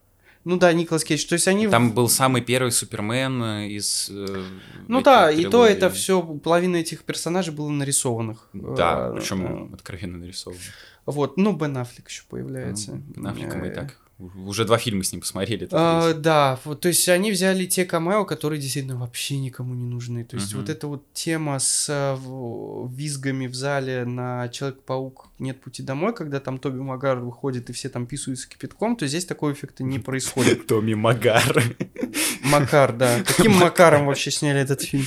Ну 0.45 0.57
да, 0.57 0.73
Николас 0.73 1.03
Кейдж. 1.05 1.25
То 1.25 1.33
есть 1.33 1.47
они... 1.47 1.67
Там 1.67 1.93
был 1.93 2.09
самый 2.09 2.41
первый 2.41 2.71
Супермен 2.71 3.41
э, 3.41 3.67
из... 3.69 4.09
э, 4.09 4.43
Ну 4.87 5.01
да, 5.01 5.31
и 5.31 5.45
то 5.45 5.65
это 5.65 5.89
все, 5.89 6.21
половина 6.21 6.77
этих 6.77 7.03
персонажей 7.03 7.53
было 7.53 7.69
нарисованных. 7.69 8.49
Да, 8.53 9.09
Э, 9.09 9.15
причем 9.15 9.73
откровенно 9.73 10.17
нарисован. 10.17 10.57
Вот, 11.05 11.37
ну, 11.37 11.53
Бен 11.53 11.77
Аффлек 11.77 12.09
еще 12.09 12.23
появляется. 12.29 13.01
Ну, 13.15 13.29
Аффлека 13.29 13.57
мы 13.57 13.67
и 13.67 13.71
так 13.71 13.97
уже 14.45 14.65
два 14.65 14.77
фильма 14.77 15.03
с 15.03 15.11
ним 15.11 15.21
посмотрели. 15.21 15.67
А, 15.71 16.13
да, 16.13 16.59
вот, 16.65 16.81
то 16.81 16.87
есть 16.87 17.07
они 17.09 17.31
взяли 17.31 17.65
те 17.65 17.85
камео, 17.85 18.25
которые 18.25 18.59
действительно 18.61 18.97
вообще 18.97 19.37
никому 19.37 19.73
не 19.73 19.85
нужны. 19.85 20.23
То 20.23 20.35
есть 20.37 20.51
Мгм. 20.53 20.61
вот 20.61 20.69
эта 20.69 20.87
вот 20.87 21.03
тема 21.13 21.59
с 21.59 22.15
в- 22.19 22.89
визгами 22.93 23.47
в 23.47 23.55
зале 23.55 24.05
на 24.05 24.47
Человек-паук 24.49 25.27
«Нет 25.39 25.61
пути 25.61 25.83
домой», 25.83 26.13
когда 26.13 26.39
там 26.39 26.57
Тоби 26.57 26.79
Магар 26.79 27.19
выходит 27.19 27.69
и 27.69 27.73
все 27.73 27.89
там 27.89 28.05
писаются 28.05 28.47
кипятком, 28.47 28.95
то 28.95 29.07
здесь 29.07 29.25
такого 29.25 29.51
эффекта 29.53 29.83
не 29.83 29.99
происходит. 29.99 30.67
Томми 30.67 30.93
Магар. 30.93 31.63
Макар, 32.43 32.93
да. 32.93 33.21
Каким 33.23 33.53
Макаром 33.57 34.05
вообще 34.05 34.31
сняли 34.31 34.59
этот 34.61 34.81
фильм? 34.81 35.05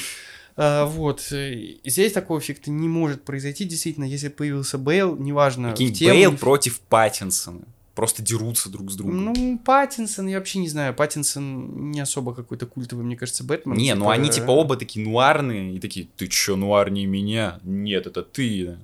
А, 0.59 0.87
вот. 0.87 1.27
э, 1.33 1.75
Здесь 1.85 2.13
такого 2.13 2.39
эффекта 2.39 2.71
не 2.71 2.89
может 2.89 3.23
произойти, 3.25 3.65
действительно, 3.67 4.05
если 4.05 4.29
появился 4.29 4.79
Бейл, 4.79 5.15
неважно, 5.17 5.73
тему, 5.75 5.91
Бейл 6.15 6.37
против 6.37 6.81
Паттинсона. 6.81 7.61
Просто 7.97 8.23
дерутся 8.23 8.69
друг 8.69 8.91
с 8.91 8.95
другом. 8.95 9.25
Ну, 9.25 9.59
Паттинсон, 9.65 10.27
я 10.27 10.37
вообще 10.37 10.59
не 10.59 10.69
знаю. 10.69 10.93
Паттинсон 10.93 11.91
не 11.91 12.01
особо 12.01 12.35
какой-то 12.35 12.67
культовый, 12.67 13.07
мне 13.07 13.17
кажется, 13.17 13.43
Бэтмен. 13.43 13.75
не, 13.75 13.95
ну 13.95 14.11
они 14.11 14.29
э, 14.29 14.33
типа 14.33 14.51
оба 14.51 14.77
такие 14.77 15.03
нуарные, 15.03 15.75
и 15.75 15.79
такие, 15.81 16.07
ты 16.15 16.27
чё, 16.27 16.57
нуарнее 16.57 17.07
меня? 17.07 17.59
Нет, 17.65 18.07
это 18.07 18.23
ты. 18.23 18.77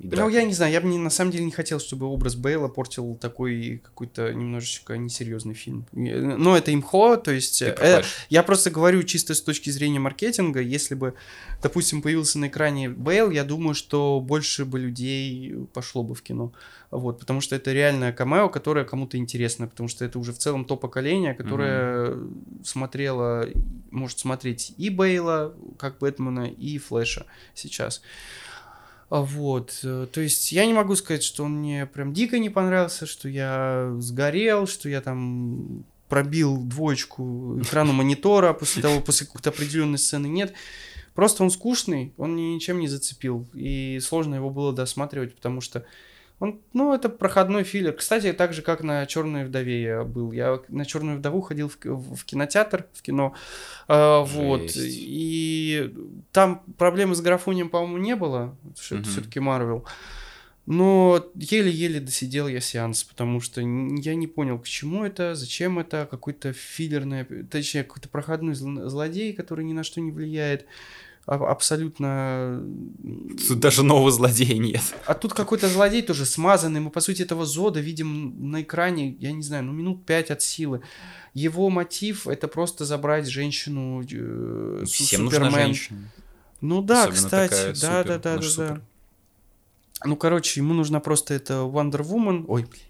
И 0.00 0.08
Ну, 0.08 0.28
я 0.28 0.42
не 0.42 0.52
знаю, 0.52 0.72
я 0.72 0.80
бы 0.80 0.88
не- 0.88 0.98
на 0.98 1.08
самом 1.10 1.30
деле 1.30 1.44
не 1.44 1.52
хотел, 1.52 1.78
чтобы 1.78 2.06
образ 2.06 2.34
Бейла 2.34 2.68
портил 2.68 3.14
такой 3.14 3.80
какой-то 3.84 4.34
немножечко 4.34 4.96
несерьезный 4.98 5.54
фильм. 5.54 5.86
Э, 5.92 6.36
Но 6.36 6.56
это 6.56 6.74
имхо, 6.74 7.16
то 7.16 7.30
есть... 7.30 7.62
Э, 7.62 7.74
я 8.28 8.42
просто 8.42 8.70
говорю 8.70 9.02
чисто 9.04 9.34
с 9.34 9.40
точки 9.40 9.70
зрения 9.70 10.00
маркетинга, 10.00 10.60
если 10.60 10.94
бы, 10.96 11.14
допустим, 11.62 12.02
появился 12.02 12.38
на 12.40 12.48
экране 12.48 12.88
Бейл, 12.90 13.30
я 13.30 13.44
думаю, 13.44 13.74
что 13.74 14.20
больше 14.20 14.64
бы 14.64 14.80
людей 14.80 15.54
пошло 15.72 16.02
бы 16.02 16.14
в 16.14 16.22
кино. 16.22 16.52
Вот, 16.90 17.18
потому 17.18 17.40
что 17.40 17.56
это 17.56 17.72
реальное 17.72 18.12
камео, 18.12 18.48
которое 18.48 18.84
кому-то 18.84 19.16
интересно, 19.16 19.66
потому 19.66 19.88
что 19.88 20.04
это 20.04 20.18
уже 20.18 20.32
в 20.32 20.38
целом 20.38 20.64
то 20.64 20.76
поколение, 20.76 21.34
которое 21.34 22.16
смотрело, 22.64 23.48
может 23.90 24.18
смотреть 24.18 24.74
и 24.76 24.90
Бейла, 24.90 25.54
как 25.78 25.98
Бэтмена, 25.98 26.46
и 26.46 26.78
Флэша 26.78 27.26
сейчас. 27.54 28.02
А 29.14 29.20
Вот, 29.20 29.78
э, 29.84 30.08
то 30.12 30.20
есть 30.20 30.50
я 30.50 30.66
не 30.66 30.72
могу 30.72 30.96
сказать, 30.96 31.22
что 31.22 31.44
он 31.44 31.58
мне 31.58 31.86
прям 31.86 32.12
дико 32.12 32.36
не 32.40 32.50
понравился, 32.50 33.06
что 33.06 33.28
я 33.28 33.94
сгорел, 34.00 34.66
что 34.66 34.88
я 34.88 35.00
там 35.00 35.84
пробил 36.08 36.56
двоечку 36.56 37.60
экрану 37.62 37.92
монитора 37.92 38.52
после 38.54 38.82
того, 38.82 39.00
после 39.00 39.28
какой-то 39.28 39.50
определенной 39.50 39.98
сцены 39.98 40.26
нет. 40.26 40.52
Просто 41.14 41.44
он 41.44 41.52
скучный, 41.52 42.12
он 42.16 42.34
ничем 42.34 42.80
не 42.80 42.88
зацепил, 42.88 43.46
и 43.54 44.00
сложно 44.02 44.34
его 44.34 44.50
было 44.50 44.72
досматривать, 44.72 45.36
потому 45.36 45.60
что 45.60 45.86
он, 46.40 46.60
ну, 46.72 46.92
это 46.92 47.08
проходной 47.08 47.62
филлер. 47.64 47.92
Кстати, 47.92 48.32
так 48.32 48.52
же, 48.52 48.62
как 48.62 48.82
на 48.82 49.06
«Черной 49.06 49.44
вдове» 49.44 49.82
я 49.82 50.04
был. 50.04 50.32
Я 50.32 50.60
на 50.68 50.84
«Черную 50.84 51.18
вдову» 51.18 51.40
ходил 51.40 51.68
в, 51.68 51.76
в 51.84 52.24
кинотеатр, 52.24 52.86
в 52.92 53.02
кино. 53.02 53.34
А, 53.88 54.20
вот. 54.22 54.72
И 54.74 55.94
там 56.32 56.62
проблемы 56.76 57.14
с 57.14 57.20
графонием, 57.20 57.68
по-моему, 57.68 57.98
не 57.98 58.16
было. 58.16 58.56
Что 58.78 58.96
это 58.96 59.08
все-таки 59.08 59.40
Марвел. 59.40 59.86
Но 60.66 61.22
еле-еле 61.34 62.00
досидел 62.00 62.48
я 62.48 62.60
сеанс, 62.60 63.04
потому 63.04 63.40
что 63.40 63.60
я 63.60 64.14
не 64.14 64.26
понял, 64.26 64.58
к 64.58 64.66
чему 64.66 65.04
это, 65.04 65.34
зачем 65.34 65.78
это, 65.78 66.08
какой-то 66.10 66.54
филлерный, 66.54 67.24
точнее, 67.44 67.84
какой-то 67.84 68.08
проходной 68.08 68.54
злодей, 68.54 69.34
который 69.34 69.64
ни 69.66 69.74
на 69.74 69.84
что 69.84 70.00
не 70.00 70.10
влияет 70.10 70.64
абсолютно... 71.26 72.62
Тут 73.48 73.60
даже 73.60 73.82
нового 73.82 74.10
злодея 74.10 74.58
нет. 74.58 74.82
А 75.06 75.14
тут 75.14 75.32
какой-то 75.32 75.68
злодей 75.68 76.02
тоже 76.02 76.26
смазанный. 76.26 76.80
Мы, 76.80 76.90
по 76.90 77.00
сути, 77.00 77.22
этого 77.22 77.46
Зода 77.46 77.80
видим 77.80 78.50
на 78.50 78.62
экране, 78.62 79.16
я 79.18 79.32
не 79.32 79.42
знаю, 79.42 79.64
ну, 79.64 79.72
минут 79.72 80.04
пять 80.04 80.30
от 80.30 80.42
силы. 80.42 80.82
Его 81.32 81.70
мотив— 81.70 82.26
это 82.28 82.46
просто 82.48 82.84
забрать 82.84 83.26
женщину 83.26 84.02
э, 84.02 84.84
Всем 84.86 85.26
Супермен. 85.26 85.44
нужна 85.46 85.50
женщина. 85.50 86.12
Ну 86.60 86.82
да, 86.82 87.04
Особенно 87.04 87.24
кстати, 87.24 87.80
да, 87.80 88.04
да, 88.04 88.18
да, 88.18 88.38
да, 88.38 88.56
да. 88.56 88.80
Ну, 90.04 90.16
короче, 90.16 90.60
ему 90.60 90.74
нужна 90.74 91.00
просто 91.00 91.34
эта 91.34 91.54
Wonder 91.54 92.02
Woman. 92.02 92.44
Ой, 92.48 92.64
блин. 92.64 92.82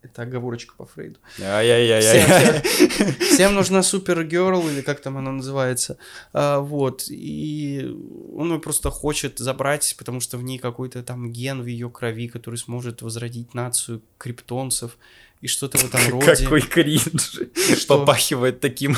Это 0.00 0.22
оговорочка 0.22 0.74
по 0.76 0.86
Фрейду. 0.86 1.18
Ай-яй-яй. 1.40 2.00
Всем, 2.00 3.12
всем 3.20 3.54
нужна 3.54 3.82
Супергерл, 3.82 4.68
или 4.68 4.80
как 4.80 5.00
там 5.00 5.18
она 5.18 5.32
называется. 5.32 5.98
А, 6.32 6.60
вот. 6.60 7.04
И 7.08 7.84
он 8.32 8.52
ее 8.52 8.60
просто 8.60 8.90
хочет 8.90 9.38
забрать, 9.38 9.96
потому 9.98 10.20
что 10.20 10.38
в 10.38 10.44
ней 10.44 10.58
какой-то 10.58 11.02
там 11.02 11.32
ген 11.32 11.62
в 11.62 11.66
ее 11.66 11.90
крови, 11.90 12.28
который 12.28 12.56
сможет 12.56 13.02
возродить 13.02 13.54
нацию 13.54 14.00
криптонцев 14.18 14.96
и 15.40 15.46
что-то 15.46 15.78
в 15.78 15.84
этом 15.84 16.00
роде. 16.08 16.26
Какой 16.26 16.60
кринж. 16.62 17.40
Попахивает 17.86 18.60
таким 18.60 18.96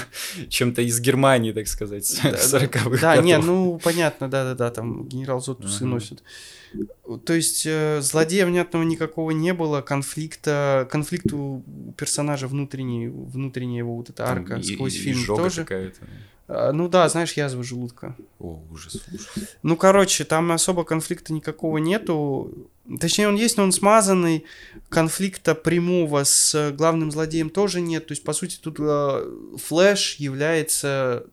чем-то 0.49 0.83
из 0.83 1.01
Германии, 1.01 1.53
так 1.53 1.69
сказать, 1.69 2.05
40-х 2.05 2.91
Да, 3.01 3.17
не, 3.19 3.39
ну, 3.39 3.79
понятно, 3.83 4.29
да-да-да, 4.29 4.71
там 4.71 5.07
генерал 5.09 5.41
Зотусы 5.41 5.85
носит. 5.85 6.23
То 7.25 7.33
есть 7.33 7.65
э, 7.67 8.01
злодея 8.01 8.47
внятного 8.47 8.85
никакого 8.85 9.33
не 9.33 9.53
было, 9.53 9.81
конфликта, 9.81 10.89
конфликт 10.91 11.33
у 11.33 11.65
персонажа 11.97 12.47
внутренний, 12.47 13.09
внутренняя 13.09 13.79
его 13.79 13.97
вот 13.97 14.11
эта 14.11 14.29
арка 14.29 14.55
Там 14.55 14.63
сквозь 14.63 14.95
и, 14.95 14.99
фильм 14.99 15.23
и 15.23 15.27
тоже. 15.27 15.93
А, 16.53 16.73
ну 16.73 16.89
да, 16.89 17.09
знаешь, 17.09 17.35
язва 17.35 17.63
желудка. 17.63 18.17
О, 18.41 18.61
ужас, 18.73 19.01
ужас. 19.13 19.29
Ну, 19.63 19.77
короче, 19.77 20.25
там 20.25 20.51
особо 20.51 20.83
конфликта 20.83 21.33
никакого 21.33 21.79
нету. 21.79 22.69
Точнее, 23.01 23.29
он 23.29 23.37
есть, 23.37 23.57
но 23.57 23.63
он 23.63 23.71
смазанный. 23.71 24.45
Конфликта 24.89 25.55
прямого 25.55 26.25
с 26.25 26.73
главным 26.73 27.13
злодеем 27.13 27.51
тоже 27.51 27.81
нет. 27.81 28.09
То 28.09 28.13
есть, 28.13 28.25
по 28.25 28.33
сути, 28.33 28.59
тут 28.61 28.79
э, 28.81 29.31
Флэш 29.59 30.17
является 30.17 31.25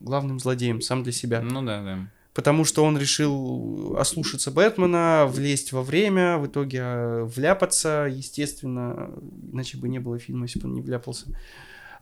главным 0.00 0.38
злодеем 0.38 0.80
сам 0.80 1.02
для 1.02 1.12
себя. 1.12 1.40
Ну 1.40 1.62
да, 1.62 1.82
да 1.82 1.98
потому 2.34 2.64
что 2.64 2.84
он 2.84 2.96
решил 2.96 3.96
ослушаться 3.98 4.52
Бэтмена, 4.52 5.26
влезть 5.28 5.72
во 5.72 5.82
время, 5.82 6.38
в 6.38 6.46
итоге 6.46 6.78
а, 6.82 7.24
вляпаться, 7.24 8.06
естественно, 8.08 9.10
иначе 9.52 9.76
бы 9.76 9.88
не 9.88 9.98
было 9.98 10.20
фильма, 10.20 10.44
если 10.44 10.60
бы 10.60 10.68
он 10.68 10.74
не 10.74 10.80
вляпался. 10.80 11.26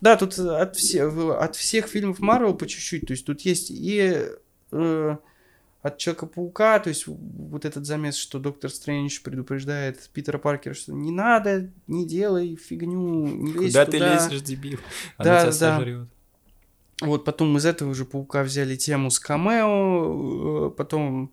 Да, 0.00 0.16
тут 0.16 0.38
от, 0.38 0.76
все, 0.76 1.04
от 1.06 1.56
всех 1.56 1.86
фильмов 1.86 2.18
Марвел 2.20 2.54
по 2.54 2.66
чуть-чуть, 2.66 3.06
то 3.06 3.12
есть 3.12 3.24
тут 3.24 3.40
есть 3.42 3.70
и 3.70 4.26
э, 4.72 5.16
от 5.82 5.98
Человека-паука, 5.98 6.80
то 6.80 6.88
есть 6.88 7.06
вот 7.06 7.64
этот 7.64 7.86
замес, 7.86 8.16
что 8.16 8.38
Доктор 8.38 8.70
Стрэндж 8.70 9.20
предупреждает 9.22 10.10
Питера 10.12 10.38
Паркера, 10.38 10.74
что 10.74 10.92
не 10.92 11.12
надо, 11.12 11.70
не 11.86 12.06
делай 12.06 12.56
фигню, 12.56 13.26
не 13.26 13.52
лезь 13.52 13.72
Куда 13.72 13.86
туда. 13.86 13.98
ты 13.98 13.98
лезешь, 13.98 14.42
дебил? 14.42 14.80
Она 15.16 15.24
да, 15.24 15.40
тебя 15.40 15.50
да. 15.50 15.76
сожрет. 15.76 16.08
Вот 17.02 17.24
потом 17.24 17.56
из 17.56 17.66
этого 17.66 17.94
же 17.94 18.04
паука 18.04 18.42
взяли 18.42 18.74
тему 18.76 19.10
с 19.10 19.20
камео, 19.20 20.68
э, 20.68 20.70
потом 20.70 21.32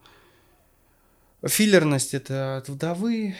филлерность 1.45 2.13
это 2.13 2.57
от 2.57 2.69
вдовы. 2.69 3.35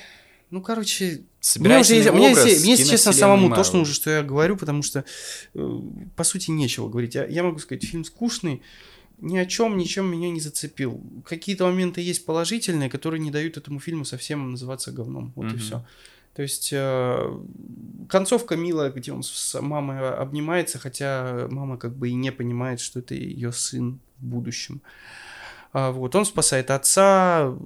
Ну, 0.54 0.62
короче, 0.62 1.24
мне, 1.56 1.80
уже, 1.80 2.12
мне, 2.12 2.30
мне, 2.30 2.52
если 2.52 2.88
честно, 2.88 3.12
самому 3.12 3.48
Марвел. 3.48 3.64
тошно 3.64 3.80
уже, 3.80 3.96
что 3.96 4.12
я 4.12 4.22
говорю, 4.22 4.56
потому 4.56 4.84
что, 4.84 5.04
э, 5.56 5.80
по 6.16 6.24
сути, 6.24 6.52
нечего 6.52 6.90
говорить. 6.90 7.16
Я, 7.16 7.26
я 7.26 7.42
могу 7.42 7.58
сказать, 7.58 7.84
фильм 7.84 8.06
скучный, 8.06 8.62
ни 9.18 9.36
о 9.40 9.48
чем, 9.48 9.78
ничем 9.78 10.06
меня 10.06 10.30
не 10.30 10.40
зацепил. 10.40 11.02
Какие-то 11.26 11.66
моменты 11.66 12.02
есть 12.02 12.24
положительные, 12.24 12.88
которые 12.88 13.20
не 13.20 13.32
дают 13.32 13.58
этому 13.58 13.80
фильму 13.80 14.06
совсем 14.06 14.52
называться 14.52 14.92
говном. 14.92 15.34
Вот 15.36 15.48
mm-hmm. 15.48 15.56
и 15.56 15.58
все. 15.58 15.86
То 16.36 16.44
есть 16.44 16.70
э, 16.72 17.40
концовка 18.08 18.56
милая, 18.56 18.92
где 18.92 19.12
он 19.12 19.24
с 19.24 19.60
мамой 19.60 20.08
обнимается, 20.08 20.78
хотя 20.78 21.48
мама 21.50 21.78
как 21.78 21.96
бы 21.96 22.10
и 22.10 22.14
не 22.14 22.32
понимает, 22.32 22.80
что 22.80 23.00
это 23.00 23.16
ее 23.16 23.52
сын 23.52 24.00
в 24.20 24.26
будущем. 24.26 24.84
А, 25.72 25.90
вот, 25.92 26.14
он 26.16 26.26
спасает 26.26 26.70
отца. 26.70 27.58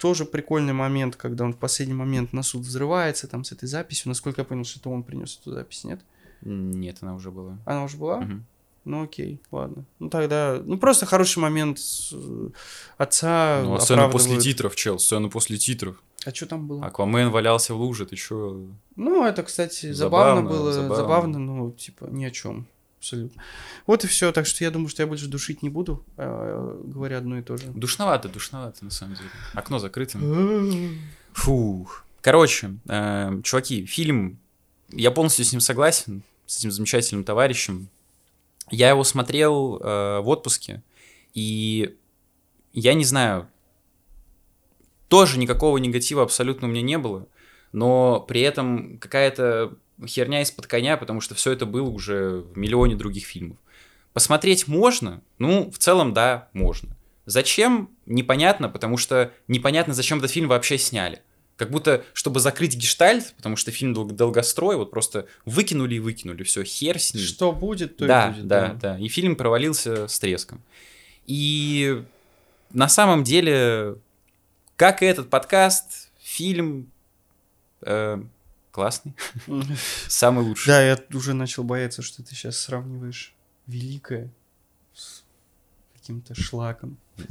Тоже 0.00 0.24
прикольный 0.24 0.72
момент, 0.72 1.16
когда 1.16 1.44
он 1.44 1.52
в 1.52 1.58
последний 1.58 1.94
момент 1.94 2.32
на 2.32 2.42
суд 2.42 2.62
взрывается 2.62 3.28
там 3.28 3.44
с 3.44 3.52
этой 3.52 3.68
записью. 3.68 4.08
Насколько 4.08 4.40
я 4.40 4.44
понял, 4.44 4.64
что 4.64 4.80
это 4.80 4.88
он 4.88 5.02
принес 5.02 5.38
эту 5.40 5.52
запись, 5.52 5.84
нет? 5.84 6.00
Нет, 6.40 6.98
она 7.02 7.14
уже 7.14 7.30
была. 7.30 7.58
Она 7.66 7.84
уже 7.84 7.98
была? 7.98 8.18
Угу. 8.18 8.40
Ну 8.86 9.02
окей, 9.02 9.40
ладно. 9.50 9.84
Ну 9.98 10.08
тогда, 10.08 10.60
ну 10.64 10.78
просто 10.78 11.04
хороший 11.04 11.40
момент 11.40 11.78
э, 12.12 12.48
отца. 12.96 13.60
Ну 13.62 13.74
а 13.74 13.80
сцена 13.80 14.08
после 14.08 14.40
титров, 14.40 14.74
чел, 14.74 14.98
сцена 14.98 15.28
после 15.28 15.58
титров. 15.58 16.02
А 16.24 16.34
что 16.34 16.46
там 16.46 16.66
было? 16.66 16.86
Аквамен 16.86 17.30
валялся 17.30 17.74
в 17.74 17.78
луже, 17.78 18.06
ты 18.06 18.16
чё? 18.16 18.66
Ну, 18.96 19.24
это, 19.24 19.42
кстати, 19.42 19.92
забавно, 19.92 20.42
забавно 20.42 20.50
было, 20.50 20.72
забавно. 20.72 20.96
забавно, 20.96 21.38
но 21.38 21.70
типа 21.72 22.06
ни 22.10 22.24
о 22.24 22.30
чем. 22.30 22.66
Абсолютно. 23.00 23.42
Вот 23.86 24.04
и 24.04 24.06
все. 24.06 24.30
Так 24.30 24.46
что 24.46 24.62
я 24.62 24.70
думаю, 24.70 24.90
что 24.90 25.02
я 25.02 25.06
больше 25.06 25.26
душить 25.26 25.62
не 25.62 25.70
буду, 25.70 26.04
а, 26.18 26.78
говоря 26.84 27.18
одно 27.18 27.38
и 27.38 27.42
то 27.42 27.56
же. 27.56 27.64
Душновато, 27.68 28.28
душновато, 28.28 28.84
на 28.84 28.90
самом 28.90 29.14
деле. 29.14 29.28
Окно 29.54 29.78
закрыто. 29.78 30.18
Фух. 31.32 32.04
Короче, 32.20 32.76
э, 32.86 33.40
чуваки, 33.42 33.86
фильм. 33.86 34.38
Я 34.90 35.10
полностью 35.10 35.46
с 35.46 35.52
ним 35.52 35.60
согласен, 35.60 36.22
с 36.44 36.58
этим 36.58 36.70
замечательным 36.70 37.24
товарищем. 37.24 37.88
Я 38.70 38.90
его 38.90 39.02
смотрел 39.04 39.78
э, 39.78 40.20
в 40.20 40.28
отпуске, 40.28 40.82
и 41.32 41.96
я 42.74 42.92
не 42.92 43.06
знаю, 43.06 43.48
тоже 45.08 45.38
никакого 45.38 45.78
негатива 45.78 46.22
абсолютно 46.22 46.68
у 46.68 46.70
меня 46.70 46.82
не 46.82 46.98
было, 46.98 47.26
но 47.72 48.20
при 48.20 48.42
этом 48.42 48.98
какая-то 48.98 49.74
херня 50.06 50.42
из-под 50.42 50.66
коня, 50.66 50.96
потому 50.96 51.20
что 51.20 51.34
все 51.34 51.52
это 51.52 51.66
было 51.66 51.88
уже 51.88 52.40
в 52.40 52.56
миллионе 52.56 52.96
других 52.96 53.24
фильмов. 53.24 53.56
Посмотреть 54.12 54.66
можно? 54.66 55.22
Ну, 55.38 55.70
в 55.70 55.78
целом, 55.78 56.12
да, 56.12 56.48
можно. 56.52 56.96
Зачем? 57.26 57.90
Непонятно, 58.06 58.68
потому 58.68 58.96
что 58.96 59.32
непонятно, 59.46 59.94
зачем 59.94 60.18
этот 60.18 60.30
фильм 60.30 60.48
вообще 60.48 60.78
сняли. 60.78 61.22
Как 61.56 61.70
будто, 61.70 62.04
чтобы 62.14 62.40
закрыть 62.40 62.74
гештальт, 62.74 63.34
потому 63.36 63.56
что 63.56 63.70
фильм 63.70 63.92
дол- 63.92 64.10
долгострой, 64.10 64.76
вот 64.76 64.90
просто 64.90 65.26
выкинули 65.44 65.96
и 65.96 66.00
выкинули, 66.00 66.42
все, 66.42 66.64
хер 66.64 66.98
с 66.98 67.14
ним. 67.14 67.24
Что 67.24 67.52
будет, 67.52 67.98
то 67.98 68.06
да, 68.06 68.28
и 68.28 68.32
будет. 68.32 68.46
Да, 68.46 68.68
да, 68.68 68.74
да. 68.74 68.98
И 68.98 69.08
фильм 69.08 69.36
провалился 69.36 70.08
с 70.08 70.18
треском. 70.18 70.62
И 71.26 72.02
на 72.72 72.88
самом 72.88 73.24
деле 73.24 73.96
как 74.80 75.02
и 75.02 75.04
этот 75.04 75.28
подкаст, 75.28 76.10
фильм 76.22 76.90
э, 77.82 78.22
классный. 78.70 79.14
Самый 80.08 80.44
лучший. 80.44 80.68
Да, 80.68 80.82
я 80.82 80.98
уже 81.12 81.34
начал 81.34 81.64
бояться, 81.64 82.02
что 82.02 82.22
ты 82.22 82.34
сейчас 82.34 82.58
сравниваешь 82.58 83.34
великое 83.66 84.30
с 84.94 85.22
каким-то 85.94 86.34
шлаком. 86.34 86.96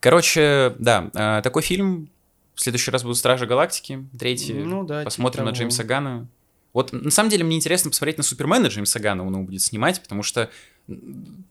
Короче, 0.00 0.74
да, 0.78 1.10
э, 1.14 1.42
такой 1.42 1.62
фильм. 1.62 2.10
В 2.54 2.60
следующий 2.60 2.90
раз 2.90 3.02
будут 3.02 3.16
Стражи 3.16 3.46
Галактики, 3.46 4.06
третий. 4.18 4.52
Ну 4.52 4.84
да. 4.84 5.04
Посмотрим 5.04 5.44
типа 5.44 5.50
на 5.50 5.56
Джеймса 5.56 5.84
Гана. 5.84 6.28
Вот 6.72 6.92
на 6.92 7.10
самом 7.10 7.30
деле 7.30 7.44
мне 7.44 7.56
интересно 7.56 7.90
посмотреть 7.90 8.18
на 8.18 8.22
Супермена 8.22 8.66
Джеймса 8.66 8.98
Гана, 8.98 9.26
он 9.26 9.32
его 9.34 9.42
будет 9.42 9.62
снимать, 9.62 10.02
потому 10.02 10.22
что 10.22 10.50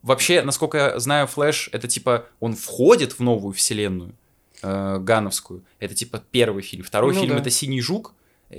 вообще, 0.02 0.42
насколько 0.42 0.78
я 0.78 1.00
знаю, 1.00 1.28
Флэш, 1.28 1.70
это 1.72 1.88
типа, 1.88 2.26
он 2.40 2.56
входит 2.56 3.14
в 3.14 3.20
новую 3.20 3.54
вселенную, 3.54 4.16
э, 4.62 4.98
Гановскую. 5.00 5.64
Это 5.80 5.96
типа 5.96 6.24
первый 6.32 6.64
фильм. 6.64 6.84
Второй 6.84 7.14
ну, 7.14 7.22
фильм 7.22 7.34
да. 7.36 7.42
это 7.42 7.50
Синий 7.50 7.82
жук. 7.82 8.14
У 8.52 8.56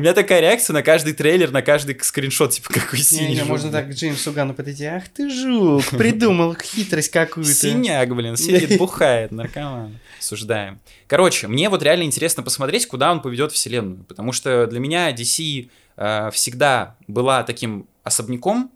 меня 0.00 0.12
такая 0.12 0.40
реакция 0.40 0.74
на 0.74 0.82
каждый 0.82 1.12
трейлер, 1.12 1.52
на 1.52 1.62
каждый 1.62 1.96
скриншот, 2.00 2.50
типа, 2.50 2.72
какой 2.72 2.98
синий. 2.98 3.36
жук, 3.36 3.46
можно 3.46 3.70
так 3.70 3.90
к 3.90 3.92
Джеймсу 3.92 4.32
Гану 4.32 4.54
подойти. 4.54 4.86
Ах 4.86 5.08
ты 5.08 5.30
жук, 5.30 5.84
придумал 5.90 6.56
хитрость 6.62 7.10
какую-то. 7.10 7.52
Синяк, 7.52 8.12
блин, 8.14 8.36
сидит, 8.36 8.76
бухает, 8.76 9.30
наркоман. 9.30 10.00
Осуждаем. 10.18 10.80
Короче, 11.06 11.46
мне 11.46 11.68
вот 11.68 11.82
реально 11.84 12.02
интересно 12.02 12.42
посмотреть, 12.42 12.86
куда 12.86 13.12
он 13.12 13.22
поведет 13.22 13.52
вселенную. 13.52 14.02
Потому 14.04 14.32
что 14.32 14.66
для 14.66 14.80
меня 14.80 15.12
DC 15.12 15.70
э, 15.96 16.30
всегда 16.32 16.96
была 17.06 17.44
таким 17.44 17.86
особняком, 18.02 18.72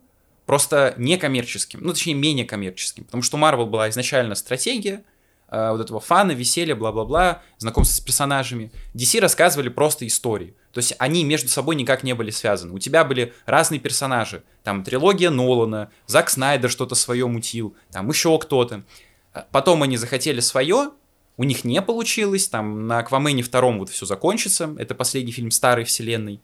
просто 0.47 0.94
некоммерческим. 0.97 1.80
Ну, 1.82 1.92
точнее, 1.92 2.14
менее 2.14 2.47
коммерческим. 2.47 3.05
Потому 3.05 3.22
что 3.22 3.36
у 3.36 3.40
Marvel 3.40 3.66
была 3.66 3.90
изначально 3.90 4.34
стратегия, 4.34 5.05
э, 5.49 5.70
вот 5.70 5.80
этого 5.80 6.01
фана, 6.01 6.32
веселья, 6.32 6.74
бла-бла-бла, 6.74 7.42
знакомства 7.59 8.01
с 8.01 8.05
персонажами. 8.05 8.70
DC 8.94 9.20
рассказывали 9.20 9.68
просто 9.68 10.07
истории. 10.07 10.55
То 10.72 10.78
есть 10.78 10.94
они 10.99 11.24
между 11.24 11.49
собой 11.49 11.74
никак 11.74 12.03
не 12.03 12.14
были 12.14 12.30
связаны. 12.30 12.72
У 12.72 12.78
тебя 12.78 13.05
были 13.05 13.34
разные 13.44 13.80
персонажи. 13.80 14.42
Там 14.62 14.84
трилогия 14.84 15.30
Нолана, 15.30 15.90
Зак 16.07 16.30
Снайдер 16.30 16.70
что-то 16.70 16.94
свое 16.94 17.26
мутил, 17.26 17.76
там 17.90 18.09
еще 18.09 18.38
кто-то. 18.38 18.84
А 19.32 19.47
Потом 19.51 19.82
они 19.82 19.97
захотели 19.97 20.40
свое, 20.40 20.90
у 21.36 21.44
них 21.44 21.64
не 21.64 21.82
получилось, 21.82 22.49
там 22.49 22.86
на 22.86 22.99
Аквамене 22.99 23.42
втором 23.42 23.78
вот 23.78 23.90
все 23.90 24.07
закончится, 24.07 24.74
это 24.78 24.94
последний 24.94 25.32
фильм 25.32 25.51
старой 25.51 25.84
вселенной. 25.84 26.40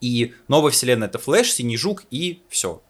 И 0.00 0.34
новая 0.48 0.70
вселенная 0.70 1.08
это 1.08 1.18
Флэш, 1.18 1.52
Синий 1.52 1.76
Жук 1.78 2.04
и 2.10 2.42
все. 2.48 2.82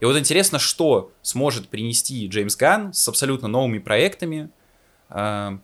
И 0.00 0.04
вот 0.04 0.16
интересно, 0.16 0.58
что 0.58 1.12
сможет 1.22 1.68
принести 1.68 2.26
Джеймс 2.26 2.56
Ганн 2.56 2.92
с 2.94 3.06
абсолютно 3.08 3.48
новыми 3.48 3.78
проектами 3.78 4.48
в- 5.08 5.60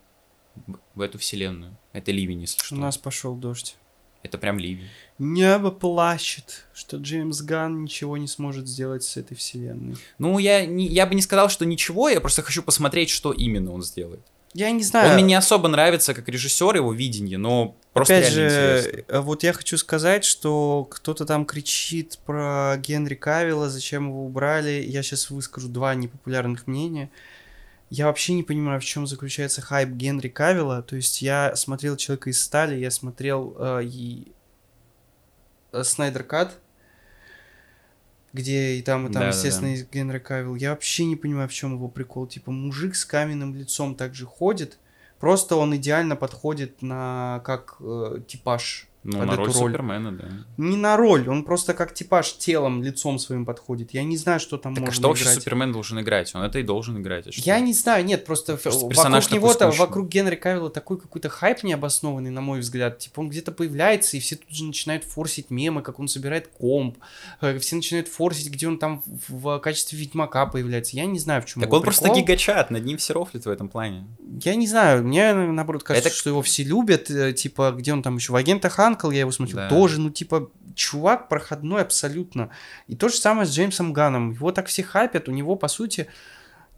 в 0.95 1.01
эту 1.01 1.19
вселенную. 1.19 1.77
Это 1.93 2.13
ливень, 2.13 2.43
если 2.43 2.63
что. 2.63 2.75
У 2.75 2.79
нас 2.79 2.97
пошел 2.99 3.35
дождь. 3.35 3.77
Это 4.23 4.39
прям 4.39 4.59
ливень. 4.59 4.89
Небо 5.19 5.71
плачет, 5.71 6.65
что 6.75 6.97
Джеймс 6.97 7.43
Ган 7.43 7.85
ничего 7.85 8.17
не 8.17 8.27
сможет 8.27 8.67
сделать 8.67 9.05
с 9.05 9.17
этой 9.17 9.37
вселенной. 9.37 9.97
Ну, 10.19 10.39
я, 10.39 10.67
не, 10.67 10.87
я 10.87 11.07
бы 11.07 11.15
не 11.15 11.23
сказал, 11.23 11.49
что 11.49 11.65
ничего, 11.65 12.09
я 12.09 12.21
просто 12.21 12.43
хочу 12.43 12.63
посмотреть, 12.63 13.09
что 13.11 13.33
именно 13.33 13.73
он 13.73 13.83
сделает. 13.83 14.21
Я 14.53 14.71
не 14.71 14.83
знаю. 14.83 15.11
Он 15.11 15.15
мне 15.15 15.23
не 15.23 15.35
особо 15.35 15.69
нравится 15.69 16.13
как 16.15 16.29
режиссер, 16.29 16.75
его 16.77 16.93
видение, 16.93 17.39
но 17.39 17.77
просто 17.97 18.19
Опять 18.19 18.33
же, 18.33 18.47
интересно. 18.47 19.05
э, 19.09 19.21
вот 19.21 19.43
я 19.43 19.53
хочу 19.55 19.79
сказать, 19.79 20.25
что 20.25 20.87
кто-то 20.91 21.25
там 21.25 21.47
кричит 21.47 22.19
про 22.27 22.77
Генри 22.77 23.15
Кавилла, 23.15 23.71
зачем 23.71 24.09
его 24.09 24.27
убрали. 24.27 24.85
Я 24.87 25.03
сейчас 25.03 25.31
выскажу 25.31 25.69
два 25.69 25.95
непопулярных 25.95 26.67
мнения. 26.67 27.11
Я 27.89 28.07
вообще 28.07 28.35
не 28.35 28.43
понимаю, 28.43 28.81
в 28.81 28.85
чем 28.85 29.07
заключается 29.07 29.63
хайп 29.63 29.91
Генри 29.91 30.29
Кавилла. 30.29 30.83
То 30.83 30.97
есть 30.97 31.23
я 31.23 31.57
смотрел 31.57 31.97
Человека 31.97 32.29
из 32.29 32.43
стали, 32.43 32.77
я 32.77 32.91
смотрел 32.91 33.57
э, 33.59 33.85
и 33.85 34.33
э, 35.73 35.83
Снайдер 35.83 36.25
Кат, 36.25 36.59
где 38.35 38.75
и 38.75 38.83
там, 38.83 39.05
и 39.05 39.07
там, 39.07 39.23
Да-да-да. 39.23 39.37
естественно, 39.37 39.69
есть 39.69 39.91
Генри 39.91 40.19
Кавилл. 40.19 40.55
Я 40.57 40.71
вообще 40.71 41.07
не 41.07 41.17
понимаю, 41.17 41.49
в 41.49 41.53
чем 41.55 41.75
его 41.75 41.89
прикол. 41.89 42.27
Типа, 42.27 42.51
мужик 42.51 42.95
с 42.95 43.07
каменным 43.07 43.55
лицом 43.55 43.95
также 43.95 44.27
ходит. 44.27 44.79
Просто 45.19 45.57
он 45.57 45.75
идеально 45.77 46.17
подходит 46.17 46.83
на 46.83 47.41
как 47.45 47.77
э, 47.81 48.21
типаж 48.27 48.89
Ну, 49.07 49.19
под 49.19 49.27
на 49.29 49.33
эту 49.33 49.45
роль. 49.45 49.53
Супермена, 49.53 50.13
да. 50.13 50.25
Не 50.57 50.77
на 50.77 50.97
роль, 50.97 51.29
он 51.29 51.45
просто 51.45 51.75
как 51.75 51.95
типаж 51.95 52.33
телом, 52.39 52.83
лицом 52.83 53.19
своим 53.19 53.45
подходит. 53.45 53.95
Я 53.95 54.05
не 54.05 54.17
знаю, 54.17 54.41
что 54.41 54.59
там 54.59 54.75
Так 54.75 54.83
а 54.83 54.87
можно 54.87 54.95
что 55.01 55.09
вообще 55.09 55.25
играть. 55.25 55.37
Супермен 55.43 55.73
должен 55.73 56.01
играть? 56.01 56.35
Он 56.35 56.43
это 56.43 56.59
и 56.59 56.63
должен 56.63 57.01
играть. 57.01 57.27
а 57.29 57.33
что? 57.33 57.41
Я 57.43 57.61
не 57.61 57.73
знаю, 57.73 58.05
нет, 58.05 58.25
просто, 58.25 58.57
Просто 58.57 58.87
вокруг 58.87 59.31
него-то, 59.31 59.67
скучный. 59.71 59.79
вокруг 59.87 60.09
Генри 60.09 60.35
Кавилла 60.37 60.71
такой 60.71 60.99
какой-то 60.99 61.29
хайп 61.29 61.63
необоснованный, 61.63 62.31
на 62.31 62.41
мой 62.41 62.61
взгляд. 62.61 62.99
Типа 62.99 63.21
он 63.21 63.29
где-то 63.29 63.53
появляется, 63.53 64.17
и 64.17 64.21
все 64.21 64.37
тут 64.37 64.51
же 64.51 64.65
начинают 64.65 65.05
форсить 65.05 65.51
мемы, 65.51 65.83
как 65.83 65.99
он 66.01 66.09
собирает 66.09 66.49
комп. 66.49 66.99
Э, 67.41 67.59
Все 67.59 67.77
начинают 67.77 68.09
форсить, 68.09 68.51
где 68.51 68.67
он 68.69 68.79
там 68.79 69.03
в, 69.29 69.59
качестве 69.61 69.99
Ведьмака 69.99 70.47
появляется. 70.47 70.97
Я 70.97 71.07
не 71.07 71.19
знаю, 71.19 71.43
в 71.43 71.47
чем 71.47 71.63
Так 71.63 71.73
он 71.73 71.83
просто 71.83 72.05
прикол. 72.05 72.21
гигачат, 72.21 72.71
над 72.71 72.85
ним 72.85 72.99
все 72.99 73.13
рофлит 73.15 73.45
в 73.47 73.49
этом 73.49 73.69
плане. 73.69 74.07
Я 74.43 74.55
не 74.55 74.67
знаю, 74.67 75.05
мне 75.05 75.33
наоборот 75.35 75.83
кажется, 75.83 76.09
Это- 76.09 76.17
что 76.17 76.31
его 76.31 76.43
все 76.43 76.63
любят, 76.65 77.11
э, 77.11 77.33
типа, 77.33 77.73
где 77.77 77.93
он 77.93 78.03
там 78.03 78.17
еще 78.17 78.33
в 78.33 78.37
агентах 78.37 78.79
Анкл, 78.97 79.11
я 79.11 79.21
его 79.21 79.31
смотрел, 79.31 79.59
Да. 79.59 79.69
тоже, 79.69 80.01
ну, 80.01 80.11
типа, 80.11 80.51
чувак 80.75 81.29
проходной 81.29 81.83
абсолютно. 81.83 82.51
И 82.87 82.97
то 82.97 83.09
же 83.09 83.17
самое 83.17 83.47
с 83.47 83.51
Джеймсом 83.51 83.93
Ганом. 83.93 84.33
Его 84.33 84.53
так 84.53 84.67
все 84.67 84.83
хайпят, 84.83 85.29
у 85.29 85.33
него, 85.33 85.57
по 85.57 85.69
сути, 85.69 86.07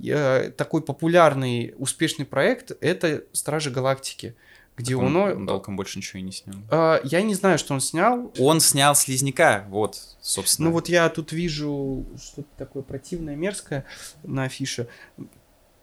э, 0.04 0.50
такой 0.56 0.82
популярный, 0.82 1.74
успешный 1.78 2.24
проект— 2.24 2.72
это 2.80 3.24
Стражи 3.32 3.70
Галактики, 3.70 4.34
где 4.76 4.94
Так 4.94 5.04
он, 5.04 5.16
он... 5.16 5.36
он 5.38 5.46
толком 5.46 5.76
больше 5.76 5.98
ничего 5.98 6.20
и 6.20 6.22
не 6.22 6.32
снял. 6.32 6.56
э, 6.70 7.00
я 7.04 7.22
не 7.22 7.34
знаю, 7.34 7.58
что 7.58 7.74
он 7.74 7.80
снял. 7.80 8.32
Он 8.38 8.60
снял 8.60 8.94
Слизняка, 8.94 9.64
вот, 9.68 9.98
собственно. 10.20 10.68
Ну 10.68 10.74
вот 10.74 10.88
я 10.88 11.08
тут 11.08 11.32
вижу 11.32 12.06
что-то 12.20 12.48
такое 12.56 12.82
противное, 12.82 13.34
мерзкое 13.36 13.84
на 14.22 14.44
афише. 14.44 14.88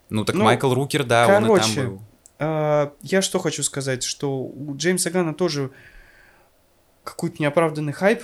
Ну 0.08 0.24
так 0.24 0.36
ну, 0.36 0.44
Майкл 0.44 0.72
Рукер, 0.72 1.04
да, 1.04 1.26
он 1.26 1.44
и 1.44 1.46
короче, 1.48 1.74
там 1.74 1.86
был. 1.86 2.02
А, 2.38 2.92
я 3.02 3.22
что 3.22 3.38
хочу 3.38 3.62
сказать, 3.62 4.02
что 4.02 4.38
у 4.38 4.76
Джеймса 4.76 5.10
Гана 5.10 5.34
тоже 5.34 5.70
какой-то 7.06 7.36
неоправданный 7.40 7.92
хайп 7.92 8.22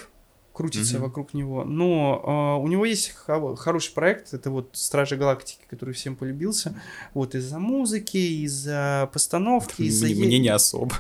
крутится 0.53 0.97
Мгм. 0.97 1.03
вокруг 1.05 1.33
него, 1.33 1.65
но 1.65 2.23
а, 2.27 2.57
у 2.59 2.69
него 2.69 2.85
есть 2.85 3.15
хо- 3.15 3.57
хороший 3.57 3.95
проект, 3.95 4.35
это 4.35 4.51
вот 4.51 4.69
Стражи 4.75 5.17
Галактики, 5.17 5.61
который 5.71 5.95
всем 5.95 6.15
полюбился, 6.15 6.79
вот 7.15 7.35
из-за 7.35 7.59
музыки, 7.59 8.19
из-за 8.45 9.09
постановки, 9.15 9.81
из-за... 9.81 10.05
Мне, 10.07 10.15
е- 10.15 10.27
мне 10.27 10.39
не 10.41 10.49
особо. 10.51 10.95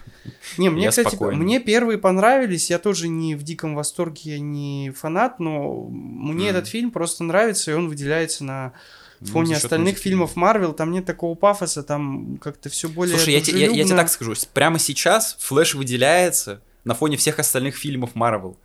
Не, 0.56 0.70
мне, 0.70 0.84
я 0.84 0.88
кстати, 0.90 1.08
спокойно. 1.08 1.42
мне 1.42 1.60
первые 1.60 1.98
понравились, 1.98 2.70
я 2.70 2.78
тоже 2.78 3.08
не 3.08 3.34
в 3.34 3.42
диком 3.42 3.74
восторге, 3.74 4.20
я 4.36 4.38
не 4.40 4.90
фанат, 4.96 5.38
но 5.38 5.84
мне 5.90 6.46
Мгм. 6.46 6.56
этот 6.56 6.66
фильм 6.68 6.90
просто 6.90 7.22
нравится, 7.22 7.72
и 7.72 7.74
он 7.74 7.90
выделяется 7.90 8.44
на 8.44 8.72
Ну, 9.20 9.26
фоне 9.26 9.54
счет 9.54 9.64
остальных 9.64 9.92
музыки. 9.96 10.02
фильмов 10.08 10.34
Марвел, 10.34 10.72
там 10.72 10.92
нет 10.92 11.04
такого 11.04 11.34
пафоса, 11.34 11.82
там 11.82 12.38
как-то 12.38 12.70
все 12.70 12.88
более 12.88 13.16
Слушай, 13.18 13.34
я, 13.34 13.40
те- 13.42 13.52
я- 13.52 13.68
я 13.70 13.84
тебе 13.84 13.96
так 13.96 14.08
скажу. 14.08 14.32
Прямо 14.54 14.78
сейчас 14.78 15.36
Флэш 15.40 15.74
выделяется 15.74 16.62
на 16.84 16.94
фоне 16.94 17.16
всех 17.16 17.38
остальных 17.38 17.76
фильмов 17.76 18.14
Марвел. 18.14 18.56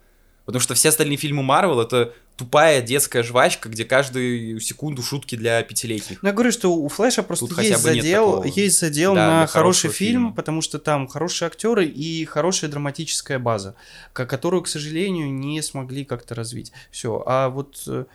Потому 0.45 0.61
что 0.61 0.75
все 0.75 0.89
остальные 0.89 1.17
фильмы 1.17 1.43
Марвел 1.43 1.81
это 1.81 2.13
тупая 2.37 2.81
детская 2.81 3.21
жвачка, 3.21 3.67
где 3.67 3.83
каждую 3.83 4.61
секунду 4.61 5.01
шутки 5.03 5.35
для 5.35 5.61
пятилетних. 5.61 6.19
Ну, 6.23 6.29
я 6.29 6.33
говорю, 6.33 6.51
что 6.53 6.73
у 6.73 6.87
Флэша 6.87 7.21
просто 7.23 7.47
Тут 7.47 7.57
есть 7.61 7.81
задел, 7.81 8.43
есть 8.43 8.79
задел 8.79 9.13
Да, 9.13 9.41
на 9.41 9.47
хороший 9.47 9.89
фильм, 9.89 10.21
фильма. 10.21 10.33
потому 10.33 10.61
что 10.61 10.79
там 10.79 11.07
хорошие 11.07 11.47
актеры 11.47 11.85
и 11.85 12.23
хорошая 12.25 12.69
драматическая 12.69 13.39
база, 13.39 13.75
ко- 14.13 14.25
которую, 14.25 14.61
к 14.63 14.67
сожалению, 14.69 15.33
не 15.33 15.61
смогли 15.61 16.05
как-то 16.05 16.33
развить. 16.35 16.71
Все. 16.91 17.21
А 17.25 17.49
вот 17.49 17.83
э, 17.87 18.05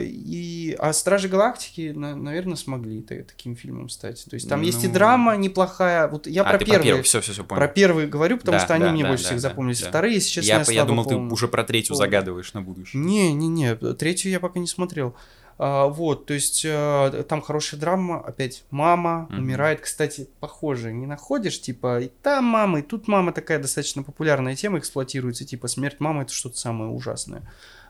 и 0.00 0.74
а 0.78 0.92
Стражи 0.92 1.28
Галактики, 1.28 1.92
наверное, 1.94 2.56
смогли 2.56 3.00
та- 3.02 3.22
таким 3.22 3.54
фильмом 3.54 3.88
стать. 3.88 4.24
То 4.28 4.34
есть 4.34 4.48
там 4.48 4.62
есть 4.62 4.82
и 4.82 4.88
Ну. 4.88 4.94
драма 4.94 5.36
неплохая. 5.36 6.08
Вот 6.08 6.26
я 6.26 6.42
а, 6.42 6.50
про 6.50 6.58
ты 6.58 6.64
первые. 6.64 6.82
первый, 6.84 7.02
все, 7.02 7.20
все, 7.20 7.32
все, 7.32 7.44
понял. 7.44 7.60
Про 7.60 7.68
первые 7.68 8.08
говорю, 8.08 8.38
потому 8.38 8.58
Да, 8.58 8.64
что 8.64 8.74
они 8.74 8.84
да, 8.84 8.90
мне 8.92 9.02
да, 9.04 9.08
больше 9.10 9.24
да, 9.24 9.28
всех 9.30 9.42
да, 9.42 9.48
запомнились. 9.50 9.80
да. 9.82 9.88
Вторые, 9.88 10.14
если 10.14 10.28
честно, 10.30 10.48
я, 10.48 10.64
я, 10.66 10.72
я 10.72 10.84
думал, 10.84 11.04
ты 11.04 11.14
помню. 11.14 11.32
уже 11.32 11.46
про 11.46 11.62
третью 11.62 11.94
помню. 11.94 12.06
загадываешь 12.06 12.52
на 12.54 12.62
будущее. 12.62 13.00
Не, 13.00 13.32
не, 13.32 13.46
не, 13.46 13.74
третью 13.94 14.32
я 14.32 14.40
пока 14.40 14.58
не 14.58 14.66
смотрел. 14.66 15.14
А, 15.60 15.88
вот, 15.88 16.26
то 16.26 16.34
есть 16.34 16.64
э, 16.64 17.24
там 17.28 17.42
хорошая 17.42 17.80
драма, 17.80 18.20
опять 18.20 18.64
мама 18.70 19.26
Мгм. 19.28 19.38
умирает, 19.38 19.80
кстати, 19.80 20.28
похоже, 20.38 20.92
не 20.92 21.06
находишь, 21.06 21.60
типа, 21.60 22.00
и 22.00 22.08
там 22.22 22.44
мама, 22.44 22.78
и 22.78 22.82
тут 22.82 23.08
мама 23.08 23.32
такая 23.32 23.58
достаточно 23.58 24.04
популярная 24.04 24.54
тема 24.54 24.78
эксплуатируется, 24.78 25.44
типа, 25.44 25.66
смерть 25.66 25.98
мамы 25.98 26.22
это 26.22 26.32
что-то 26.32 26.58
самое 26.58 26.90
ужасное. 26.90 27.42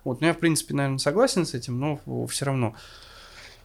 Вот, 0.05 0.23
ну 0.23 0.29
я, 0.29 0.33
в 0.33 0.39
принципе, 0.39 0.75
наверное, 0.75 0.99
согласен 0.99 1.45
с 1.45 1.53
этим, 1.53 1.79
но 1.79 2.27
все 2.29 2.47
равно. 2.47 2.75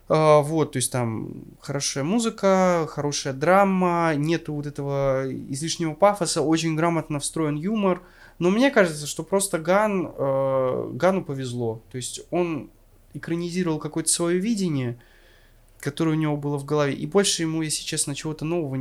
А, 0.10 0.42
вот, 0.42 0.74
то 0.74 0.78
есть 0.78 0.92
там 0.92 1.46
хорошая 1.62 2.04
музыка, 2.04 2.86
хорошая 2.90 3.34
драма, 3.34 4.14
нету 4.16 4.54
вот 4.54 4.66
этого 4.68 5.24
излишнего 5.32 5.94
пафоса, 5.94 6.42
очень 6.42 6.76
грамотно 6.76 7.20
встроен 7.22 7.56
юмор. 7.56 8.02
Но 8.38 8.50
мне 8.50 8.70
кажется, 8.70 9.08
что 9.08 9.24
просто 9.24 9.60
Ган, 9.60 10.12
э, 10.18 10.90
Гану 10.94 11.24
повезло. 11.24 11.82
То 11.92 11.98
есть 11.98 12.22
он 12.32 12.70
экранизировал 13.14 13.80
какое-то 13.80 14.10
свое 14.10 14.40
видение, 14.40 14.98
которое 15.80 16.12
у 16.12 16.20
него 16.20 16.38
было 16.38 16.58
в 16.58 16.66
голове. 16.66 16.94
И 16.94 17.06
больше 17.06 17.44
ему, 17.44 17.62
если 17.62 17.84
честно, 17.84 18.16
чего-то 18.16 18.46
нового 18.46 18.76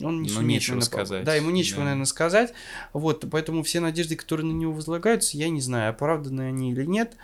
он 0.00 0.22
не 0.22 0.28
Ну, 0.28 0.34
сумеет, 0.34 0.60
нечего 0.60 0.74
наверное, 0.76 0.86
сказать, 0.86 1.24
Да, 1.24 1.34
ему 1.34 1.50
нечего, 1.50 1.78
да. 1.78 1.84
наверное, 1.84 2.04
сказать. 2.06 2.52
Вот, 2.92 3.26
поэтому 3.30 3.62
все 3.62 3.80
надежды, 3.80 4.16
которые 4.16 4.46
на 4.46 4.52
него 4.52 4.72
возлагаются, 4.72 5.36
я 5.36 5.48
не 5.48 5.60
знаю, 5.60 5.90
оправданы 5.90 6.42
они 6.42 6.72
или 6.72 6.84
нет. 6.84 7.16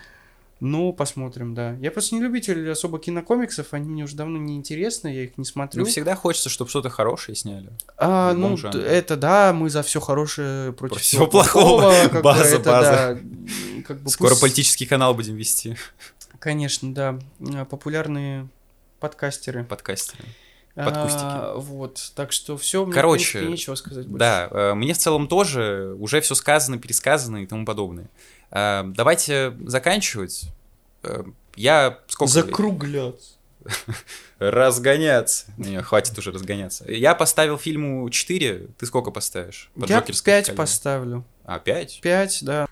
Но 0.61 0.93
посмотрим, 0.93 1.55
да. 1.55 1.75
Я 1.81 1.91
просто 1.91 2.15
не 2.15 2.21
любитель 2.23 2.71
особо 2.71 2.99
кинокомиксов, 2.99 3.75
они 3.75 3.89
мне 3.89 4.05
уже 4.05 4.17
давно 4.17 4.39
не 4.39 4.57
интересны, 4.57 5.09
я 5.09 5.25
их 5.25 5.37
не 5.37 5.45
смотрю. 5.45 5.83
Ну, 5.83 5.87
всегда 5.87 6.15
хочется, 6.15 6.49
чтобы 6.49 6.71
что-то 6.71 6.91
хорошее 6.91 7.35
сняли. 7.37 7.71
А, 7.99 8.33
ну, 8.33 8.57
жанре. 8.57 8.81
это 8.83 9.17
да, 9.17 9.53
мы 9.53 9.69
за 9.69 9.83
все 9.83 10.01
хорошее 10.01 10.73
против 10.73 10.95
Против 10.95 11.07
всего 11.07 11.27
плохого. 11.27 11.93
бы 12.13 12.23
База, 12.23 12.57
это, 12.57 12.71
база. 12.71 12.91
да, 12.91 13.83
как 13.87 14.01
бы 14.01 14.11
Скоро 14.11 14.31
пусть- 14.31 14.41
политический 14.43 14.87
канал 14.87 15.15
будем 15.15 15.35
вести. 15.37 15.77
Конечно, 16.39 16.95
да. 16.95 17.19
А, 17.55 17.65
Популярные 17.65 18.49
подкастеры. 19.01 19.65
Подкастеры. 19.65 20.25
под 20.75 20.97
кустики. 20.97 21.23
А, 21.23 21.55
вот, 21.57 22.13
так 22.15 22.33
что 22.33 22.57
все, 22.57 22.85
мне, 22.85 22.95
Короче, 22.95 23.25
в 23.25 23.33
принципе, 23.33 23.51
нечего 23.53 23.75
сказать 23.75 24.07
больше. 24.07 24.19
Да, 24.19 24.49
э, 24.51 24.75
мне 24.75 24.93
в 24.95 24.99
целом 24.99 25.29
тоже 25.29 25.95
уже 25.99 26.21
все 26.21 26.35
сказано, 26.35 26.79
пересказано 26.79 27.39
и 27.39 27.47
тому 27.47 27.65
подобное. 27.65 28.09
Э, 28.51 28.83
Давайте 28.85 29.55
заканчивать. 29.67 30.47
Э, 31.03 31.23
Я 31.57 31.99
сколько... 32.09 32.33
Закругляться. 32.33 33.35
Разгоняться. 34.39 35.47
Не, 35.57 35.81
хватит 35.83 36.19
уже 36.19 36.33
разгоняться. 36.33 36.85
Я 36.91 37.15
поставил 37.15 37.57
фильму 37.59 38.09
4. 38.11 38.69
Ты 38.79 38.87
сколько 38.87 39.11
поставишь? 39.11 39.71
по 39.75 39.87
Я 39.87 39.99
Джокерской 40.01 40.33
5 40.35 40.45
шкале? 40.45 40.57
поставлю. 40.57 41.25
А, 41.45 41.59
5? 41.59 42.01
5, 42.03 42.39
да. 42.43 42.67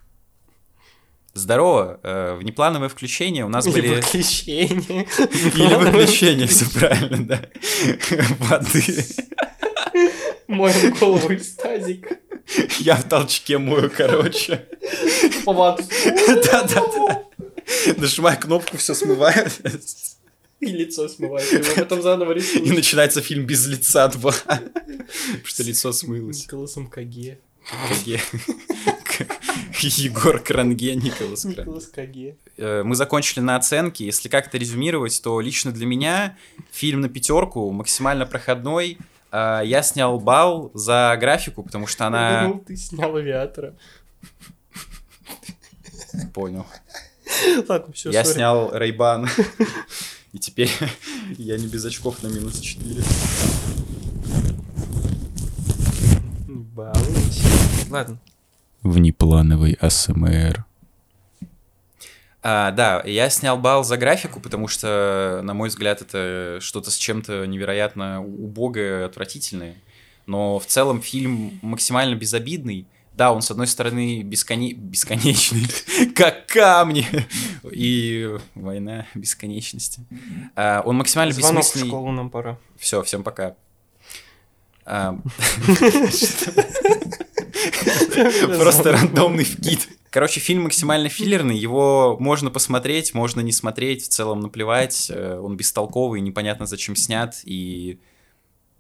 Здорово. 1.34 1.98
Э, 2.02 2.34
Внеплановое 2.34 2.90
включение. 2.90 3.44
У 3.46 3.48
нас 3.48 3.66
были... 3.66 3.94
выключение. 3.96 4.76
Или 5.54 5.74
выключение, 5.76 6.46
все 6.46 6.68
правильно, 6.78 7.26
да. 7.26 7.42
Воды. 8.38 9.04
Моем 10.46 10.94
голову 10.94 11.30
из 11.32 11.54
тазика. 11.54 12.16
Я 12.80 12.96
в 12.96 13.08
толчке 13.08 13.58
мою, 13.58 13.90
короче. 13.90 14.66
Да-да-да. 15.46 17.22
Нажимаю 17.96 18.38
кнопку, 18.38 18.76
все 18.76 18.94
смывает. 18.94 19.60
И 20.60 20.66
лицо 20.66 21.08
смывает. 21.08 21.50
его 21.52 21.74
потом 21.76 22.02
заново 22.02 22.32
И 22.32 22.34
рисуешь. 22.36 22.68
начинается 22.68 23.20
фильм 23.20 23.46
без 23.46 23.66
лица 23.66 24.08
2. 24.08 24.32
Потому 24.32 24.66
что 25.44 25.62
лицо 25.62 25.92
смылось. 25.92 26.44
Николасом 26.44 26.86
Каге. 26.88 27.38
Каге. 27.88 28.20
Егор 29.80 30.38
Кранге, 30.40 30.94
Николас 30.94 31.42
Кранге. 31.42 31.60
Николас 31.62 31.86
Каге. 31.86 32.36
Э, 32.56 32.82
Мы 32.84 32.94
закончили 32.94 33.40
на 33.40 33.56
оценке. 33.56 34.04
Если 34.06 34.28
как-то 34.28 34.56
резюмировать, 34.58 35.20
то 35.22 35.40
лично 35.40 35.72
для 35.72 35.86
меня 35.86 36.36
фильм 36.70 37.00
на 37.00 37.08
пятерку 37.08 37.70
максимально 37.72 38.26
проходной. 38.26 38.98
Э, 39.32 39.62
Я 39.64 39.82
снял 39.82 40.20
балл 40.20 40.70
за 40.74 41.16
графику, 41.18 41.62
потому 41.62 41.86
что 41.86 42.06
она... 42.06 42.42
Ну, 42.48 42.58
ты 42.60 42.76
снял 42.76 43.16
авиатора. 43.16 43.74
Понял. 46.34 46.66
Ладно, 47.68 47.92
все, 47.92 48.10
Я 48.10 48.24
снял 48.24 48.70
Рейбан. 48.76 49.28
И 50.32 50.38
теперь 50.38 50.70
я 51.38 51.58
не 51.58 51.66
без 51.66 51.84
очков 51.84 52.22
на 52.22 52.28
минус 52.28 52.58
4. 52.60 53.02
Балуйся. 56.48 57.46
Ладно. 57.90 58.18
Внеплановый 58.82 59.74
АСМР. 59.80 60.64
А, 62.44 62.72
да, 62.72 63.02
я 63.04 63.30
снял 63.30 63.56
балл 63.56 63.84
за 63.84 63.96
графику, 63.96 64.40
потому 64.40 64.66
что, 64.66 65.40
на 65.44 65.54
мой 65.54 65.68
взгляд, 65.68 66.02
это 66.02 66.58
что-то 66.60 66.90
с 66.90 66.96
чем-то 66.96 67.46
невероятно 67.46 68.24
убогое, 68.24 69.06
отвратительное. 69.06 69.76
Но 70.26 70.58
в 70.58 70.66
целом 70.66 71.00
фильм 71.00 71.60
максимально 71.62 72.16
безобидный. 72.16 72.86
Да, 73.14 73.32
он, 73.32 73.42
с 73.42 73.50
одной 73.50 73.66
стороны, 73.66 74.22
бесконе... 74.22 74.72
бесконечный, 74.72 75.66
как 76.16 76.46
камни, 76.46 77.06
и 77.70 78.36
война 78.54 79.06
бесконечности. 79.14 80.00
А, 80.56 80.82
он 80.84 80.96
максимально 80.96 81.34
Звонок 81.34 81.62
в 81.62 81.66
бессмысленный. 81.66 81.88
школу 81.88 82.10
нам 82.10 82.30
пора. 82.30 82.58
Все, 82.78 83.02
всем 83.02 83.22
пока. 83.22 83.54
Просто 88.58 88.92
рандомный 88.92 89.44
вкид. 89.44 89.88
Короче, 90.10 90.40
фильм 90.40 90.64
максимально 90.64 91.08
филлерный, 91.08 91.56
его 91.56 92.16
можно 92.20 92.50
посмотреть, 92.50 93.14
можно 93.14 93.40
не 93.40 93.52
смотреть, 93.52 94.04
в 94.04 94.08
целом 94.08 94.40
наплевать, 94.40 95.10
э, 95.10 95.38
он 95.38 95.56
бестолковый, 95.56 96.20
непонятно 96.20 96.66
зачем 96.66 96.96
снят, 96.96 97.34
и 97.44 97.98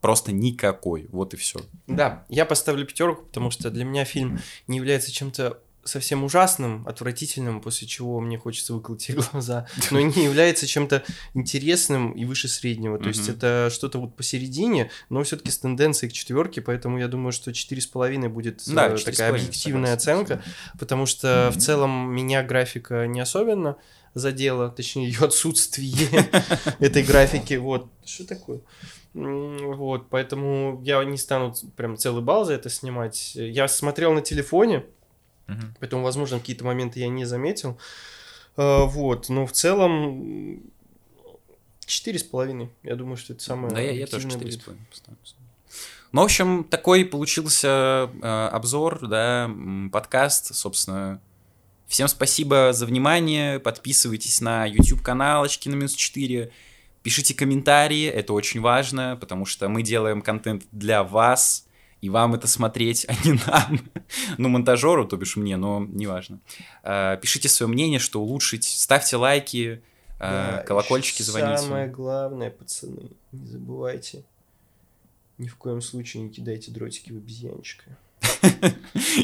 просто 0.02 0.32
никакой, 0.32 1.08
вот 1.10 1.32
и 1.32 1.38
все. 1.38 1.60
Да, 1.86 2.26
я 2.28 2.44
поставлю 2.44 2.84
пятерку, 2.84 3.22
потому 3.22 3.50
что 3.50 3.70
для 3.70 3.84
меня 3.84 4.04
фильм 4.04 4.40
не 4.66 4.76
является 4.76 5.10
чем-то 5.10 5.58
совсем 5.84 6.24
ужасным, 6.24 6.86
отвратительным, 6.86 7.60
после 7.60 7.86
чего 7.86 8.20
мне 8.20 8.38
хочется 8.38 8.74
выколоть 8.74 9.02
себе 9.02 9.22
глаза, 9.32 9.66
но 9.90 10.00
не 10.00 10.24
является 10.24 10.66
чем-то 10.66 11.02
интересным 11.34 12.12
и 12.12 12.24
выше 12.24 12.48
среднего. 12.48 12.98
То 12.98 13.08
есть 13.08 13.28
это 13.28 13.68
что-то 13.72 13.98
вот 13.98 14.16
посередине, 14.16 14.90
но 15.08 15.22
все-таки 15.22 15.50
с 15.50 15.58
тенденцией 15.58 16.10
к 16.10 16.12
четверке, 16.12 16.60
поэтому 16.60 16.98
я 16.98 17.08
думаю, 17.08 17.32
что 17.32 17.50
4,5 17.50 18.28
будет 18.28 18.66
э, 18.66 18.72
Да, 18.72 18.96
такая 18.96 19.32
4,5, 19.32 19.34
объективная 19.34 19.94
оценка, 19.94 20.42
потому 20.78 21.06
что 21.06 21.50
в 21.54 21.58
целом 21.58 22.14
меня 22.14 22.42
графика 22.42 23.06
не 23.06 23.20
особенно 23.20 23.76
задела, 24.14 24.68
точнее 24.68 25.06
ее 25.06 25.20
отсутствие 25.20 26.28
этой 26.78 27.02
графики. 27.02 27.54
Вот, 27.54 27.88
что 28.04 28.26
такое? 28.26 28.60
Вот, 29.14 30.08
поэтому 30.08 30.80
я 30.84 31.02
не 31.04 31.18
стану 31.18 31.54
прям 31.76 31.96
целый 31.96 32.22
балл 32.22 32.44
за 32.44 32.54
это 32.54 32.70
снимать. 32.70 33.32
Я 33.34 33.68
смотрел 33.68 34.12
на 34.12 34.22
телефоне, 34.22 34.84
Мгм. 35.52 35.74
поэтому, 35.80 36.02
возможно, 36.02 36.38
какие-то 36.38 36.64
моменты 36.64 37.00
я 37.00 37.08
не 37.08 37.24
заметил. 37.24 37.78
Э, 38.56 38.84
Вот, 38.84 39.28
но 39.28 39.46
в 39.46 39.52
целом 39.52 40.60
четыре 41.86 42.18
с 42.18 42.22
половиной. 42.22 42.70
Я 42.82 42.96
думаю, 42.96 43.16
что 43.16 43.32
это 43.32 43.42
самое 43.42 43.74
Да, 43.74 43.80
я, 43.80 43.92
я 43.92 44.06
тоже 44.06 44.28
4,5 44.28 44.38
будет. 44.42 44.64
поставлю. 44.90 45.18
Ну, 46.12 46.20
в 46.20 46.24
общем, 46.24 46.64
такой 46.64 47.04
получился 47.06 48.10
э, 48.22 48.48
обзор, 48.52 49.06
да, 49.08 49.50
подкаст, 49.90 50.54
собственно. 50.54 51.20
Всем 51.86 52.08
спасибо 52.08 52.72
за 52.72 52.86
внимание, 52.86 53.58
подписывайтесь 53.58 54.40
на 54.40 54.64
YouTube-канал 54.66 55.42
«Очки 55.44 55.68
на 55.68 55.74
минус 55.74 55.94
4», 55.94 56.50
пишите 57.02 57.34
комментарии, 57.34 58.06
это 58.06 58.32
очень 58.32 58.60
важно, 58.60 59.16
потому 59.20 59.44
что 59.44 59.68
мы 59.68 59.82
делаем 59.82 60.22
контент 60.22 60.64
для 60.72 61.02
вас, 61.02 61.66
и 62.02 62.10
вам 62.10 62.34
это 62.34 62.48
смотреть, 62.48 63.06
а 63.08 63.14
не 63.24 63.40
нам. 63.46 63.80
Ну, 64.36 64.48
монтажеру, 64.48 65.06
то 65.06 65.16
бишь 65.16 65.36
мне, 65.36 65.56
но 65.56 65.86
неважно. 65.88 66.40
Э, 66.82 67.16
Пишите 67.22 67.48
свое 67.48 67.70
мнение, 67.72 68.00
что 68.00 68.20
улучшить, 68.20 68.64
ставьте 68.64 69.16
лайки, 69.16 69.80
э, 70.18 70.20
Да, 70.20 70.64
колокольчики 70.66 71.22
звоните. 71.22 71.62
Самое 71.62 71.86
главное, 71.86 72.50
пацаны, 72.50 73.10
не 73.30 73.46
забывайте. 73.46 74.24
Ни 75.38 75.46
в 75.46 75.56
коем 75.56 75.80
случае 75.80 76.24
не 76.24 76.28
кидайте 76.28 76.72
дротики 76.72 77.12
в 77.12 77.16
обезьянчика. 77.16 77.96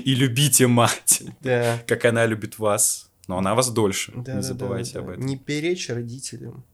И 0.05 0.14
любите 0.14 0.68
мать, 0.68 1.22
Да. 1.41 1.83
как 1.87 2.05
она 2.05 2.26
любит 2.26 2.59
вас. 2.59 3.11
Но 3.26 3.37
она 3.39 3.55
вас 3.55 3.70
дольше. 3.70 4.12
Да, 4.16 4.35
не 4.35 4.43
забывайте 4.43 4.95
да, 4.95 5.01
да. 5.01 5.05
об 5.05 5.11
этом. 5.11 5.26
Не 5.26 5.37
перечь 5.37 5.91
родителям. 5.91 6.64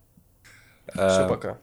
А, 0.94 1.08
Все, 1.08 1.28
пока. 1.28 1.58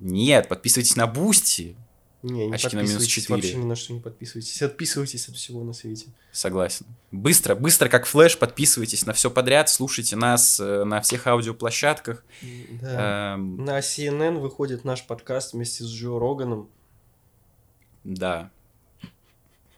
Нет, 0.00 0.48
подписывайтесь 0.48 0.96
на 0.96 1.06
Бусти. 1.06 1.76
Не, 2.22 2.48
не 2.48 2.54
очки 2.54 2.76
на 2.76 2.80
минус 2.80 2.92
подписывайтесь, 2.96 3.22
4. 3.24 3.36
вообще 3.42 3.56
ни 3.56 3.64
на 3.64 3.76
что 3.76 3.92
не 3.94 4.00
подписывайтесь. 4.00 4.60
Отписывайтесь 4.60 5.28
от 5.28 5.36
всего 5.36 5.64
на 5.64 5.72
свете. 5.72 6.08
Согласен. 6.32 6.84
Быстро, 7.10 7.54
быстро, 7.54 7.88
как 7.88 8.04
флеш, 8.04 8.36
подписывайтесь 8.38 9.06
на 9.06 9.14
все 9.14 9.30
подряд, 9.30 9.70
слушайте 9.70 10.16
нас 10.16 10.60
э, 10.60 10.84
на 10.84 11.00
всех 11.00 11.26
аудиоплощадках. 11.26 12.22
Да. 12.82 13.34
Эм, 13.34 13.64
На 13.64 13.78
CNN 13.78 14.38
выходит 14.38 14.84
наш 14.84 15.06
подкаст 15.06 15.54
вместе 15.54 15.82
с 15.84 15.88
Джо 15.88 16.18
Роганом 16.18 16.68
Да. 18.04 18.50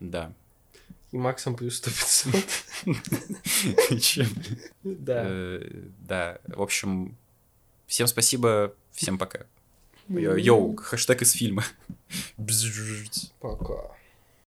Да. 0.00 0.32
и 1.12 1.16
Максом 1.16 1.54
плюс 1.54 1.76
100 1.76 1.90
Чем? 4.00 4.26
Да. 4.82 5.22
Э, 5.26 5.70
Да. 6.00 6.38
В 6.48 6.60
общем, 6.60 7.16
всем 7.86 8.08
спасибо, 8.08 8.74
всем 8.90 9.16
пока. 9.16 9.46
Йоу, 10.08 10.76
хэштег 10.76 11.22
из 11.22 11.32
фильма. 11.32 11.64
Пока. 13.40 13.90